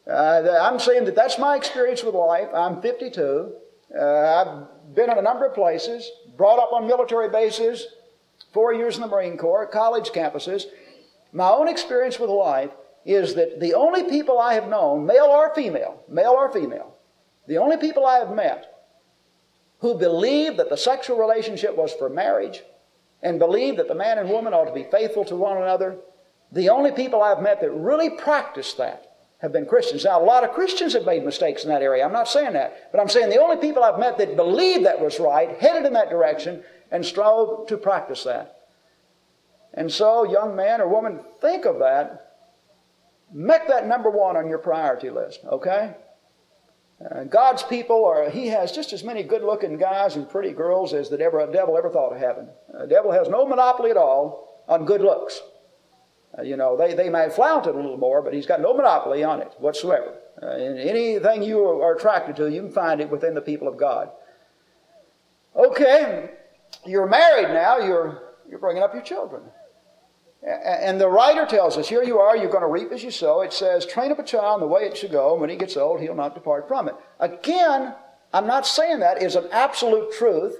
Uh, 0.09 0.57
I'm 0.61 0.79
saying 0.79 1.05
that 1.05 1.15
that's 1.15 1.37
my 1.37 1.55
experience 1.55 2.03
with 2.03 2.15
life. 2.15 2.47
I'm 2.53 2.81
52. 2.81 3.53
Uh, 3.95 4.03
I've 4.03 4.95
been 4.95 5.11
in 5.11 5.17
a 5.17 5.21
number 5.21 5.45
of 5.45 5.53
places, 5.53 6.09
brought 6.37 6.59
up 6.59 6.71
on 6.73 6.87
military 6.87 7.29
bases, 7.29 7.85
four 8.53 8.73
years 8.73 8.95
in 8.95 9.01
the 9.01 9.07
Marine 9.07 9.37
Corps, 9.37 9.67
college 9.67 10.09
campuses. 10.09 10.65
My 11.31 11.49
own 11.49 11.67
experience 11.67 12.19
with 12.19 12.29
life 12.29 12.71
is 13.05 13.35
that 13.35 13.59
the 13.59 13.73
only 13.75 14.03
people 14.03 14.39
I 14.39 14.55
have 14.55 14.67
known, 14.67 15.05
male 15.05 15.25
or 15.25 15.53
female, 15.53 16.03
male 16.07 16.31
or 16.31 16.51
female, 16.51 16.95
the 17.47 17.57
only 17.57 17.77
people 17.77 18.05
I 18.05 18.19
have 18.19 18.33
met 18.33 18.65
who 19.79 19.97
believed 19.97 20.57
that 20.57 20.69
the 20.69 20.77
sexual 20.77 21.17
relationship 21.17 21.75
was 21.75 21.93
for 21.93 22.09
marriage 22.09 22.63
and 23.21 23.39
believe 23.39 23.77
that 23.77 23.87
the 23.87 23.95
man 23.95 24.17
and 24.17 24.29
woman 24.29 24.53
ought 24.53 24.65
to 24.65 24.73
be 24.73 24.87
faithful 24.89 25.25
to 25.25 25.35
one 25.35 25.57
another, 25.57 25.97
the 26.51 26.69
only 26.69 26.91
people 26.91 27.21
I've 27.21 27.41
met 27.41 27.61
that 27.61 27.71
really 27.71 28.09
practice 28.09 28.73
that 28.73 29.17
have 29.39 29.51
been 29.51 29.65
Christians. 29.65 30.03
Now, 30.03 30.21
a 30.21 30.23
lot 30.23 30.43
of 30.43 30.51
Christians 30.51 30.93
have 30.93 31.05
made 31.05 31.23
mistakes 31.23 31.63
in 31.63 31.69
that 31.69 31.81
area. 31.81 32.05
I'm 32.05 32.13
not 32.13 32.27
saying 32.27 32.53
that. 32.53 32.91
But 32.91 32.99
I'm 32.99 33.09
saying 33.09 33.29
the 33.29 33.41
only 33.41 33.57
people 33.57 33.83
I've 33.83 33.99
met 33.99 34.17
that 34.17 34.35
believed 34.35 34.85
that 34.85 34.99
was 34.99 35.19
right, 35.19 35.57
headed 35.59 35.85
in 35.85 35.93
that 35.93 36.09
direction, 36.09 36.63
and 36.91 37.05
strove 37.05 37.67
to 37.67 37.77
practice 37.77 38.23
that. 38.23 38.55
And 39.73 39.91
so, 39.91 40.23
young 40.23 40.55
man 40.55 40.81
or 40.81 40.87
woman, 40.87 41.19
think 41.39 41.65
of 41.65 41.79
that 41.79 42.29
make 43.31 43.67
that 43.67 43.87
number 43.87 44.09
one 44.09 44.35
on 44.35 44.47
your 44.47 44.57
priority 44.57 45.09
list, 45.09 45.41
okay? 45.45 45.95
Uh, 46.99 47.23
God's 47.23 47.63
people 47.63 48.03
are, 48.05 48.29
he 48.29 48.47
has 48.47 48.73
just 48.73 48.91
as 48.91 49.05
many 49.05 49.23
good 49.23 49.41
looking 49.41 49.77
guys 49.77 50.17
and 50.17 50.29
pretty 50.29 50.51
girls 50.51 50.93
as 50.93 51.09
the 51.09 51.17
devil, 51.17 51.39
ever 51.77 51.89
thought 51.89 52.11
of 52.11 52.19
having. 52.19 52.49
The 52.73 52.87
devil 52.87 53.11
has 53.11 53.29
no 53.29 53.45
monopoly 53.45 53.89
at 53.89 53.97
all 53.97 54.63
on 54.67 54.85
good 54.85 55.01
looks. 55.01 55.41
Uh, 56.37 56.41
you 56.41 56.57
know, 56.57 56.77
they, 56.77 56.93
they 56.93 57.09
may 57.09 57.29
flaunt 57.29 57.67
it 57.67 57.73
a 57.73 57.77
little 57.77 57.97
more, 57.97 58.21
but 58.21 58.33
he's 58.33 58.45
got 58.45 58.59
no 58.61 58.73
monopoly 58.73 59.23
on 59.23 59.41
it 59.41 59.53
whatsoever. 59.59 60.13
Uh, 60.41 60.47
anything 60.47 61.41
you 61.41 61.63
are 61.63 61.95
attracted 61.95 62.35
to, 62.35 62.51
you 62.51 62.63
can 62.63 62.71
find 62.71 62.99
it 62.99 63.09
within 63.09 63.33
the 63.33 63.41
people 63.41 63.67
of 63.67 63.77
God. 63.77 64.09
Okay, 65.55 66.31
you're 66.85 67.07
married 67.07 67.53
now, 67.53 67.79
you're, 67.79 68.33
you're 68.49 68.59
bringing 68.59 68.83
up 68.83 68.93
your 68.93 69.03
children. 69.03 69.43
And 70.41 71.01
the 71.01 71.09
writer 71.09 71.45
tells 71.45 71.77
us, 71.77 71.89
here 71.89 72.01
you 72.01 72.19
are, 72.19 72.37
you're 72.37 72.51
going 72.51 72.63
to 72.63 72.67
reap 72.67 72.91
as 72.93 73.03
you 73.03 73.11
sow. 73.11 73.41
It 73.41 73.51
says, 73.51 73.85
train 73.85 74.11
up 74.11 74.19
a 74.19 74.23
child 74.23 74.61
in 74.61 74.67
the 74.67 74.73
way 74.73 74.83
it 74.83 74.95
should 74.95 75.11
go, 75.11 75.33
and 75.33 75.41
when 75.41 75.49
he 75.49 75.57
gets 75.57 75.75
old, 75.75 75.99
he'll 75.99 76.15
not 76.15 76.33
depart 76.33 76.67
from 76.67 76.87
it. 76.87 76.95
Again, 77.19 77.93
I'm 78.33 78.47
not 78.47 78.65
saying 78.65 79.01
that 79.01 79.21
is 79.21 79.35
an 79.35 79.49
absolute 79.51 80.13
truth 80.13 80.55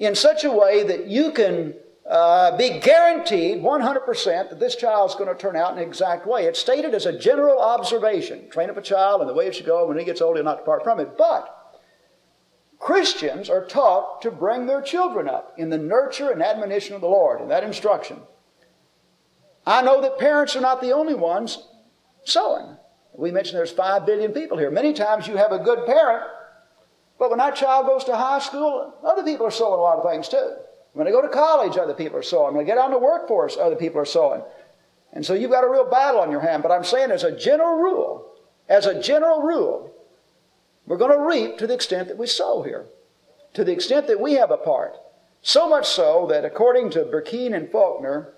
in 0.00 0.16
such 0.16 0.42
a 0.42 0.50
way 0.50 0.82
that 0.82 1.06
you 1.06 1.30
can 1.30 1.74
uh, 2.08 2.56
be 2.56 2.80
guaranteed 2.80 3.62
100% 3.62 4.50
that 4.50 4.58
this 4.58 4.74
child 4.74 5.10
is 5.10 5.14
going 5.14 5.28
to 5.28 5.40
turn 5.40 5.54
out 5.54 5.72
in 5.72 5.78
an 5.78 5.86
exact 5.86 6.26
way. 6.26 6.46
It's 6.46 6.58
stated 6.58 6.92
as 6.92 7.06
a 7.06 7.16
general 7.16 7.60
observation. 7.60 8.50
Train 8.50 8.70
up 8.70 8.76
a 8.76 8.82
child 8.82 9.20
in 9.20 9.28
the 9.28 9.34
way 9.34 9.46
it 9.46 9.54
should 9.54 9.66
go, 9.66 9.80
and 9.80 9.88
when 9.88 9.98
he 9.98 10.04
gets 10.04 10.20
old, 10.20 10.34
he'll 10.34 10.44
not 10.44 10.58
depart 10.58 10.82
from 10.82 10.98
it. 10.98 11.16
But 11.16 11.56
Christians 12.80 13.48
are 13.48 13.64
taught 13.64 14.22
to 14.22 14.32
bring 14.32 14.66
their 14.66 14.82
children 14.82 15.28
up 15.28 15.54
in 15.58 15.70
the 15.70 15.78
nurture 15.78 16.30
and 16.30 16.42
admonition 16.42 16.96
of 16.96 17.02
the 17.02 17.06
Lord, 17.06 17.40
in 17.40 17.48
that 17.48 17.62
instruction. 17.62 18.18
I 19.66 19.82
know 19.82 20.00
that 20.00 20.18
parents 20.18 20.56
are 20.56 20.60
not 20.60 20.80
the 20.80 20.92
only 20.92 21.14
ones 21.14 21.66
sowing. 22.24 22.76
We 23.12 23.30
mentioned 23.30 23.58
there's 23.58 23.72
5 23.72 24.06
billion 24.06 24.32
people 24.32 24.56
here. 24.56 24.70
Many 24.70 24.92
times 24.92 25.26
you 25.26 25.36
have 25.36 25.52
a 25.52 25.58
good 25.58 25.86
parent, 25.86 26.24
but 27.18 27.28
when 27.28 27.38
that 27.38 27.56
child 27.56 27.86
goes 27.86 28.04
to 28.04 28.16
high 28.16 28.38
school, 28.38 28.94
other 29.04 29.22
people 29.22 29.46
are 29.46 29.50
sowing 29.50 29.78
a 29.78 29.82
lot 29.82 29.98
of 29.98 30.10
things 30.10 30.28
too. 30.28 30.54
When 30.92 31.04
they 31.04 31.12
go 31.12 31.22
to 31.22 31.28
college, 31.28 31.76
other 31.76 31.94
people 31.94 32.18
are 32.18 32.22
sowing. 32.22 32.54
When 32.54 32.64
they 32.64 32.70
get 32.70 32.78
out 32.78 32.86
in 32.86 32.92
the 32.92 32.98
workforce, 32.98 33.56
other 33.56 33.76
people 33.76 34.00
are 34.00 34.06
sowing. 34.06 34.42
And 35.12 35.24
so 35.24 35.34
you've 35.34 35.50
got 35.50 35.64
a 35.64 35.68
real 35.68 35.88
battle 35.88 36.20
on 36.20 36.30
your 36.30 36.40
hand. 36.40 36.62
But 36.62 36.72
I'm 36.72 36.84
saying, 36.84 37.10
as 37.10 37.24
a 37.24 37.36
general 37.36 37.76
rule, 37.76 38.26
as 38.68 38.86
a 38.86 39.00
general 39.00 39.42
rule, 39.42 39.92
we're 40.86 40.96
going 40.96 41.16
to 41.16 41.24
reap 41.24 41.58
to 41.58 41.66
the 41.66 41.74
extent 41.74 42.08
that 42.08 42.18
we 42.18 42.26
sow 42.26 42.62
here, 42.62 42.86
to 43.54 43.64
the 43.64 43.72
extent 43.72 44.06
that 44.06 44.20
we 44.20 44.34
have 44.34 44.50
a 44.50 44.56
part. 44.56 44.96
So 45.42 45.68
much 45.68 45.88
so 45.88 46.26
that, 46.28 46.44
according 46.44 46.90
to 46.90 47.04
Burkeen 47.04 47.54
and 47.54 47.70
Faulkner, 47.70 48.34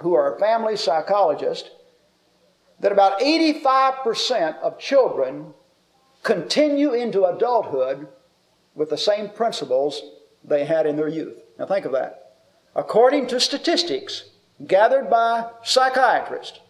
who 0.00 0.14
are 0.14 0.34
a 0.34 0.38
family 0.38 0.76
psychologists, 0.76 1.70
that 2.80 2.92
about 2.92 3.18
85% 3.20 4.58
of 4.60 4.78
children 4.78 5.52
continue 6.22 6.92
into 6.94 7.24
adulthood 7.24 8.08
with 8.74 8.90
the 8.90 8.98
same 8.98 9.30
principles 9.30 10.02
they 10.44 10.64
had 10.64 10.86
in 10.86 10.96
their 10.96 11.08
youth. 11.08 11.40
Now 11.58 11.66
think 11.66 11.84
of 11.84 11.92
that. 11.92 12.36
According 12.76 13.26
to 13.28 13.40
statistics 13.40 14.30
gathered 14.66 15.10
by 15.10 15.50
psychiatrists, 15.62 16.60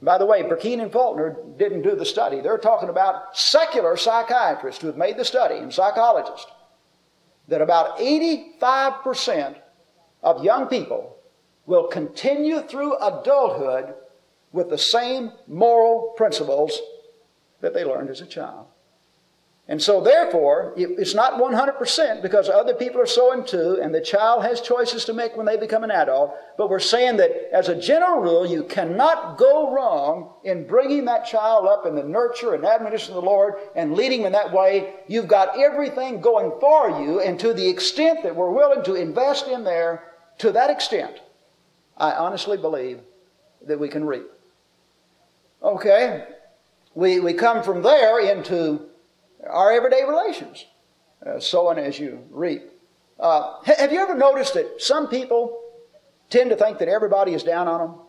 by 0.00 0.18
the 0.18 0.26
way, 0.26 0.42
Burkeen 0.42 0.82
and 0.82 0.92
Faulkner 0.92 1.36
didn't 1.56 1.82
do 1.82 1.96
the 1.96 2.04
study. 2.04 2.40
They're 2.40 2.58
talking 2.58 2.88
about 2.88 3.36
secular 3.36 3.96
psychiatrists 3.96 4.80
who 4.80 4.88
have 4.88 4.96
made 4.96 5.16
the 5.16 5.24
study 5.24 5.56
and 5.56 5.72
psychologists 5.72 6.46
that 7.48 7.62
about 7.62 7.98
85% 7.98 9.56
of 10.22 10.44
young 10.44 10.66
people 10.66 11.13
will 11.66 11.88
continue 11.88 12.60
through 12.60 12.96
adulthood 12.98 13.94
with 14.52 14.70
the 14.70 14.78
same 14.78 15.32
moral 15.46 16.14
principles 16.16 16.80
that 17.60 17.74
they 17.74 17.84
learned 17.84 18.10
as 18.10 18.20
a 18.20 18.26
child. 18.26 18.66
And 19.66 19.80
so, 19.80 20.02
therefore, 20.02 20.74
it's 20.76 21.14
not 21.14 21.40
100% 21.40 22.20
because 22.20 22.50
other 22.50 22.74
people 22.74 23.00
are 23.00 23.06
sowing 23.06 23.46
too, 23.46 23.78
and 23.80 23.94
the 23.94 24.00
child 24.00 24.44
has 24.44 24.60
choices 24.60 25.06
to 25.06 25.14
make 25.14 25.38
when 25.38 25.46
they 25.46 25.56
become 25.56 25.84
an 25.84 25.90
adult. 25.90 26.36
But 26.58 26.68
we're 26.68 26.78
saying 26.78 27.16
that 27.16 27.30
as 27.50 27.70
a 27.70 27.80
general 27.80 28.20
rule, 28.20 28.44
you 28.44 28.64
cannot 28.64 29.38
go 29.38 29.72
wrong 29.72 30.34
in 30.44 30.66
bringing 30.66 31.06
that 31.06 31.24
child 31.24 31.66
up 31.66 31.86
in 31.86 31.94
the 31.94 32.02
nurture 32.02 32.52
and 32.52 32.66
admonition 32.66 33.14
of 33.14 33.22
the 33.22 33.30
Lord 33.30 33.54
and 33.74 33.94
leading 33.94 34.20
them 34.20 34.26
in 34.26 34.32
that 34.32 34.52
way. 34.52 34.96
You've 35.08 35.28
got 35.28 35.58
everything 35.58 36.20
going 36.20 36.52
for 36.60 36.90
you, 37.02 37.20
and 37.20 37.40
to 37.40 37.54
the 37.54 37.66
extent 37.66 38.22
that 38.22 38.36
we're 38.36 38.50
willing 38.50 38.84
to 38.84 38.96
invest 38.96 39.48
in 39.48 39.64
there, 39.64 40.12
to 40.38 40.52
that 40.52 40.68
extent, 40.68 41.20
I 41.96 42.12
honestly 42.12 42.56
believe 42.56 43.00
that 43.66 43.78
we 43.78 43.88
can 43.88 44.04
reap. 44.04 44.26
Okay, 45.62 46.26
we, 46.94 47.20
we 47.20 47.32
come 47.32 47.62
from 47.62 47.82
there 47.82 48.20
into 48.20 48.86
our 49.48 49.72
everyday 49.72 50.04
relations, 50.04 50.66
uh, 51.26 51.40
sowing 51.40 51.78
as 51.78 51.98
you 51.98 52.24
reap. 52.30 52.62
Uh, 53.18 53.62
have 53.64 53.92
you 53.92 54.00
ever 54.00 54.14
noticed 54.14 54.54
that 54.54 54.80
some 54.82 55.08
people 55.08 55.60
tend 56.30 56.50
to 56.50 56.56
think 56.56 56.78
that 56.78 56.88
everybody 56.88 57.32
is 57.32 57.42
down 57.42 57.68
on 57.68 57.80
them? 57.80 58.00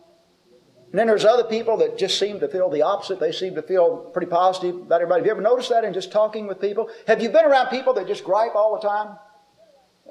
And 0.90 0.98
then 0.98 1.06
there's 1.06 1.24
other 1.24 1.44
people 1.44 1.76
that 1.78 1.98
just 1.98 2.18
seem 2.18 2.40
to 2.40 2.48
feel 2.48 2.70
the 2.70 2.82
opposite. 2.82 3.20
They 3.20 3.32
seem 3.32 3.54
to 3.56 3.62
feel 3.62 3.96
pretty 4.12 4.28
positive 4.28 4.76
about 4.76 5.00
everybody. 5.00 5.20
Have 5.20 5.26
you 5.26 5.32
ever 5.32 5.42
noticed 5.42 5.68
that 5.70 5.84
in 5.84 5.92
just 5.92 6.12
talking 6.12 6.46
with 6.46 6.60
people? 6.60 6.88
Have 7.06 7.20
you 7.20 7.28
been 7.28 7.44
around 7.44 7.68
people 7.68 7.92
that 7.94 8.06
just 8.06 8.24
gripe 8.24 8.54
all 8.54 8.78
the 8.80 8.86
time? 8.86 9.16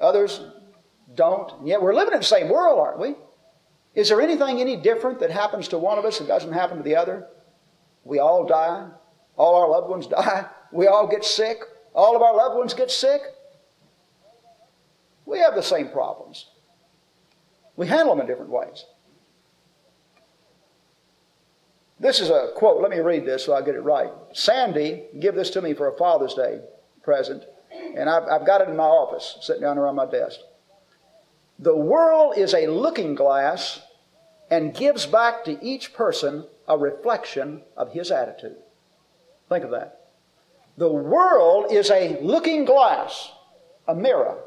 Others 0.00 0.42
don't. 1.14 1.50
And 1.58 1.68
yet 1.68 1.80
we're 1.80 1.94
living 1.94 2.12
in 2.12 2.20
the 2.20 2.24
same 2.24 2.48
world, 2.48 2.78
aren't 2.78 3.00
we? 3.00 3.14
Is 3.96 4.10
there 4.10 4.20
anything 4.20 4.60
any 4.60 4.76
different 4.76 5.18
that 5.20 5.30
happens 5.30 5.68
to 5.68 5.78
one 5.78 5.98
of 5.98 6.04
us 6.04 6.18
that 6.18 6.28
doesn't 6.28 6.52
happen 6.52 6.76
to 6.76 6.82
the 6.82 6.94
other? 6.94 7.26
We 8.04 8.18
all 8.18 8.46
die. 8.46 8.88
All 9.36 9.56
our 9.56 9.68
loved 9.68 9.88
ones 9.88 10.06
die. 10.06 10.46
We 10.70 10.86
all 10.86 11.08
get 11.08 11.24
sick. 11.24 11.58
All 11.94 12.14
of 12.14 12.20
our 12.20 12.36
loved 12.36 12.56
ones 12.56 12.74
get 12.74 12.90
sick. 12.90 13.22
We 15.24 15.38
have 15.38 15.54
the 15.54 15.62
same 15.62 15.88
problems. 15.88 16.50
We 17.74 17.86
handle 17.86 18.14
them 18.14 18.20
in 18.20 18.26
different 18.26 18.50
ways. 18.50 18.84
This 21.98 22.20
is 22.20 22.28
a 22.28 22.50
quote. 22.54 22.82
Let 22.82 22.90
me 22.90 22.98
read 22.98 23.24
this 23.24 23.46
so 23.46 23.54
I 23.54 23.62
get 23.62 23.74
it 23.74 23.80
right. 23.80 24.10
Sandy 24.34 25.04
give 25.18 25.34
this 25.34 25.48
to 25.50 25.62
me 25.62 25.72
for 25.72 25.88
a 25.88 25.96
Father's 25.96 26.34
Day 26.34 26.60
present, 27.02 27.44
and 27.96 28.10
I've, 28.10 28.24
I've 28.24 28.46
got 28.46 28.60
it 28.60 28.68
in 28.68 28.76
my 28.76 28.84
office, 28.84 29.38
sitting 29.40 29.62
down 29.62 29.78
around 29.78 29.96
my 29.96 30.04
desk. 30.04 30.40
The 31.58 31.76
world 31.76 32.34
is 32.36 32.52
a 32.52 32.66
looking 32.66 33.14
glass 33.14 33.80
and 34.50 34.74
gives 34.74 35.06
back 35.06 35.44
to 35.44 35.64
each 35.64 35.94
person 35.94 36.46
a 36.68 36.76
reflection 36.76 37.62
of 37.76 37.92
his 37.92 38.10
attitude. 38.10 38.56
Think 39.48 39.64
of 39.64 39.70
that. 39.70 40.10
The 40.76 40.92
world 40.92 41.72
is 41.72 41.90
a 41.90 42.20
looking 42.20 42.64
glass, 42.64 43.30
a 43.88 43.94
mirror, 43.94 44.38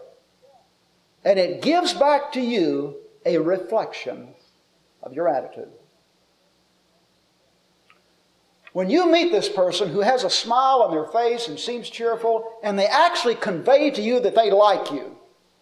and 1.25 1.39
it 1.39 1.61
gives 1.61 1.93
back 1.93 2.31
to 2.33 2.41
you 2.41 2.97
a 3.25 3.37
reflection 3.37 4.35
of 5.01 5.13
your 5.13 5.27
attitude. 5.27 5.69
When 8.73 8.89
you 8.89 9.11
meet 9.11 9.31
this 9.31 9.49
person 9.49 9.89
who 9.89 10.01
has 10.01 10.23
a 10.23 10.29
smile 10.29 10.83
on 10.83 10.91
their 10.91 11.07
face 11.07 11.47
and 11.47 11.59
seems 11.59 11.89
cheerful, 11.89 12.59
and 12.61 12.77
they 12.77 12.85
actually 12.85 13.35
convey 13.35 13.89
to 13.91 14.01
you 14.01 14.19
that 14.19 14.35
they 14.35 14.51
like 14.51 14.91
you. 14.91 15.18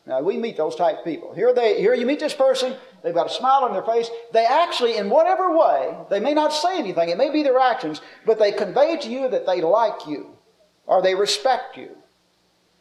Now, 0.08 0.22
we 0.22 0.38
meet 0.38 0.56
those 0.56 0.76
type 0.76 1.00
of 1.00 1.04
people. 1.04 1.34
Here, 1.34 1.54
they, 1.54 1.82
here 1.82 1.94
you 1.94 2.06
meet 2.06 2.22
this 2.22 2.34
person, 2.34 2.74
they've 3.04 3.14
got 3.14 3.30
a 3.30 3.34
smile 3.34 3.66
on 3.66 3.74
their 3.74 3.84
face. 3.84 4.10
They 4.32 4.46
actually, 4.46 4.96
in 4.96 5.10
whatever 5.10 5.56
way, 5.56 5.98
they 6.10 6.22
may 6.22 6.34
not 6.34 6.54
say 6.54 6.80
anything, 6.80 7.10
it 7.10 7.18
may 7.18 7.30
be 7.30 7.44
their 7.44 7.60
actions, 7.60 8.00
but 8.26 8.40
they 8.40 8.54
convey 8.54 8.98
to 9.00 9.10
you 9.10 9.28
that 9.28 9.46
they 9.46 9.60
like 9.60 10.08
you 10.08 10.38
or 10.86 11.02
they 11.02 11.14
respect 11.14 11.76
you. 11.76 11.90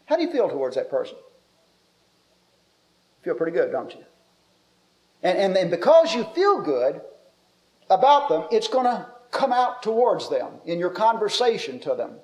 How 0.05 0.15
do 0.15 0.23
you 0.23 0.31
feel 0.31 0.49
towards 0.49 0.77
that 0.77 0.89
person? 0.89 1.17
You 3.19 3.25
Feel 3.25 3.35
pretty 3.35 3.57
good, 3.57 3.73
don't 3.73 3.93
you? 3.93 4.05
And, 5.25 5.37
and 5.37 5.57
then 5.57 5.69
because 5.69 6.15
you 6.15 6.23
feel 6.33 6.63
good 6.63 7.01
about 7.91 8.29
them, 8.29 8.45
it's 8.53 8.69
going 8.69 8.87
to 8.87 9.05
come 9.33 9.53
out 9.53 9.83
towards 9.83 10.31
them 10.31 10.53
in 10.65 10.79
your 10.79 10.91
conversation 10.91 11.81
to 11.81 11.97
them, 11.97 12.19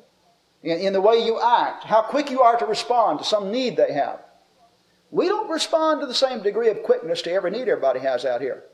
in, 0.62 0.79
in 0.79 0.93
the 0.93 1.01
way 1.01 1.17
you 1.17 1.41
act, 1.41 1.83
how 1.83 2.03
quick 2.03 2.31
you 2.31 2.41
are 2.43 2.57
to 2.57 2.67
respond 2.67 3.19
to 3.19 3.25
some 3.25 3.51
need 3.51 3.77
they 3.77 3.93
have. 3.93 4.21
We 5.12 5.29
don't 5.29 5.51
respond 5.51 6.01
to 6.01 6.07
the 6.07 6.14
same 6.14 6.42
degree 6.42 6.70
of 6.70 6.83
quickness 6.83 7.20
to 7.22 7.31
every 7.31 7.51
need 7.51 7.68
everybody 7.68 8.01
has 8.01 8.25
out 8.25 8.40
here. 8.40 8.64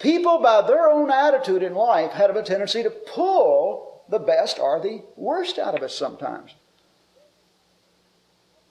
People, 0.00 0.40
by 0.40 0.66
their 0.66 0.88
own 0.88 1.08
attitude 1.08 1.62
in 1.62 1.74
life, 1.74 2.10
have 2.10 2.34
a 2.34 2.42
tendency 2.42 2.82
to 2.82 2.90
pull 2.90 4.02
the 4.08 4.18
best 4.18 4.58
or 4.58 4.80
the 4.80 5.02
worst 5.14 5.60
out 5.60 5.76
of 5.76 5.84
us 5.84 5.94
sometimes. 5.94 6.54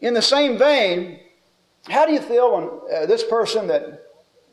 In 0.01 0.13
the 0.13 0.21
same 0.21 0.57
vein, 0.57 1.21
how 1.87 2.05
do 2.05 2.11
you 2.11 2.19
feel 2.19 2.55
when 2.55 2.93
uh, 2.93 3.05
this 3.05 3.23
person 3.23 3.67
that, 3.67 4.03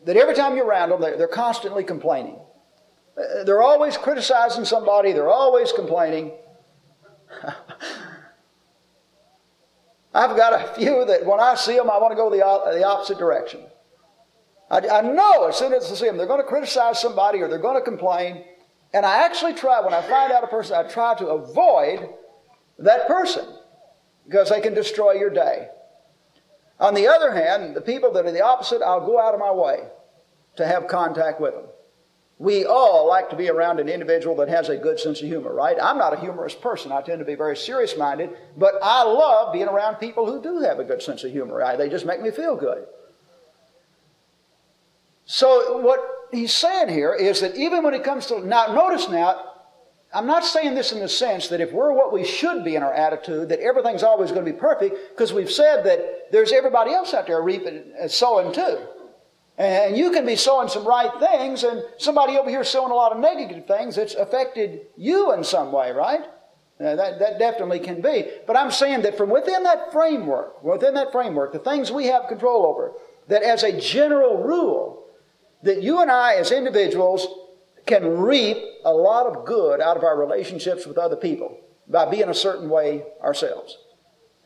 that 0.05 0.17
every 0.17 0.35
time 0.35 0.57
you're 0.57 0.67
around 0.67 0.91
them, 0.91 1.01
they're, 1.01 1.19
they're 1.19 1.27
constantly 1.27 1.83
complaining? 1.83 2.39
Uh, 3.19 3.43
they're 3.43 3.63
always 3.63 3.97
criticizing 3.97 4.65
somebody, 4.65 5.13
they're 5.13 5.29
always 5.29 5.73
complaining. 5.73 6.31
I've 10.15 10.37
got 10.37 10.53
a 10.55 10.75
few 10.75 11.05
that 11.05 11.27
when 11.27 11.41
I 11.41 11.55
see 11.55 11.77
them, 11.77 11.91
I 11.91 11.99
want 11.99 12.13
to 12.13 12.17
go 12.17 12.31
the, 12.31 12.39
the 12.79 12.85
opposite 12.85 13.19
direction. 13.19 13.61
I, 14.71 14.79
I 14.89 15.01
know 15.03 15.49
as 15.49 15.57
soon 15.57 15.73
as 15.73 15.91
I 15.91 15.95
see 15.95 16.07
them, 16.07 16.17
they're 16.17 16.27
going 16.27 16.41
to 16.41 16.47
criticize 16.47 17.01
somebody 17.01 17.41
or 17.41 17.49
they're 17.49 17.59
going 17.59 17.79
to 17.79 17.85
complain. 17.85 18.45
And 18.95 19.05
I 19.05 19.25
actually 19.25 19.55
try, 19.55 19.81
when 19.81 19.93
I 19.93 20.03
find 20.03 20.33
out 20.33 20.45
a 20.45 20.47
person, 20.47 20.77
I 20.77 20.89
try 20.89 21.15
to 21.19 21.29
avoid 21.29 22.09
that 22.79 23.07
person 23.07 23.47
because 24.27 24.51
they 24.51 24.61
can 24.61 24.75
destroy 24.75 25.13
your 25.13 25.31
day. 25.31 25.69
On 26.81 26.95
the 26.95 27.09
other 27.09 27.33
hand, 27.35 27.75
the 27.75 27.81
people 27.81 28.13
that 28.13 28.25
are 28.25 28.33
the 28.33 28.45
opposite, 28.45 28.83
I'll 28.83 29.05
go 29.05 29.21
out 29.21 29.35
of 29.35 29.41
my 29.41 29.51
way 29.51 29.89
to 30.57 30.67
have 30.67 30.87
contact 30.87 31.41
with 31.41 31.55
them. 31.55 31.65
We 32.39 32.65
all 32.65 33.09
like 33.09 33.31
to 33.31 33.37
be 33.37 33.51
around 33.51 33.81
an 33.81 33.89
individual 33.89 34.37
that 34.37 34.49
has 34.49 34.69
a 34.69 34.77
good 34.77 35.01
sense 35.01 35.21
of 35.21 35.27
humor, 35.27 35.53
right? 35.53 35.77
I'm 35.83 35.99
not 35.99 36.13
a 36.13 36.21
humorous 36.21 36.55
person. 36.55 36.93
I 36.93 37.03
tend 37.03 37.19
to 37.19 37.25
be 37.25 37.35
very 37.35 37.57
serious 37.57 37.97
minded, 37.97 38.31
but 38.57 38.75
I 38.81 39.03
love 39.03 39.53
being 39.53 39.67
around 39.67 39.97
people 39.97 40.25
who 40.25 40.41
do 40.41 40.61
have 40.61 40.79
a 40.79 40.85
good 40.85 41.03
sense 41.03 41.25
of 41.25 41.33
humor. 41.33 41.57
Right? 41.57 41.77
They 41.77 41.89
just 41.89 42.07
make 42.07 42.21
me 42.21 42.31
feel 42.31 42.55
good. 42.55 42.87
So, 45.25 45.79
what 45.79 46.01
he's 46.31 46.55
saying 46.55 46.89
here 46.89 47.13
is 47.13 47.41
that 47.41 47.57
even 47.57 47.83
when 47.83 47.93
it 47.93 48.05
comes 48.05 48.27
to, 48.27 48.47
now 48.47 48.69
notice 48.73 49.09
now, 49.09 49.49
I'm 50.15 50.27
not 50.27 50.45
saying 50.45 50.75
this 50.75 50.93
in 50.93 51.01
the 51.01 51.09
sense 51.09 51.49
that 51.49 51.61
if 51.61 51.73
we're 51.73 51.93
what 51.93 52.13
we 52.13 52.25
should 52.25 52.65
be 52.65 52.77
in 52.77 52.83
our 52.83 52.95
attitude, 52.95 53.51
that 53.51 53.61
everything's 53.61 54.03
always 54.03 54.31
going 54.31 54.45
to 54.45 54.51
be 54.51 54.57
perfect, 54.57 54.97
because 55.11 55.33
we've 55.33 55.51
said 55.51 55.85
that 55.85 56.33
there's 56.33 56.53
everybody 56.53 56.93
else 56.93 57.13
out 57.13 57.27
there 57.27 57.43
reaping, 57.43 57.93
uh, 58.03 58.09
sowing 58.09 58.55
too. 58.55 58.79
And 59.59 59.97
you 59.97 60.13
can 60.13 60.25
be 60.25 60.37
sowing 60.37 60.69
some 60.69 60.87
right 60.87 61.11
things, 61.19 61.65
and 61.65 61.83
somebody 61.99 62.39
over 62.39 62.49
here 62.49 62.63
sowing 62.63 62.93
a 62.93 62.95
lot 62.95 63.11
of 63.11 63.19
negative 63.19 63.67
things 63.67 63.97
that's 63.97 64.15
affected 64.15 64.87
you 64.97 65.33
in 65.33 65.43
some 65.43 65.73
way, 65.73 65.91
right? 65.91 66.21
Uh, 66.81 66.95
that, 66.95 67.19
that 67.19 67.41
definitely 67.41 67.81
can 67.81 68.01
be. 68.01 68.25
But 68.47 68.57
I'm 68.57 68.71
saying 68.71 69.03
that 69.03 69.17
from 69.17 69.31
within 69.31 69.65
that 69.65 69.91
framework, 69.91 70.63
within 70.63 70.95
that 70.95 71.11
framework, 71.11 71.53
the 71.53 71.59
things 71.59 71.91
we 71.91 72.07
have 72.07 72.29
control 72.29 72.65
over, 72.67 72.93
that 73.27 73.43
as 73.43 73.65
a 73.65 73.81
general 73.81 74.41
rule, 74.45 75.05
that 75.65 75.83
you 75.83 76.01
and 76.01 76.11
I 76.11 76.35
as 76.35 76.53
individuals 76.53 77.27
can 77.85 78.19
reap 78.19 78.59
a 78.85 78.93
lot 78.93 79.27
of 79.27 79.45
good 79.45 79.81
out 79.81 79.97
of 79.97 80.05
our 80.05 80.17
relationships 80.17 80.87
with 80.87 80.99
other 80.99 81.17
people 81.17 81.59
by 81.89 82.09
being 82.09 82.29
a 82.29 82.35
certain 82.35 82.69
way 82.69 83.03
ourselves. 83.21 83.77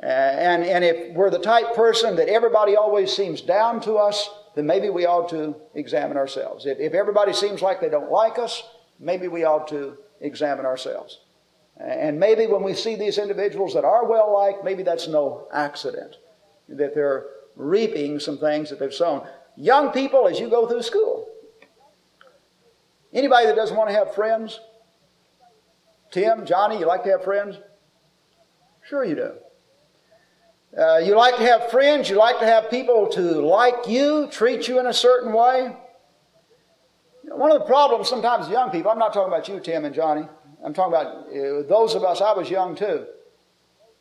Uh, 0.03 0.07
and, 0.07 0.64
and 0.64 0.83
if 0.85 1.14
we're 1.14 1.29
the 1.29 1.38
type 1.38 1.75
person 1.75 2.16
that 2.16 2.29
everybody 2.29 2.77
always 2.77 3.14
seems 3.14 3.42
down 3.42 3.79
to 3.83 3.96
us, 3.96 4.31
then 4.55 4.67
maybe 4.67 4.91
we 4.91 5.07
ought 5.07 5.29
to 5.31 5.57
examine 5.75 6.17
ourselves. 6.17 6.67
If, 6.67 6.79
if 6.79 6.93
everybody 6.95 7.33
seems 7.33 7.62
like 7.62 7.81
they 7.81 7.88
don't 7.88 8.11
like 8.11 8.38
us, 8.38 8.62
maybe 8.99 9.29
we 9.29 9.45
ought 9.45 9.69
to 9.69 9.97
examine 10.21 10.67
ourselves. 10.67 11.19
And 11.79 12.21
maybe 12.21 12.47
when 12.47 12.62
we 12.62 12.75
see 12.75 12.97
these 12.97 13.19
individuals 13.19 13.75
that 13.75 13.85
are 13.85 14.07
well 14.07 14.33
liked, 14.33 14.65
maybe 14.65 14.83
that's 14.83 15.09
no 15.09 15.49
accident, 15.53 16.17
that 16.69 16.95
they're 16.95 17.27
reaping 17.57 18.21
some 18.21 18.38
things 18.38 18.71
that 18.71 18.79
they've 18.79 18.93
sown. 18.93 19.27
Young 19.57 19.91
people, 19.91 20.29
as 20.29 20.38
you 20.38 20.49
go 20.49 20.67
through 20.67 20.83
school, 20.83 21.29
anybody 23.12 23.47
that 23.47 23.57
doesn't 23.57 23.77
want 23.77 23.91
to 23.91 23.97
have 23.97 24.15
friends? 24.15 24.61
Tim, 26.11 26.45
Johnny, 26.45 26.79
you 26.79 26.87
like 26.87 27.05
to 27.05 27.11
have 27.11 27.25
friends? 27.25 27.57
Sure, 28.83 29.05
you 29.05 29.15
do. 29.15 29.33
Uh, 30.77 30.97
you 30.97 31.15
like 31.15 31.37
to 31.37 31.43
have 31.43 31.71
friends, 31.71 32.09
you 32.09 32.17
like 32.17 32.39
to 32.39 32.47
have 32.47 32.71
people 32.71 33.07
to 33.07 33.21
like 33.21 33.87
you, 33.87 34.27
treat 34.31 34.67
you 34.69 34.81
in 34.81 34.87
a 34.87 34.93
certain 34.93 35.33
way. 35.33 35.77
One 37.25 37.53
of 37.53 37.59
the 37.59 37.67
problems 37.67 38.09
sometimes 38.09 38.49
young 38.49 38.71
people, 38.71 38.91
I'm 38.91 38.99
not 38.99 39.13
talking 39.13 39.33
about 39.33 39.49
you, 39.49 39.61
Tim 39.61 39.85
and 39.85 39.95
Johnny, 39.95 40.27
I'm 40.65 40.73
talking 40.73 40.95
about 40.95 41.27
uh, 41.29 41.69
those 41.69 41.95
of 41.95 42.05
us, 42.05 42.23
I 42.23 42.33
was 42.33 42.49
young 42.49 42.75
too. 42.75 43.05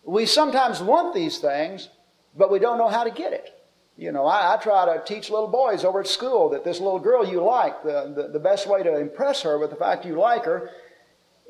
We 0.05 0.25
sometimes 0.25 0.81
want 0.81 1.13
these 1.13 1.39
things, 1.39 1.89
but 2.37 2.49
we 2.49 2.59
don't 2.59 2.77
know 2.77 2.87
how 2.87 3.03
to 3.03 3.11
get 3.11 3.33
it. 3.33 3.49
You 3.97 4.13
know, 4.13 4.25
I, 4.25 4.53
I, 4.53 4.57
try 4.57 4.85
to 4.85 5.03
teach 5.03 5.29
little 5.29 5.49
boys 5.49 5.83
over 5.83 5.99
at 5.99 6.07
school 6.07 6.49
that 6.51 6.63
this 6.63 6.79
little 6.79 6.99
girl 6.99 7.27
you 7.27 7.43
like, 7.43 7.83
the, 7.83 8.13
the, 8.15 8.29
the 8.29 8.39
best 8.39 8.65
way 8.65 8.81
to 8.81 8.97
impress 8.97 9.41
her 9.41 9.59
with 9.59 9.69
the 9.69 9.75
fact 9.75 10.05
you 10.05 10.17
like 10.17 10.45
her 10.45 10.69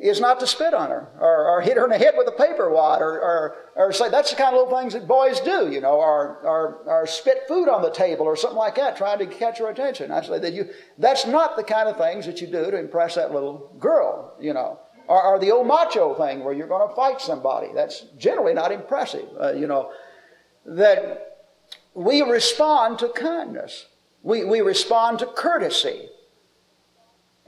is 0.02 0.20
not 0.20 0.40
to 0.40 0.48
spit 0.48 0.74
on 0.74 0.90
her 0.90 1.08
or, 1.20 1.48
or 1.48 1.62
hit 1.62 1.78
her 1.78 1.84
in 1.84 1.92
the 1.92 1.98
head 1.98 2.16
with 2.18 2.28
a 2.28 2.32
paper 2.32 2.72
wad 2.72 3.02
or, 3.02 3.22
or, 3.22 3.56
or, 3.76 3.94
say 3.94 4.10
that's 4.10 4.32
the 4.32 4.36
kind 4.36 4.56
of 4.56 4.64
little 4.64 4.80
things 4.80 4.94
that 4.94 5.08
boys 5.08 5.40
do, 5.42 5.70
you 5.72 5.80
know, 5.80 5.94
or, 5.94 6.40
or, 6.44 6.82
or 6.88 7.06
spit 7.06 7.44
food 7.48 7.70
on 7.70 7.84
the 7.84 7.92
table 7.92 8.26
or 8.26 8.36
something 8.36 8.58
like 8.58 8.76
that, 8.76 8.98
trying 8.98 9.20
to 9.20 9.28
catch 9.28 9.60
her 9.60 9.70
attention. 9.70 10.12
I 10.12 10.22
say 10.24 10.40
that 10.40 10.54
you 10.54 10.70
that's 10.98 11.28
not 11.28 11.56
the 11.56 11.64
kind 11.64 11.88
of 11.88 11.98
things 11.98 12.26
that 12.26 12.42
you 12.42 12.48
do 12.48 12.72
to 12.72 12.80
impress 12.80 13.16
that 13.16 13.32
little 13.32 13.76
girl, 13.80 14.36
you 14.40 14.54
know. 14.54 14.80
Or, 15.08 15.22
or 15.24 15.40
the 15.40 15.52
old 15.52 15.68
macho 15.68 16.16
thing 16.16 16.44
where 16.44 16.54
you're 16.54 16.68
going 16.68 16.88
to 16.88 16.96
fight 16.96 17.22
somebody. 17.22 17.68
That's 17.74 18.02
generally 18.18 18.54
not 18.54 18.72
impressive, 18.72 19.28
uh, 19.40 19.54
you 19.54 19.68
know. 19.68 19.92
That 20.66 21.32
we 21.94 22.22
respond 22.22 23.00
to 23.00 23.10
kindness. 23.10 23.88
We, 24.24 24.46
we 24.46 24.62
respond 24.62 25.20
to 25.20 25.26
courtesy. 25.26 26.10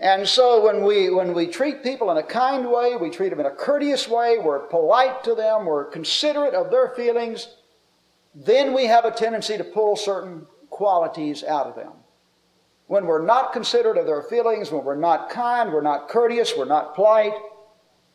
And 0.04 0.28
so 0.28 0.62
when 0.62 0.84
we, 0.84 1.10
when 1.10 1.34
we 1.34 1.48
treat 1.48 1.82
people 1.82 2.12
in 2.12 2.18
a 2.18 2.24
kind 2.24 2.70
way, 2.70 2.98
we 2.98 3.10
treat 3.10 3.30
them 3.30 3.40
in 3.40 3.46
a 3.46 3.52
courteous 3.52 4.06
way, 4.06 4.38
we're 4.38 4.60
polite 4.60 5.24
to 5.24 5.34
them, 5.34 5.66
we're 5.66 5.86
considerate 5.86 6.54
of 6.54 6.72
their 6.72 6.90
feelings, 6.90 7.48
then 8.36 8.74
we 8.74 8.86
have 8.88 9.06
a 9.06 9.12
tendency 9.12 9.58
to 9.58 9.64
pull 9.64 9.96
certain 9.96 10.46
qualities 10.70 11.46
out 11.46 11.68
of 11.68 11.78
them. 11.78 11.94
When 12.88 13.06
we're 13.06 13.26
not 13.26 13.54
considerate 13.54 13.98
of 13.98 14.06
their 14.06 14.24
feelings, 14.24 14.72
when 14.72 14.84
we're 14.84 14.98
not 14.98 15.30
kind, 15.30 15.72
we're 15.72 15.80
not 15.80 16.10
courteous, 16.10 16.52
we're 16.58 16.66
not 16.66 16.96
polite, 16.96 17.34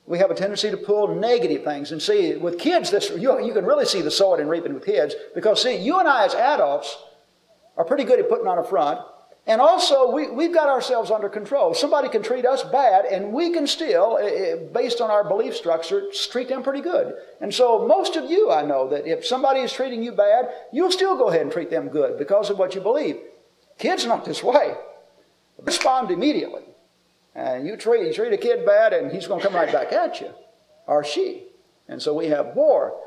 we 0.05 0.18
have 0.18 0.31
a 0.31 0.35
tendency 0.35 0.70
to 0.70 0.77
pull 0.77 1.14
negative 1.14 1.64
things. 1.64 1.90
And 1.90 2.03
see, 2.03 2.37
with 2.37 2.59
kids, 2.59 2.90
this, 2.90 3.09
you, 3.16 3.42
you 3.42 3.55
can 3.55 3.64
really 3.64 3.87
see 3.87 4.03
the 4.03 4.11
sowing 4.11 4.42
and 4.42 4.51
reaping 4.51 4.74
with 4.74 4.85
kids 4.85 5.14
because, 5.35 5.62
see, 5.62 5.79
you 5.79 5.98
and 5.98 6.07
I 6.07 6.27
as 6.27 6.35
adults 6.35 6.98
are 7.79 7.85
pretty 7.87 8.05
good 8.05 8.20
at 8.20 8.29
putting 8.29 8.46
on 8.46 8.59
a 8.59 8.64
front 8.64 9.01
and 9.48 9.62
also, 9.62 10.11
we, 10.11 10.28
we've 10.28 10.52
got 10.52 10.68
ourselves 10.68 11.11
under 11.11 11.30
control. 11.30 11.72
Somebody 11.72 12.11
can 12.11 12.22
treat 12.22 12.44
us 12.44 12.62
bad, 12.64 13.06
and 13.06 13.32
we 13.32 13.50
can 13.50 13.66
still, 13.66 14.18
eh, 14.20 14.26
eh, 14.26 14.54
based 14.74 15.00
on 15.00 15.11
our 15.11 15.24
belief 15.24 15.56
structure, 15.56 16.02
treat 16.30 16.50
them 16.50 16.62
pretty 16.62 16.82
good. 16.82 17.14
And 17.40 17.52
so, 17.52 17.88
most 17.88 18.14
of 18.16 18.30
you, 18.30 18.50
I 18.50 18.61
know 18.61 18.90
that 18.90 19.06
if 19.06 19.24
somebody 19.24 19.61
is 19.61 19.72
treating 19.72 20.02
you 20.02 20.12
bad, 20.12 20.50
you'll 20.70 20.92
still 20.92 21.16
go 21.16 21.30
ahead 21.30 21.40
and 21.40 21.50
treat 21.50 21.70
them 21.70 21.88
good 21.88 22.18
because 22.18 22.50
of 22.50 22.58
what 22.58 22.74
you 22.74 22.82
believe. 22.82 23.16
Kids 23.78 24.04
not 24.04 24.26
this 24.26 24.44
way. 24.44 24.74
Respond 25.62 26.11
immediately. 26.11 26.64
And 27.34 27.66
you 27.66 27.78
treat, 27.78 28.06
you 28.06 28.12
treat 28.12 28.34
a 28.34 28.37
kid 28.37 28.66
bad, 28.66 28.92
and 28.92 29.11
he's 29.11 29.26
going 29.26 29.40
to 29.40 29.46
come 29.46 29.56
right 29.56 29.72
back 29.72 29.94
at 29.94 30.20
you, 30.20 30.28
or 30.87 31.02
she. 31.02 31.44
And 31.88 32.02
so 32.02 32.12
we 32.12 32.26
have 32.26 32.54
war. 32.54 33.00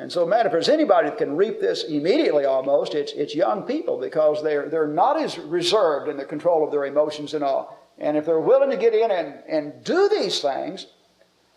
And 0.00 0.10
so, 0.10 0.24
man, 0.24 0.46
if 0.46 0.52
there's 0.52 0.70
anybody 0.70 1.10
that 1.10 1.18
can 1.18 1.36
reap 1.36 1.60
this 1.60 1.84
immediately 1.84 2.46
almost, 2.46 2.94
it's, 2.94 3.12
it's 3.12 3.34
young 3.34 3.64
people 3.64 4.00
because 4.00 4.42
they're, 4.42 4.66
they're 4.70 4.88
not 4.88 5.20
as 5.20 5.38
reserved 5.38 6.08
in 6.08 6.16
the 6.16 6.24
control 6.24 6.64
of 6.64 6.70
their 6.70 6.86
emotions 6.86 7.34
and 7.34 7.44
all. 7.44 7.78
And 7.98 8.16
if 8.16 8.24
they're 8.24 8.40
willing 8.40 8.70
to 8.70 8.78
get 8.78 8.94
in 8.94 9.10
and, 9.10 9.42
and 9.46 9.84
do 9.84 10.08
these 10.08 10.40
things, 10.40 10.86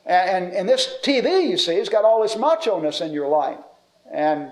and, 0.05 0.51
and, 0.51 0.67
this 0.67 0.97
TV, 1.01 1.47
you 1.49 1.55
see, 1.55 1.77
has 1.77 1.87
got 1.87 2.03
all 2.03 2.21
this 2.21 2.35
macho 2.35 2.81
ness 2.81 2.99
in 2.99 3.13
your 3.13 3.29
life. 3.29 3.59
And 4.11 4.51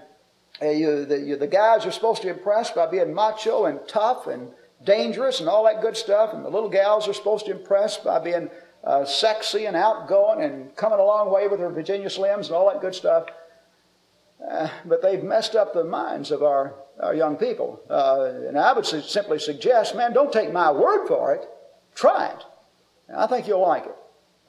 uh, 0.62 0.69
you, 0.69 1.04
the, 1.04 1.19
you, 1.19 1.36
the 1.36 1.47
guys 1.47 1.86
are 1.86 1.91
supposed 1.91 2.21
to 2.21 2.30
impress 2.30 2.71
by 2.71 2.86
being 2.86 3.13
macho 3.13 3.65
and 3.65 3.82
tough 3.89 4.27
and 4.27 4.51
dangerous 4.86 5.41
and 5.41 5.49
all 5.49 5.65
that 5.65 5.82
good 5.82 5.97
stuff. 5.97 6.34
And 6.34 6.45
the 6.45 6.49
little 6.49 6.69
gals 6.69 7.10
are 7.10 7.13
supposed 7.13 7.45
to 7.47 7.51
impress 7.51 7.97
by 7.97 8.19
being 8.19 8.49
uh, 8.86 9.04
sexy 9.04 9.65
and 9.65 9.75
outgoing 9.75 10.45
and 10.45 10.73
coming 10.77 10.99
a 10.99 11.04
long 11.04 11.30
way 11.30 11.49
with 11.49 11.60
their 11.60 11.71
Virginia 11.71 12.08
Slims 12.08 12.45
and 12.45 12.51
all 12.51 12.71
that 12.71 12.80
good 12.80 12.95
stuff. 12.95 13.25
Uh, 14.49 14.69
but 14.86 15.01
they've 15.01 15.23
messed 15.23 15.56
up 15.56 15.73
the 15.73 15.84
minds 15.84 16.32
of 16.32 16.41
our, 16.41 16.73
our 16.99 17.13
young 17.13 17.36
people. 17.36 17.80
Uh, 17.89 18.47
and 18.47 18.58
I 18.58 18.73
would 18.73 18.86
su- 18.86 19.01
simply 19.01 19.39
suggest, 19.39 19.95
man, 19.95 20.13
don't 20.13 20.34
take 20.34 20.51
my 20.51 20.71
word 20.71 21.08
for 21.08 21.34
it. 21.34 21.47
Try 21.93 22.27
it. 22.27 22.43
I 23.15 23.27
think 23.27 23.47
you'll 23.47 23.62
like 23.62 23.86
it. 23.86 23.95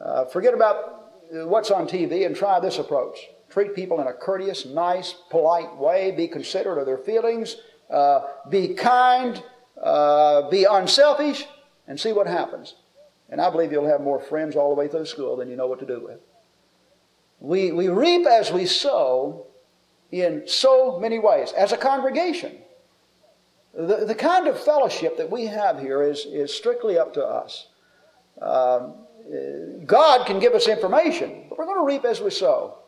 Uh, 0.00 0.24
forget 0.26 0.55
about 0.55 1.02
what's 1.31 1.70
on 1.70 1.87
TV 1.87 2.26
and 2.26 2.35
try 2.35 2.61
this 2.61 2.78
approach. 2.78 3.18
Treat 3.50 3.74
people 3.74 4.00
in 4.00 4.07
a 4.07 4.12
courteous, 4.12 4.64
nice, 4.64 5.14
polite 5.31 5.76
way. 5.76 6.11
Be 6.11 6.26
considerate 6.26 6.78
of 6.78 6.87
their 6.87 6.98
feelings. 6.98 7.57
Uh, 7.90 8.20
be 8.48 8.74
kind. 8.74 9.42
Uh, 9.81 10.48
be 10.48 10.64
unselfish. 10.64 11.44
And 11.87 11.98
see 11.98 12.12
what 12.12 12.26
happens. 12.26 12.74
And 13.28 13.40
I 13.40 13.50
believe 13.50 13.72
you'll 13.72 13.88
have 13.88 14.00
more 14.00 14.20
friends 14.20 14.57
all 14.57 14.70
the 14.70 14.78
way 14.78 14.88
through 14.88 15.07
school 15.07 15.37
than 15.37 15.51
you 15.51 15.57
know 15.57 15.66
what 15.66 15.80
to 15.80 15.86
do 15.86 16.01
with. 16.01 16.20
We, 17.40 17.72
we 17.72 17.88
reap 17.88 18.26
as 18.26 18.53
we 18.53 18.66
sow, 18.66 19.47
in 20.12 20.42
so 20.46 21.00
many 21.00 21.18
ways 21.18 21.52
as 21.52 21.72
a 21.72 21.76
congregation. 21.76 22.58
The, 23.74 24.04
the 24.04 24.14
kind 24.14 24.46
of 24.46 24.62
fellowship 24.62 25.16
that 25.16 25.30
we 25.30 25.46
have 25.46 25.80
here 25.80 26.02
is, 26.02 26.26
is 26.26 26.54
strictly 26.54 26.98
up 26.98 27.14
to 27.14 27.24
us. 27.24 27.68
Um, 28.40 28.94
God 29.86 30.26
can 30.26 30.38
give 30.38 30.52
us 30.52 30.68
information, 30.68 31.46
but 31.48 31.58
we're 31.58 31.64
going 31.64 31.78
to 31.78 31.86
reap 31.86 32.04
as 32.04 32.20
we 32.20 32.30
sow. 32.30 32.78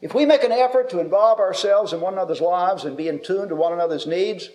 If 0.00 0.14
we 0.14 0.24
make 0.24 0.42
an 0.42 0.52
effort 0.52 0.90
to 0.90 1.00
involve 1.00 1.38
ourselves 1.38 1.92
in 1.92 2.00
one 2.00 2.14
another's 2.14 2.40
lives 2.40 2.84
and 2.84 2.96
be 2.96 3.08
in 3.08 3.22
tune 3.22 3.48
to 3.48 3.56
one 3.56 3.72
another's 3.72 4.06
needs, 4.06 4.48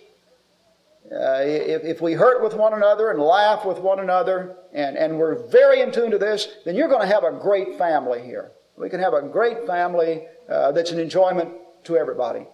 uh, 1.12 1.42
if, 1.42 1.84
if 1.84 2.00
we 2.00 2.12
hurt 2.12 2.42
with 2.42 2.54
one 2.54 2.72
another 2.72 3.10
and 3.10 3.20
laugh 3.20 3.64
with 3.64 3.78
one 3.78 4.00
another, 4.00 4.56
and, 4.72 4.96
and 4.96 5.18
we're 5.18 5.46
very 5.48 5.80
in 5.80 5.90
tune 5.90 6.10
to 6.10 6.18
this, 6.18 6.48
then 6.64 6.76
you're 6.76 6.88
going 6.88 7.00
to 7.00 7.12
have 7.12 7.24
a 7.24 7.32
great 7.32 7.76
family 7.78 8.22
here. 8.22 8.52
We 8.76 8.88
can 8.88 9.00
have 9.00 9.12
a 9.12 9.22
great 9.22 9.66
family 9.66 10.26
uh, 10.50 10.72
that's 10.72 10.90
an 10.90 10.98
enjoyment 10.98 11.50
to 11.84 11.96
everybody. 11.96 12.46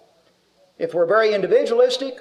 If 0.78 0.94
we're 0.94 1.06
very 1.06 1.34
individualistic, 1.34 2.18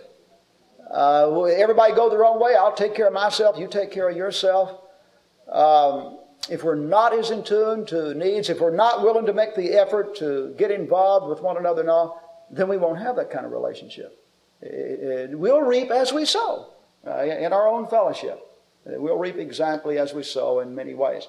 uh, 0.92 1.44
everybody 1.44 1.94
go 1.94 2.10
their 2.10 2.26
own 2.26 2.40
way. 2.40 2.56
I'll 2.56 2.74
take 2.74 2.96
care 2.96 3.08
of 3.08 3.14
myself. 3.14 3.58
You 3.58 3.68
take 3.68 3.92
care 3.92 4.10
of 4.10 4.16
yourself. 4.16 4.82
Uh, 5.52 5.98
um, 5.98 6.20
if 6.50 6.64
we're 6.64 6.76
not 6.76 7.14
as 7.14 7.32
in 7.32 7.44
tune 7.44 7.86
to 7.88 8.14
needs, 8.14 8.50
if 8.50 8.60
we're 8.60 8.76
not 8.76 9.02
willing 9.02 9.26
to 9.26 9.34
make 9.34 9.56
the 9.56 9.74
effort 9.74 10.16
to 10.18 10.54
get 10.58 10.70
involved 10.72 11.28
with 11.28 11.42
one 11.42 11.58
another 11.58 11.84
now, 11.84 12.20
then 12.52 12.68
we 12.68 12.78
won't 12.78 13.00
have 13.00 13.16
that 13.16 13.32
kind 13.32 13.46
of 13.46 13.52
relationship. 13.52 14.24
It, 14.62 15.32
it, 15.32 15.40
we'll 15.40 15.62
reap 15.62 15.90
as 15.90 16.14
we 16.14 16.26
sow 16.26 16.74
uh, 17.06 17.24
in 17.24 17.52
our 17.52 17.68
own 17.68 17.88
fellowship. 17.88 18.40
We'll 18.86 19.18
reap 19.18 19.38
exactly 19.38 19.98
as 19.98 20.14
we 20.14 20.22
sow 20.22 20.60
in 20.60 20.76
many 20.76 20.94
ways. 20.94 21.28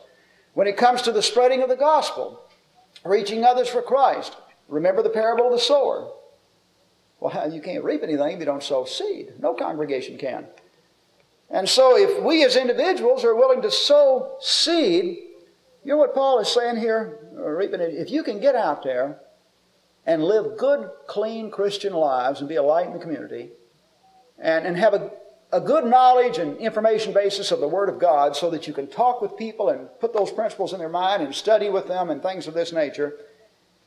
When 0.52 0.66
it 0.66 0.76
comes 0.76 1.00
to 1.02 1.12
the 1.12 1.22
spreading 1.22 1.62
of 1.62 1.70
the 1.70 1.76
gospel, 1.76 2.45
reaching 3.08 3.44
others 3.44 3.68
for 3.68 3.82
Christ, 3.82 4.36
remember 4.68 5.02
the 5.02 5.10
parable 5.10 5.46
of 5.46 5.52
the 5.52 5.58
sower. 5.58 6.10
Well, 7.20 7.50
you 7.52 7.60
can't 7.60 7.84
reap 7.84 8.02
anything 8.02 8.32
if 8.32 8.40
you 8.40 8.46
don't 8.46 8.62
sow 8.62 8.84
seed. 8.84 9.32
No 9.38 9.54
congregation 9.54 10.18
can. 10.18 10.46
And 11.48 11.68
so, 11.68 11.96
if 11.96 12.22
we 12.22 12.44
as 12.44 12.56
individuals 12.56 13.24
are 13.24 13.34
willing 13.34 13.62
to 13.62 13.70
sow 13.70 14.36
seed, 14.40 15.18
you 15.84 15.92
know 15.92 15.96
what 15.96 16.14
Paul 16.14 16.40
is 16.40 16.48
saying 16.48 16.76
here? 16.76 17.20
Reaping 17.32 17.80
if 17.80 18.10
you 18.10 18.24
can 18.24 18.40
get 18.40 18.56
out 18.56 18.82
there 18.82 19.20
and 20.04 20.24
live 20.24 20.58
good, 20.58 20.90
clean 21.06 21.50
Christian 21.50 21.92
lives 21.92 22.40
and 22.40 22.48
be 22.48 22.56
a 22.56 22.62
light 22.62 22.86
in 22.86 22.92
the 22.92 22.98
community 22.98 23.50
and, 24.38 24.66
and 24.66 24.76
have 24.76 24.94
a, 24.94 25.10
a 25.52 25.60
good 25.60 25.84
knowledge 25.84 26.38
and 26.38 26.56
information 26.58 27.12
basis 27.12 27.52
of 27.52 27.60
the 27.60 27.68
Word 27.68 27.88
of 27.88 27.98
God 27.98 28.34
so 28.34 28.50
that 28.50 28.66
you 28.66 28.72
can 28.72 28.88
talk 28.88 29.22
with 29.22 29.36
people 29.36 29.68
and 29.68 29.88
put 30.00 30.12
those 30.12 30.32
principles 30.32 30.72
in 30.72 30.78
their 30.78 30.88
mind 30.88 31.22
and 31.22 31.34
study 31.34 31.70
with 31.70 31.86
them 31.86 32.10
and 32.10 32.22
things 32.22 32.46
of 32.46 32.54
this 32.54 32.72
nature, 32.72 33.14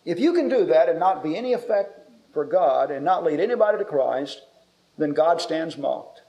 if 0.05 0.20
you 0.20 0.34
can 0.34 0.47
do 0.47 0.66
that 0.66 0.89
and 0.89 0.99
not 0.99 1.24
be 1.24 1.36
any 1.36 1.53
effect 1.53 1.99
for 2.34 2.45
God 2.45 2.91
and 2.91 3.03
not 3.03 3.24
lead 3.24 3.39
anybody 3.39 3.78
to 3.78 3.86
Christ, 3.86 4.41
then 4.97 5.12
God 5.12 5.41
stands 5.41 5.78
mocked 5.78 6.22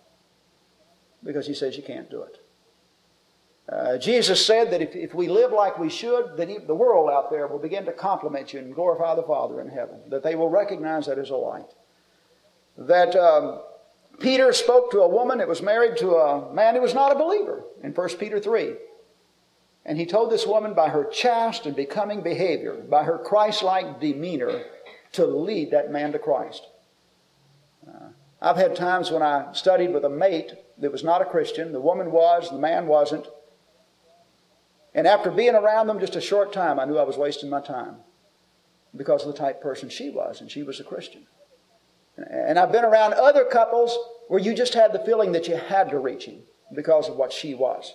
because 1.23 1.47
he 1.47 1.55
says 1.55 1.77
you 1.77 1.83
can't 1.83 2.11
do 2.11 2.23
it. 2.23 2.39
Uh, 3.69 3.99
Jesus 3.99 4.45
said 4.45 4.73
that 4.73 4.83
if, 4.83 4.97
if 4.97 5.15
we 5.15 5.29
live 5.29 5.53
like 5.53 5.79
we 5.79 5.89
should, 5.89 6.37
then 6.37 6.67
the 6.67 6.75
world 6.75 7.09
out 7.09 7.31
there 7.31 7.47
will 7.47 7.59
begin 7.59 7.85
to 7.85 7.93
compliment 7.93 8.53
you 8.53 8.59
and 8.59 8.75
glorify 8.75 9.15
the 9.15 9.23
Father 9.23 9.61
in 9.61 9.69
heaven, 9.69 10.01
that 10.09 10.25
they 10.25 10.35
will 10.35 10.51
recognize 10.51 11.07
that 11.07 11.19
as 11.19 11.31
a 11.31 11.37
light. 11.37 11.71
That 12.77 13.15
um, 13.15 13.61
Peter 14.21 14.53
spoke 14.53 14.91
to 14.91 15.01
a 15.01 15.09
woman 15.09 15.39
that 15.39 15.49
was 15.49 15.63
married 15.63 15.97
to 15.97 16.15
a 16.15 16.53
man 16.53 16.75
who 16.75 16.83
was 16.83 16.95
not 16.95 17.11
a 17.11 17.19
believer 17.19 17.65
in 17.83 17.93
1 17.93 18.09
Peter 18.19 18.39
3. 18.39 18.75
And 19.85 19.99
he 19.99 20.05
told 20.05 20.31
this 20.31 20.47
woman 20.47 20.75
by 20.75 20.91
her 20.91 21.05
chaste 21.05 21.65
and 21.65 21.75
becoming 21.75 22.23
behavior, 22.23 22.75
by 22.75 23.05
her 23.05 23.19
Christ 23.19 23.63
like 23.63 23.99
demeanor, 23.99 24.63
to 25.13 25.27
lead 25.27 25.71
that 25.71 25.91
man 25.91 26.13
to 26.13 26.19
Christ. 26.19 26.67
Uh, 27.89 28.11
I've 28.43 28.59
had 28.59 28.77
times 28.77 29.11
when 29.11 29.23
I 29.23 29.53
studied 29.53 29.93
with 29.93 30.05
a 30.05 30.11
mate 30.11 30.53
that 30.79 30.93
was 30.93 31.03
not 31.03 31.23
a 31.23 31.25
Christian. 31.27 31.73
The 31.73 31.81
woman 31.81 32.13
was, 32.13 32.51
the 32.51 32.59
man 32.59 32.87
wasn't. 32.87 33.27
And 34.95 35.07
after 35.07 35.31
being 35.31 35.55
around 35.55 35.87
them 35.87 35.99
just 35.99 36.17
a 36.17 36.21
short 36.21 36.53
time, 36.53 36.79
I 36.79 36.85
knew 36.85 36.99
I 36.99 37.05
was 37.05 37.17
wasting 37.17 37.49
my 37.49 37.61
time 37.61 37.97
because 38.95 39.25
of 39.25 39.33
the 39.33 39.39
type 39.39 39.63
person 39.63 39.89
she 39.89 40.11
was, 40.11 40.41
and 40.41 40.51
she 40.51 40.63
was 40.63 40.79
a 40.79 40.85
Christian. 40.85 41.27
And 42.17 42.59
I've 42.59 42.73
been 42.73 42.85
around 42.85 43.15
other 43.15 43.45
couples 43.45 43.97
where 44.29 44.41
you 44.41 44.55
just 44.55 44.75
had 44.75 44.93
the 44.93 44.99
feeling 45.01 45.33
that 45.33 45.49
you 45.49 45.57
had 45.57 45.91
to 45.91 45.99
reach 45.99 46.27
him 46.27 46.41
because 46.75 47.09
of 47.09 47.17
what 47.17 47.33
she 47.33 47.55
was. 47.55 47.95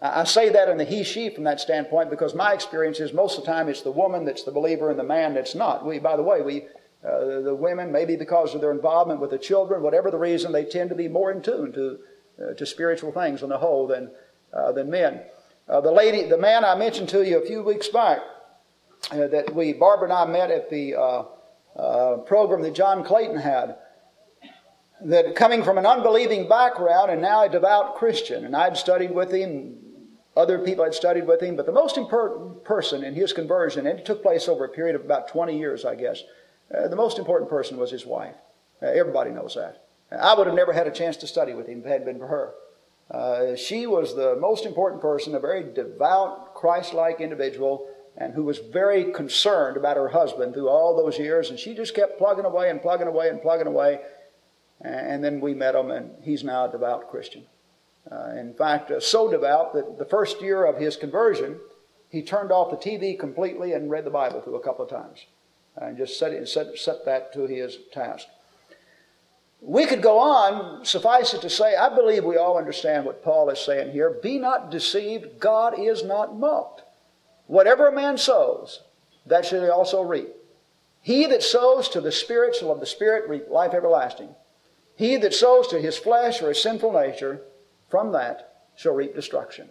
I 0.00 0.24
say 0.24 0.48
that 0.48 0.68
in 0.68 0.78
the 0.78 0.84
he 0.84 1.04
she 1.04 1.30
from 1.30 1.44
that 1.44 1.60
standpoint 1.60 2.10
because 2.10 2.34
my 2.34 2.52
experience 2.52 2.98
is 2.98 3.12
most 3.12 3.38
of 3.38 3.44
the 3.44 3.50
time 3.52 3.68
it's 3.68 3.82
the 3.82 3.92
woman 3.92 4.24
that's 4.24 4.42
the 4.42 4.50
believer 4.50 4.90
and 4.90 4.98
the 4.98 5.04
man 5.04 5.32
that's 5.32 5.54
not. 5.54 5.86
We, 5.86 6.00
by 6.00 6.16
the 6.16 6.24
way, 6.24 6.42
we, 6.42 6.62
uh, 7.06 7.40
the 7.40 7.54
women, 7.54 7.92
maybe 7.92 8.16
because 8.16 8.52
of 8.54 8.60
their 8.60 8.72
involvement 8.72 9.20
with 9.20 9.30
the 9.30 9.38
children, 9.38 9.80
whatever 9.80 10.10
the 10.10 10.18
reason, 10.18 10.50
they 10.50 10.64
tend 10.64 10.90
to 10.90 10.96
be 10.96 11.06
more 11.06 11.30
in 11.30 11.40
tune 11.40 11.72
to 11.72 11.98
uh, 12.42 12.54
to 12.54 12.64
spiritual 12.64 13.12
things 13.12 13.42
on 13.42 13.50
the 13.50 13.58
whole 13.58 13.86
than, 13.86 14.10
uh, 14.52 14.72
than 14.72 14.90
men. 14.90 15.20
Uh, 15.68 15.80
the 15.80 15.92
lady, 15.92 16.28
the 16.28 16.38
man 16.38 16.64
I 16.64 16.74
mentioned 16.74 17.08
to 17.10 17.22
you 17.22 17.38
a 17.38 17.46
few 17.46 17.62
weeks 17.62 17.88
back, 17.88 18.20
uh, 19.10 19.26
that 19.28 19.54
we, 19.54 19.72
Barbara 19.72 20.08
and 20.08 20.12
I 20.12 20.24
met 20.26 20.50
at 20.50 20.70
the 20.70 20.94
uh, 21.76 22.18
program 22.18 22.62
that 22.62 22.74
John 22.74 23.04
Clayton 23.04 23.38
had, 23.38 23.76
that 25.04 25.34
coming 25.34 25.64
from 25.64 25.78
an 25.78 25.86
unbelieving 25.86 26.48
background 26.48 27.10
and 27.10 27.20
now 27.20 27.44
a 27.44 27.48
devout 27.48 27.96
Christian, 27.96 28.44
and 28.44 28.54
I'd 28.54 28.76
studied 28.76 29.12
with 29.12 29.32
him, 29.32 29.76
other 30.36 30.58
people 30.58 30.84
had 30.84 30.94
studied 30.94 31.26
with 31.26 31.42
him, 31.42 31.56
but 31.56 31.66
the 31.66 31.72
most 31.72 31.96
important 31.96 32.64
person 32.64 33.04
in 33.04 33.14
his 33.14 33.32
conversion, 33.32 33.86
and 33.86 33.98
it 33.98 34.06
took 34.06 34.22
place 34.22 34.48
over 34.48 34.64
a 34.64 34.68
period 34.68 34.94
of 34.94 35.04
about 35.04 35.28
20 35.28 35.58
years, 35.58 35.84
I 35.84 35.94
guess, 35.94 36.22
the 36.70 36.96
most 36.96 37.18
important 37.18 37.50
person 37.50 37.76
was 37.76 37.90
his 37.90 38.06
wife. 38.06 38.36
everybody 38.80 39.30
knows 39.30 39.54
that. 39.54 39.84
I 40.10 40.34
would 40.34 40.46
have 40.46 40.56
never 40.56 40.72
had 40.72 40.86
a 40.86 40.90
chance 40.90 41.16
to 41.18 41.26
study 41.26 41.54
with 41.54 41.66
him 41.66 41.80
if 41.80 41.86
it 41.86 41.88
hadn't 41.88 42.06
been 42.06 42.18
for 42.18 42.26
her. 42.28 42.54
Uh, 43.10 43.56
she 43.56 43.86
was 43.86 44.14
the 44.14 44.36
most 44.36 44.64
important 44.64 45.02
person, 45.02 45.34
a 45.34 45.40
very 45.40 45.72
devout, 45.74 46.54
Christ 46.54 46.94
like 46.94 47.20
individual, 47.20 47.88
and 48.16 48.34
who 48.34 48.44
was 48.44 48.58
very 48.58 49.12
concerned 49.12 49.76
about 49.76 49.96
her 49.96 50.08
husband 50.08 50.54
through 50.54 50.68
all 50.68 50.96
those 50.96 51.18
years. 51.18 51.50
And 51.50 51.58
she 51.58 51.74
just 51.74 51.94
kept 51.94 52.18
plugging 52.18 52.44
away 52.44 52.70
and 52.70 52.80
plugging 52.82 53.06
away 53.06 53.28
and 53.28 53.40
plugging 53.40 53.66
away. 53.66 54.00
And 54.80 55.22
then 55.22 55.40
we 55.40 55.54
met 55.54 55.74
him, 55.74 55.90
and 55.90 56.10
he's 56.22 56.42
now 56.42 56.66
a 56.66 56.72
devout 56.72 57.08
Christian. 57.08 57.44
Uh, 58.10 58.30
in 58.36 58.52
fact, 58.54 58.90
uh, 58.90 58.98
so 58.98 59.30
devout 59.30 59.72
that 59.74 59.98
the 59.98 60.04
first 60.04 60.42
year 60.42 60.64
of 60.64 60.76
his 60.76 60.96
conversion, 60.96 61.60
he 62.10 62.20
turned 62.20 62.50
off 62.50 62.70
the 62.70 62.76
TV 62.76 63.18
completely 63.18 63.72
and 63.72 63.90
read 63.90 64.04
the 64.04 64.10
Bible 64.10 64.40
through 64.40 64.56
a 64.56 64.62
couple 64.62 64.84
of 64.84 64.90
times. 64.90 65.24
And 65.76 65.96
just 65.96 66.18
set, 66.18 66.32
it, 66.32 66.48
set, 66.48 66.76
set 66.76 67.04
that 67.06 67.32
to 67.34 67.46
his 67.46 67.78
task. 67.92 68.26
We 69.60 69.86
could 69.86 70.02
go 70.02 70.18
on, 70.18 70.84
suffice 70.84 71.32
it 71.32 71.40
to 71.42 71.50
say, 71.50 71.76
I 71.76 71.94
believe 71.94 72.24
we 72.24 72.36
all 72.36 72.58
understand 72.58 73.06
what 73.06 73.22
Paul 73.22 73.48
is 73.48 73.60
saying 73.60 73.92
here. 73.92 74.18
Be 74.20 74.38
not 74.38 74.70
deceived, 74.70 75.38
God 75.38 75.78
is 75.78 76.02
not 76.02 76.36
mocked. 76.36 76.81
Whatever 77.46 77.88
a 77.88 77.92
man 77.92 78.18
sows, 78.18 78.82
that 79.26 79.44
shall 79.44 79.62
he 79.62 79.68
also 79.68 80.02
reap. 80.02 80.28
He 81.00 81.26
that 81.26 81.42
sows 81.42 81.88
to 81.90 82.00
the 82.00 82.12
Spirit 82.12 82.54
shall 82.56 82.70
of 82.70 82.80
the 82.80 82.86
Spirit 82.86 83.28
reap 83.28 83.48
life 83.48 83.74
everlasting. 83.74 84.34
He 84.94 85.16
that 85.16 85.34
sows 85.34 85.68
to 85.68 85.80
his 85.80 85.98
flesh 85.98 86.42
or 86.42 86.48
his 86.48 86.62
sinful 86.62 86.92
nature, 86.92 87.42
from 87.88 88.12
that 88.12 88.54
shall 88.76 88.94
reap 88.94 89.14
destruction. 89.14 89.68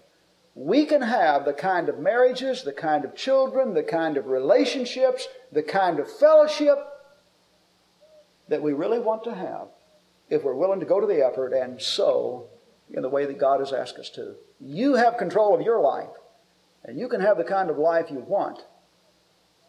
We 0.53 0.85
can 0.85 1.01
have 1.01 1.45
the 1.45 1.53
kind 1.53 1.87
of 1.87 1.99
marriages, 1.99 2.63
the 2.63 2.73
kind 2.73 3.05
of 3.05 3.15
children, 3.15 3.73
the 3.73 3.83
kind 3.83 4.17
of 4.17 4.27
relationships, 4.27 5.27
the 5.51 5.63
kind 5.63 5.99
of 5.99 6.11
fellowship 6.11 6.77
that 8.49 8.61
we 8.61 8.73
really 8.73 8.99
want 8.99 9.23
to 9.23 9.33
have 9.33 9.69
if 10.29 10.43
we're 10.43 10.55
willing 10.55 10.81
to 10.81 10.85
go 10.85 10.99
to 10.99 11.07
the 11.07 11.25
effort 11.25 11.53
and 11.53 11.81
sow 11.81 12.47
in 12.89 13.01
the 13.01 13.09
way 13.09 13.25
that 13.25 13.39
God 13.39 13.61
has 13.61 13.71
asked 13.71 13.97
us 13.97 14.09
to. 14.11 14.35
You 14.59 14.95
have 14.95 15.17
control 15.17 15.55
of 15.55 15.61
your 15.61 15.79
life, 15.79 16.09
and 16.83 16.99
you 16.99 17.07
can 17.07 17.21
have 17.21 17.37
the 17.37 17.43
kind 17.43 17.69
of 17.69 17.77
life 17.77 18.09
you 18.09 18.19
want 18.19 18.65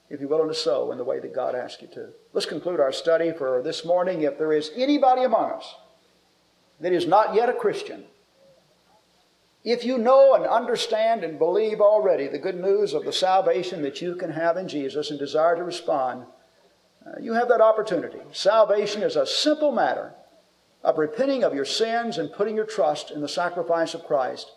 if 0.08 0.20
you're 0.20 0.28
willing 0.28 0.48
to 0.48 0.54
sow 0.54 0.92
in 0.92 0.98
the 0.98 1.04
way 1.04 1.18
that 1.20 1.34
God 1.34 1.54
asks 1.54 1.80
you 1.80 1.88
to. 1.88 2.08
Let's 2.32 2.46
conclude 2.46 2.80
our 2.80 2.92
study 2.92 3.32
for 3.32 3.62
this 3.62 3.84
morning. 3.84 4.22
If 4.22 4.38
there 4.38 4.52
is 4.52 4.70
anybody 4.76 5.24
among 5.24 5.52
us 5.52 5.74
that 6.80 6.92
is 6.92 7.06
not 7.06 7.34
yet 7.34 7.48
a 7.48 7.54
Christian, 7.54 8.04
if 9.64 9.84
you 9.84 9.96
know 9.96 10.34
and 10.34 10.44
understand 10.44 11.22
and 11.22 11.38
believe 11.38 11.80
already 11.80 12.26
the 12.28 12.38
good 12.38 12.60
news 12.60 12.94
of 12.94 13.04
the 13.04 13.12
salvation 13.12 13.82
that 13.82 14.02
you 14.02 14.16
can 14.16 14.32
have 14.32 14.56
in 14.56 14.68
Jesus 14.68 15.10
and 15.10 15.18
desire 15.18 15.56
to 15.56 15.64
respond, 15.64 16.26
uh, 17.06 17.20
you 17.20 17.32
have 17.34 17.48
that 17.48 17.60
opportunity. 17.60 18.18
Salvation 18.32 19.02
is 19.02 19.16
a 19.16 19.26
simple 19.26 19.72
matter 19.72 20.14
of 20.82 20.98
repenting 20.98 21.44
of 21.44 21.54
your 21.54 21.64
sins 21.64 22.18
and 22.18 22.32
putting 22.32 22.56
your 22.56 22.64
trust 22.64 23.10
in 23.10 23.20
the 23.20 23.28
sacrifice 23.28 23.94
of 23.94 24.04
Christ, 24.04 24.50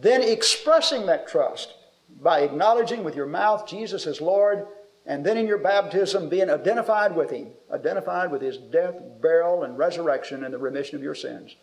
then 0.00 0.22
expressing 0.22 1.06
that 1.06 1.28
trust 1.28 1.74
by 2.20 2.40
acknowledging 2.40 3.04
with 3.04 3.14
your 3.14 3.26
mouth 3.26 3.66
Jesus 3.66 4.06
as 4.06 4.20
Lord, 4.20 4.66
and 5.06 5.24
then 5.24 5.36
in 5.36 5.46
your 5.46 5.58
baptism 5.58 6.28
being 6.28 6.50
identified 6.50 7.14
with 7.14 7.30
Him, 7.30 7.48
identified 7.70 8.30
with 8.30 8.42
His 8.42 8.58
death, 8.58 8.94
burial, 9.20 9.64
and 9.64 9.78
resurrection 9.78 10.44
and 10.44 10.52
the 10.52 10.58
remission 10.58 10.96
of 10.96 11.02
your 11.02 11.14
sins. 11.14 11.56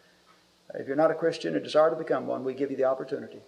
If 0.74 0.88
you're 0.88 0.96
not 0.96 1.12
a 1.12 1.16
Christian 1.16 1.56
and 1.56 1.64
desire 1.64 1.90
to 1.90 1.96
become 1.96 2.28
one, 2.28 2.44
we 2.44 2.54
give 2.54 2.72
you 2.72 2.78
the 2.78 2.84
opportunity. 2.86 3.42